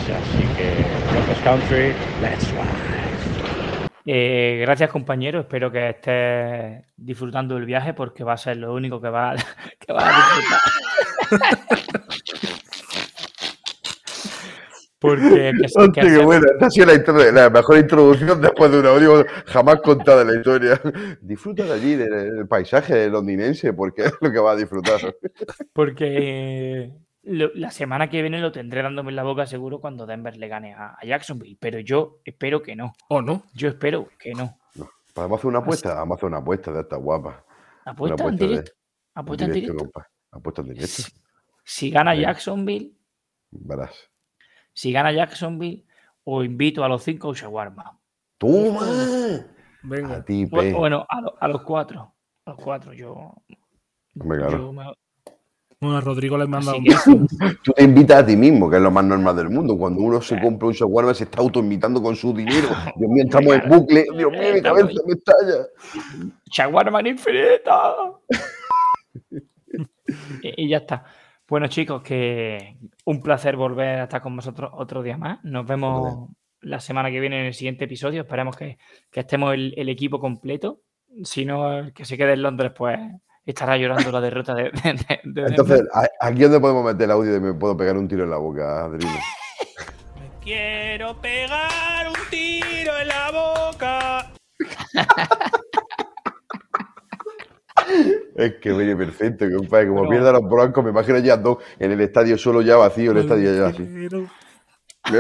Así 0.03 0.45
que 0.57 0.75
Broncos 1.13 1.39
Country, 1.45 1.95
let's 2.21 2.51
ride. 2.51 3.02
Eh, 4.05 4.59
gracias 4.61 4.91
compañero, 4.91 5.41
espero 5.41 5.71
que 5.71 5.91
estés 5.91 6.85
disfrutando 6.97 7.55
del 7.55 7.67
viaje 7.67 7.95
porque 7.95 8.25
va 8.25 8.33
a 8.33 8.37
ser 8.37 8.57
lo 8.57 8.75
único 8.75 9.01
que 9.01 9.09
va, 9.09 9.35
que 9.79 9.93
va 9.93 10.09
a 10.09 10.17
disfrutar. 10.17 10.61
porque 14.99 15.53
que, 15.95 16.01
que 16.01 16.25
buena. 16.25 16.47
Esta 16.53 16.67
ha 16.67 16.71
sido 16.71 16.87
la 17.33 17.51
mejor 17.51 17.79
introducción 17.79 18.41
después 18.41 18.73
de 18.73 18.81
un 18.81 18.87
audio 18.87 19.25
jamás 19.47 19.81
contada 19.83 20.23
en 20.23 20.29
la 20.29 20.37
historia. 20.37 20.81
Disfruta 21.21 21.65
de 21.65 21.73
allí, 21.73 21.95
del, 21.95 22.37
del 22.37 22.49
paisaje 22.49 23.09
londinense, 23.09 23.73
porque 23.73 24.07
es 24.07 24.15
lo 24.21 24.33
que 24.33 24.39
va 24.39 24.53
a 24.53 24.57
disfrutar. 24.57 25.15
porque 25.73 26.93
lo- 27.23 27.51
la 27.55 27.71
semana 27.71 28.09
que 28.11 28.21
viene 28.23 28.41
lo 28.41 28.53
tendré 28.53 28.83
dándome 28.83 29.11
en 29.11 29.17
la 29.17 29.23
boca 29.23 29.47
seguro 29.47 29.81
cuando 29.81 30.07
Denver 30.07 30.37
le 30.37 30.49
gane 30.49 30.75
a, 30.75 30.97
a 31.01 31.05
Jacksonville, 31.05 31.57
pero 31.61 31.79
yo 31.81 32.21
espero 32.25 32.63
que 32.63 32.75
no. 32.77 32.93
¿O 33.09 33.23
no? 33.23 33.45
Yo 33.55 33.69
espero 33.69 34.09
que 34.19 34.33
no. 34.35 34.59
¿Podemos 35.15 35.39
hacer 35.39 35.49
una 35.49 35.59
apuesta? 35.59 35.95
Vamos 35.95 36.15
a 36.15 36.17
hacer 36.17 36.27
una 36.29 36.39
apuesta 36.39 36.73
de 36.73 36.81
esta 36.81 36.97
guapa. 36.97 37.45
Apuesta 37.85 38.15
en 38.15 38.21
apuesta 38.29 38.45
de- 38.45 38.49
directo. 38.51 38.73
Apuesta 39.15 39.45
en 39.45 39.53
directo. 39.53 39.77
compa. 39.77 40.09
Apuesta 40.31 40.61
en 40.63 40.69
directo. 40.69 40.87
Si, 40.89 41.13
si 41.65 41.91
gana 41.91 42.13
Venga. 42.13 42.29
Jacksonville, 42.29 42.93
Verás. 43.51 44.11
si 44.73 44.91
gana 44.93 45.13
Jacksonville, 45.13 45.85
os 46.25 46.45
invito 46.45 46.83
a 46.83 46.89
los 46.89 47.03
cinco 47.03 47.31
a 47.31 47.35
shawarma. 47.35 47.99
¡Toma! 48.39 48.87
Venga. 49.83 50.17
A 50.17 50.25
ti. 50.25 50.47
Bueno, 50.47 51.05
a, 51.09 51.21
lo- 51.21 51.35
a 51.41 51.49
los 51.49 51.63
cuatro. 51.63 52.15
A 52.47 52.51
los 52.53 52.59
cuatro, 52.61 52.93
yo. 52.95 53.35
Claro. 54.19 54.51
yo 54.51 54.73
me- 54.73 54.95
Bueno, 55.83 55.97
a 55.97 56.01
Rodrigo 56.01 56.39
le 56.39 56.47
manda 56.47 56.77
un 56.77 56.85
beso. 56.85 57.11
Tú 57.65 57.73
te 57.73 57.83
invitas 57.83 58.23
a 58.23 58.25
ti 58.25 58.37
mismo, 58.37 58.71
que 58.71 58.77
es 58.77 58.83
lo 58.83 58.93
más 58.93 59.05
normal 59.05 59.35
del 59.35 59.51
mundo. 59.51 59.77
Cuando 59.77 60.01
uno 60.01 60.23
se 60.23 60.41
compra 60.41 60.69
un 60.69 60.75
shawarma, 60.75 61.13
se 61.13 61.25
está 61.25 61.41
autoinvitando 61.41 62.01
con 62.01 62.15
su 62.15 62.33
dinero. 62.33 62.69
Dios 62.97 63.11
mío, 63.11 63.25
estamos 63.25 63.57
en 63.57 63.69
bucle. 63.69 64.05
Dios 64.17 64.31
mío, 64.31 64.55
mi 64.55 64.63
cabeza 64.63 65.01
me 65.05 65.15
estalla. 65.15 65.67
¡Shawarma 66.45 67.01
infinita! 67.01 67.97
y, 70.45 70.65
y 70.65 70.69
ya 70.69 70.77
está. 70.77 71.05
Bueno, 71.49 71.67
chicos, 71.67 72.01
que 72.01 72.77
un 73.05 73.21
placer 73.21 73.57
volver 73.57 73.99
a 73.99 74.05
estar 74.05 74.23
con 74.23 74.37
vosotros 74.37 74.71
otro 74.75 75.03
día 75.03 75.17
más. 75.17 75.43
Nos 75.43 75.67
vemos 75.67 76.29
la 76.61 76.79
semana 76.79 77.11
que 77.11 77.19
viene 77.19 77.41
en 77.41 77.47
el 77.47 77.55
siguiente 77.55 77.87
episodio. 77.87 78.21
Esperemos 78.21 78.57
que, 78.57 78.79
que 79.11 79.19
estemos 79.19 79.53
el, 79.53 79.75
el 79.77 79.89
equipo 79.89 80.21
completo. 80.21 80.83
Si 81.25 81.45
no, 81.45 81.77
el 81.77 81.93
que 81.93 82.05
se 82.05 82.17
quede 82.17 82.35
en 82.35 82.43
Londres, 82.43 82.71
pues 82.73 83.01
estará 83.47 83.77
llorando 83.77 84.11
la 84.13 84.21
derrota 84.21 84.55
de, 84.55 84.65
de- 84.65 84.71
de- 84.73 85.21
de 85.43 85.43
Entonces, 85.49 85.79
Denver. 85.79 85.91
¿a- 86.21 86.27
¿aquí 86.27 86.43
dónde 86.43 86.61
podemos 86.61 86.85
meter 86.85 87.05
el 87.05 87.11
audio 87.11 87.33
de 87.33 87.41
me 87.41 87.55
puedo 87.55 87.77
pegar 87.77 87.97
un 87.97 88.09
tiro 88.09 88.25
en 88.25 88.31
la 88.31 88.37
boca, 88.37 88.85
Adriano? 88.85 89.19
Quiero 90.43 91.21
pegar 91.21 92.09
un 92.09 92.15
tiro 92.31 92.99
en 92.99 93.09
la 93.09 93.31
boca. 93.31 94.33
Es 98.37 98.55
que 98.61 98.73
viene 98.73 98.97
perfecto, 98.97 99.45
compadre. 99.57 99.89
Como 99.89 100.01
Pero- 100.03 100.11
pierda 100.11 100.33
los 100.33 100.49
broncos, 100.49 100.85
me 100.85 100.91
imagino 100.91 101.19
ya 101.19 101.37
dos 101.37 101.59
en 101.79 101.93
el 101.93 102.01
estadio 102.01 102.39
solo 102.39 102.63
ya 102.63 102.77
vacío, 102.77 103.11
el 103.13 103.19
estadio 103.19 103.55
ya 103.55 103.67
así. 103.69 103.83
¡Me 103.83 104.09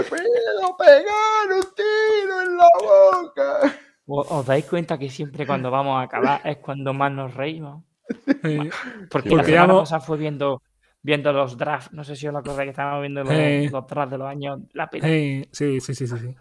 puedo 0.03 0.77
pegar 0.79 1.53
un 1.55 1.63
tiro 1.75 2.43
en 2.43 2.57
la 2.57 2.69
boca! 2.81 3.75
¿Os, 4.07 4.31
os 4.31 4.47
dais 4.47 4.65
cuenta 4.65 4.97
que 4.99 5.11
siempre 5.11 5.47
cuando 5.47 5.71
vamos 5.71 5.99
a 5.99 6.03
acabar 6.03 6.41
es 6.45 6.59
cuando 6.59 6.93
más 6.95 7.11
nos 7.13 7.35
reímos? 7.35 7.85
Porque, 8.43 8.59
la 8.59 8.71
porque 9.11 9.29
semana 9.29 9.49
ya 9.49 9.65
hemos- 9.65 9.81
pasada 9.83 10.01
fue 10.01 10.19
viendo, 10.19 10.63
viendo 11.03 11.33
los 11.33 11.57
drafts. 11.57 11.93
No 11.93 12.05
sé 12.05 12.17
si 12.17 12.27
os 12.29 12.35
acordáis 12.35 12.67
que 12.67 12.71
estábamos 12.71 13.01
viendo 13.03 13.23
los, 13.25 13.33
los 13.73 13.87
drafts 13.87 14.11
de 14.11 14.19
los 14.19 14.29
años. 14.29 14.61
La 14.73 14.89
pena. 14.91 15.09
eh, 15.09 15.49
sí, 15.53 15.81
sí, 15.81 15.95
sí, 15.95 16.07
sí, 16.07 16.19
sí. 16.19 16.35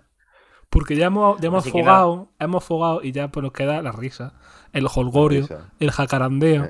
Porque 0.69 0.95
ya 0.95 1.07
hemos, 1.07 1.39
ya 1.41 1.47
hemos 1.47 1.69
fogado, 1.69 2.31
hemos 2.39 2.63
fogado 2.63 3.01
y 3.03 3.11
ya 3.11 3.27
pues 3.27 3.43
nos 3.43 3.51
queda 3.51 3.81
la 3.81 3.91
risa, 3.91 4.33
el 4.71 4.87
holgorio, 4.93 5.41
risa. 5.41 5.69
el 5.79 5.91
jacarandeo. 5.91 6.63
Eh, 6.63 6.69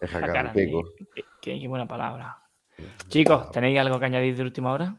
Es 0.00 0.12
La 0.12 0.20
cara, 0.20 0.26
jacaranteco. 0.32 0.84
qué, 1.14 1.22
qué- 1.40 1.58
qué 1.60 1.68
buena 1.68 1.86
palabra. 1.88 2.38
Chicos, 3.08 3.50
¿tenéis 3.50 3.78
algo 3.80 3.98
que 3.98 4.04
añadir 4.06 4.36
de 4.36 4.42
última 4.42 4.72
hora? 4.72 4.96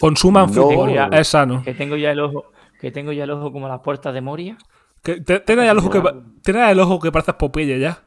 Consuman 0.00 0.46
No. 0.46 0.52
fútbol, 0.52 0.92
Ya. 0.94 1.06
es 1.12 1.28
sano. 1.28 1.62
Que 1.62 1.74
tengo 1.74 1.96
ya 1.96 2.10
el 2.10 2.20
ojo, 2.20 2.50
que 2.80 2.90
tengo 2.90 3.12
ya 3.12 3.24
el 3.24 3.30
ojo 3.30 3.52
como 3.52 3.68
las 3.68 3.80
puertas 3.80 4.12
de 4.14 4.20
Moria. 4.20 4.56
Que 5.02 5.20
te- 5.20 5.40
Tienes 5.40 5.70
el 5.70 5.78
ojo 5.78 5.90
que, 5.90 5.98
el 5.98 6.80
ojo 6.80 6.98
que 7.00 7.12
pareces 7.12 7.34
Popeye 7.34 7.78
ya. 7.78 8.02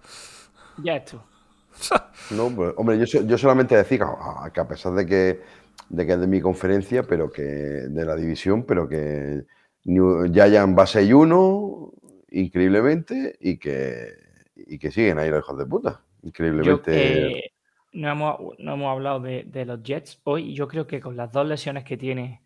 Ya 0.84 0.96
esto. 0.98 1.24
No, 2.32 2.50
pues, 2.50 2.74
hombre, 2.78 2.98
yo, 2.98 3.22
yo 3.22 3.38
solamente 3.38 3.76
decir 3.76 4.00
que, 4.00 4.06
a- 4.06 4.50
que 4.52 4.60
a 4.60 4.68
pesar 4.68 4.94
de 4.94 5.06
que, 5.06 5.42
de 5.90 6.06
que 6.08 6.14
es 6.14 6.20
de 6.20 6.26
mi 6.28 6.42
conferencia, 6.42 7.04
pero 7.04 7.30
que 7.32 7.44
de 7.44 8.06
la 8.06 8.16
división, 8.16 8.64
pero 8.66 8.88
que 8.90 9.44
New- 9.84 10.32
Giants 10.34 10.76
va 10.78 10.86
6-1, 10.88 11.92
increíblemente, 12.32 13.36
y 13.40 13.58
que, 13.58 14.08
y 14.56 14.80
que 14.80 14.90
siguen 14.92 15.20
ahí 15.20 15.30
los 15.30 15.40
hijos 15.40 15.58
de 15.58 15.66
puta. 15.66 16.02
Yo, 16.22 16.30
Increíblemente. 16.30 17.28
eh, 17.28 17.44
no, 17.94 18.10
hemos, 18.12 18.40
no 18.58 18.74
hemos 18.74 18.92
hablado 18.92 19.20
de, 19.20 19.44
de 19.46 19.66
los 19.66 19.84
Jets 19.84 20.20
hoy. 20.24 20.56
Yo 20.56 20.68
creo 20.68 20.88
que 20.88 21.00
con 21.00 21.16
las 21.16 21.32
dos 21.32 21.46
lesiones 21.48 21.84
que 21.84 21.98
tiene 21.98 22.42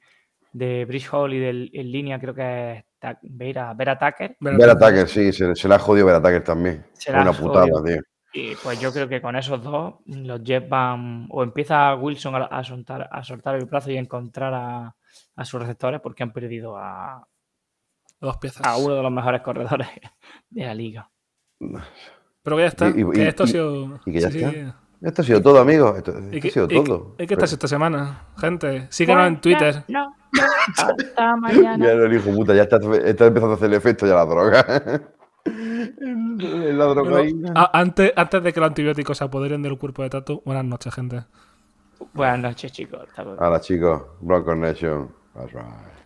de 0.51 0.83
Bridge 0.85 1.07
Hall 1.13 1.33
y 1.33 1.39
del, 1.39 1.69
en 1.73 1.91
línea, 1.91 2.19
creo 2.19 2.33
que 2.33 2.83
es 3.01 3.15
Vera, 3.21 3.73
Vera 3.75 3.97
Tucker. 3.97 4.35
Ver 4.41 4.69
Attacker, 4.69 5.07
sí, 5.07 5.31
se, 5.31 5.55
se 5.55 5.67
le 5.69 5.75
ha 5.75 5.79
jodido 5.79 6.07
Ver 6.07 6.15
Attacker 6.15 6.43
también. 6.43 6.85
Se 6.93 7.13
la 7.13 7.21
una 7.21 7.31
putada, 7.31 7.67
jodido. 7.67 7.83
tío. 7.83 8.01
Y 8.33 8.55
pues 8.57 8.79
yo 8.79 8.91
creo 8.93 9.07
que 9.09 9.21
con 9.21 9.35
esos 9.35 9.63
dos, 9.63 9.95
los 10.05 10.43
Jets 10.43 10.69
van. 10.69 11.27
O 11.31 11.41
empieza 11.43 11.95
Wilson 11.95 12.35
a, 12.35 12.45
a 12.45 12.63
soltar, 12.63 13.09
a 13.11 13.23
soltar 13.23 13.55
el 13.55 13.65
brazo 13.65 13.89
y 13.91 13.97
a 13.97 13.99
encontrar 13.99 14.53
a, 14.53 14.95
a 15.35 15.45
sus 15.45 15.59
receptores 15.59 15.99
porque 16.01 16.23
han 16.23 16.31
perdido 16.31 16.77
a, 16.77 17.25
Dos 18.21 18.37
piezas. 18.37 18.65
a 18.67 18.77
uno 18.77 18.95
de 18.95 19.01
los 19.03 19.11
mejores 19.11 19.41
corredores 19.41 19.87
de 20.49 20.65
la 20.65 20.75
liga. 20.75 21.09
Pero 22.43 22.55
que 22.55 22.61
ya 22.63 22.67
está. 22.67 22.89
Y- 22.89 23.01
y- 23.01 23.11
que 23.11 23.27
esto 23.27 23.43
ha 23.43 23.47
sido. 23.47 23.99
y 24.05 24.11
que 24.11 24.19
ya 24.19 24.29
sí, 24.31 24.39
está. 24.39 24.51
sí. 24.51 24.73
Esto 25.01 25.21
ha 25.21 25.25
sido 25.25 25.41
todo, 25.41 25.59
amigos. 25.59 25.97
Esto, 25.97 26.11
esto 26.11 26.35
¿Y 26.35 26.49
ha 26.49 26.51
sido 26.51 26.67
todo. 26.67 27.15
qué 27.17 27.25
tal 27.25 27.37
Pero- 27.37 27.45
esta 27.45 27.67
semana, 27.67 28.27
gente? 28.37 28.87
Síguenos 28.91 29.27
en 29.27 29.39
Twitter. 29.41 29.83
No, 29.87 30.07
no, 30.33 30.43
hasta 30.77 31.35
mañana. 31.37 31.85
Ya 31.85 31.91
el 31.93 32.13
hijo 32.13 32.29
puta, 32.31 32.53
ya 32.53 32.63
está, 32.63 32.77
está 33.05 33.25
empezando 33.27 33.53
a 33.53 33.55
hacer 33.55 33.69
el 33.69 33.75
efecto 33.75 34.05
ya 34.05 34.15
la 34.15 34.25
droga. 34.25 34.65
La 36.77 36.85
Bueno, 36.85 36.95
drogaína. 36.95 37.53
a- 37.55 37.79
antes, 37.79 38.13
antes 38.15 38.43
de 38.43 38.53
que 38.53 38.59
los 38.59 38.67
antibióticos 38.69 39.17
se 39.17 39.23
apoderen 39.23 39.61
del 39.61 39.77
cuerpo 39.77 40.03
de 40.03 40.09
Tato, 40.09 40.41
buenas 40.45 40.65
noches, 40.65 40.93
gente. 40.93 41.23
Buenas 42.13 42.39
noches, 42.39 42.71
chicos. 42.71 43.01
Hasta 43.07 43.23
luego. 43.23 43.43
Ahora, 43.43 43.59
chicos, 43.59 44.01
Broncos 44.21 44.57
Nation. 44.57 45.09
That's 45.33 45.53
right. 45.53 45.98